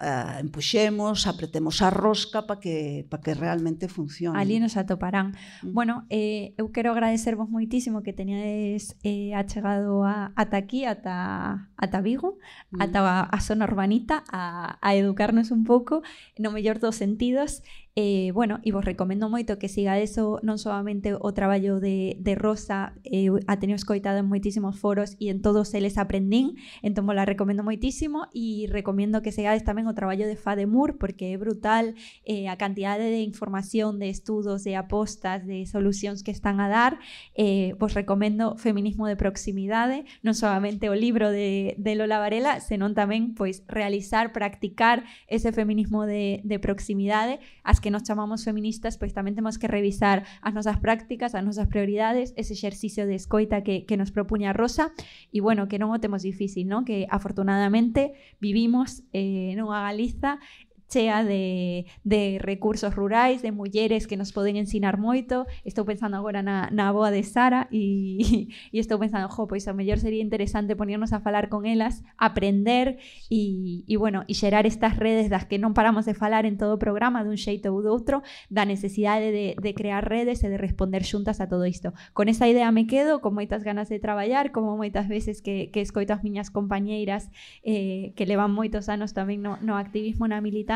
uh, 0.00 0.40
empuxemos, 0.40 1.26
apretemos 1.26 1.82
a 1.82 1.90
rosca 1.90 2.46
para 2.46 2.60
que, 2.60 3.06
pa 3.08 3.20
que 3.20 3.34
realmente 3.34 3.88
funcione. 3.88 4.38
Ali 4.38 4.58
nos 4.58 4.76
atoparán. 4.76 5.34
Mm. 5.62 5.72
Bueno, 5.72 6.06
eh, 6.10 6.54
eu 6.58 6.72
quero 6.72 6.90
agradecervos 6.90 7.48
moitísimo 7.48 8.02
que 8.02 8.12
teñades 8.12 8.96
eh, 9.02 9.34
achegado 9.34 10.02
a, 10.02 10.32
ata 10.34 10.56
aquí, 10.56 10.84
ata, 10.84 11.70
ata 11.76 12.00
Vigo, 12.00 12.38
mm. 12.70 12.82
ata 12.82 13.00
a, 13.02 13.22
a 13.22 13.38
zona 13.40 13.64
urbanita, 13.64 14.24
a, 14.30 14.78
a 14.82 14.94
educarnos 14.94 15.50
un 15.50 15.64
pouco 15.64 16.02
no 16.38 16.50
mellor 16.50 16.78
dos 16.82 16.96
sentidos 16.96 17.62
Eh, 17.96 18.32
bueno, 18.34 18.58
e 18.66 18.74
vos 18.74 18.82
recomendo 18.82 19.30
moito 19.30 19.54
que 19.62 19.70
sigades 19.70 20.18
o, 20.18 20.42
non 20.42 20.58
solamente 20.58 21.14
o 21.14 21.30
traballo 21.30 21.78
de, 21.78 22.18
de 22.18 22.34
Rosa, 22.34 22.98
eh, 23.06 23.30
a 23.46 23.62
teño 23.62 23.78
escoitado 23.78 24.18
en 24.18 24.26
moitísimos 24.26 24.74
foros 24.74 25.14
e 25.22 25.30
en 25.30 25.38
todos 25.38 25.70
eles 25.78 25.94
aprendín, 25.94 26.58
entón 26.82 27.06
la 27.14 27.22
recomendo 27.22 27.62
moitísimo 27.62 28.26
e 28.34 28.66
recomendo 28.66 29.22
que 29.22 29.30
sigades 29.30 29.62
tamén 29.62 29.86
o 29.86 29.94
traballo 29.94 30.26
de 30.26 30.34
Fademur 30.34 30.98
porque 30.98 31.30
é 31.30 31.38
brutal 31.38 31.94
eh, 32.26 32.50
a 32.50 32.58
cantidade 32.58 33.06
de 33.06 33.22
información, 33.22 34.02
de 34.02 34.10
estudos, 34.10 34.66
de 34.66 34.74
apostas, 34.74 35.46
de 35.46 35.62
solucións 35.62 36.26
que 36.26 36.34
están 36.34 36.58
a 36.58 36.66
dar. 36.66 36.98
Eh, 37.38 37.78
vos 37.78 37.94
recomendo 37.94 38.58
Feminismo 38.58 39.06
de 39.06 39.14
proximidade, 39.14 40.02
non 40.26 40.34
solamente 40.34 40.90
o 40.90 40.98
libro 40.98 41.30
de, 41.30 41.78
de 41.78 41.94
Lola 41.94 42.18
Varela, 42.18 42.58
senón 42.58 42.98
tamén 42.98 43.38
pois 43.38 43.62
realizar, 43.70 44.34
practicar 44.34 45.06
ese 45.30 45.54
feminismo 45.54 46.10
de, 46.10 46.42
de 46.42 46.58
proximidade. 46.58 47.38
As 47.62 47.83
que 47.84 47.92
nos 47.92 48.08
chamamos 48.08 48.48
feministas, 48.48 48.96
pois 48.96 49.12
tamén 49.12 49.36
temos 49.36 49.60
que 49.60 49.68
revisar 49.68 50.24
as 50.40 50.56
nosas 50.56 50.80
prácticas, 50.80 51.36
as 51.36 51.44
nosas 51.44 51.68
prioridades, 51.68 52.32
ese 52.40 52.56
exercicio 52.56 53.04
de 53.04 53.12
escoita 53.12 53.60
que, 53.60 53.84
que 53.84 54.00
nos 54.00 54.08
propuña 54.08 54.56
Rosa, 54.56 54.96
e 55.28 55.44
bueno, 55.44 55.68
que 55.68 55.76
non 55.76 55.92
o 55.92 56.00
temos 56.00 56.24
difícil, 56.24 56.64
non? 56.64 56.88
Que 56.88 57.04
afortunadamente 57.12 58.16
vivimos 58.40 59.04
eh, 59.12 59.52
nunha 59.60 59.84
Galiza 59.84 60.40
chea 60.88 61.24
de, 61.24 61.86
de 62.04 62.38
recursos 62.40 62.94
rurais, 62.94 63.42
de 63.42 63.52
mulleres 63.52 64.06
que 64.06 64.16
nos 64.16 64.32
poden 64.32 64.56
ensinar 64.56 64.98
moito. 64.98 65.46
Estou 65.64 65.84
pensando 65.84 66.16
agora 66.16 66.42
na, 66.42 66.70
na 66.70 66.92
boa 66.92 67.10
de 67.10 67.22
Sara 67.22 67.68
e, 67.72 68.48
e 68.72 68.78
estou 68.78 68.98
pensando, 68.98 69.28
jo, 69.28 69.46
pois 69.48 69.66
a 69.66 69.72
mellor 69.72 69.98
sería 69.98 70.22
interesante 70.22 70.76
ponernos 70.76 71.12
a 71.12 71.20
falar 71.20 71.48
con 71.48 71.66
elas, 71.66 72.04
aprender 72.18 72.98
e, 73.30 73.82
e 73.88 73.96
bueno, 73.96 74.24
e 74.28 74.34
xerar 74.34 74.66
estas 74.66 74.96
redes 74.96 75.30
das 75.30 75.48
que 75.48 75.58
non 75.58 75.74
paramos 75.74 76.04
de 76.04 76.14
falar 76.14 76.44
en 76.46 76.60
todo 76.60 76.76
o 76.76 76.82
programa 76.82 77.24
dun 77.24 77.40
xeito 77.40 77.72
ou 77.72 77.80
doutro, 77.80 78.22
da 78.52 78.68
necesidade 78.68 79.32
de, 79.32 79.56
de 79.58 79.72
crear 79.74 80.04
redes 80.04 80.44
e 80.44 80.48
de 80.52 80.60
responder 80.60 81.02
xuntas 81.02 81.40
a 81.40 81.48
todo 81.48 81.66
isto. 81.66 81.96
Con 82.12 82.28
esa 82.28 82.46
idea 82.46 82.70
me 82.70 82.86
quedo, 82.86 83.24
con 83.24 83.34
moitas 83.34 83.64
ganas 83.64 83.88
de 83.88 83.98
traballar, 83.98 84.52
como 84.52 84.76
moitas 84.76 85.08
veces 85.08 85.40
que, 85.40 85.72
que 85.72 85.80
escoito 85.80 86.12
as 86.12 86.22
miñas 86.22 86.52
compañeiras 86.52 87.32
eh, 87.64 88.12
que 88.14 88.28
levan 88.28 88.52
moitos 88.52 88.92
anos 88.92 89.16
tamén 89.16 89.40
no, 89.40 89.56
no 89.64 89.80
activismo 89.80 90.28
na 90.28 90.44
militancia 90.44 90.73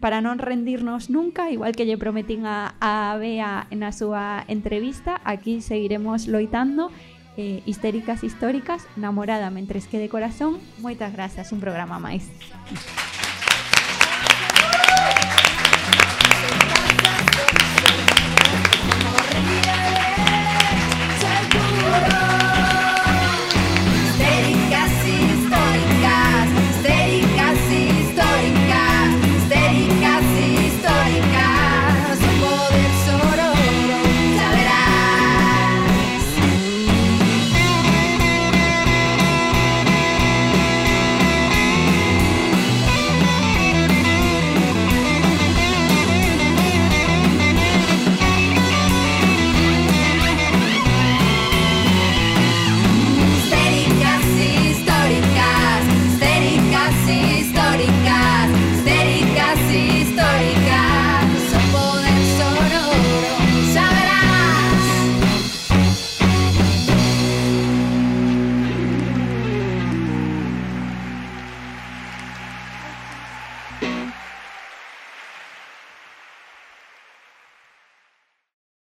para 0.00 0.24
non 0.24 0.40
rendirnos 0.40 1.12
nunca, 1.12 1.52
igual 1.52 1.76
que 1.76 1.84
lle 1.84 2.00
prometín 2.00 2.48
a, 2.48 2.72
a 2.80 3.14
Bea 3.20 3.68
na 3.68 3.92
súa 3.92 4.48
entrevista, 4.48 5.20
aquí 5.28 5.60
seguiremos 5.60 6.24
loitando 6.24 6.88
eh, 7.36 7.60
histéricas 7.68 8.24
históricas, 8.24 8.88
namorada 8.96 9.52
mentres 9.52 9.86
que 9.86 10.00
de 10.00 10.08
corazón. 10.08 10.58
Moitas 10.80 11.12
grazas, 11.12 11.52
un 11.52 11.60
programa 11.60 12.00
máis. 12.00 12.26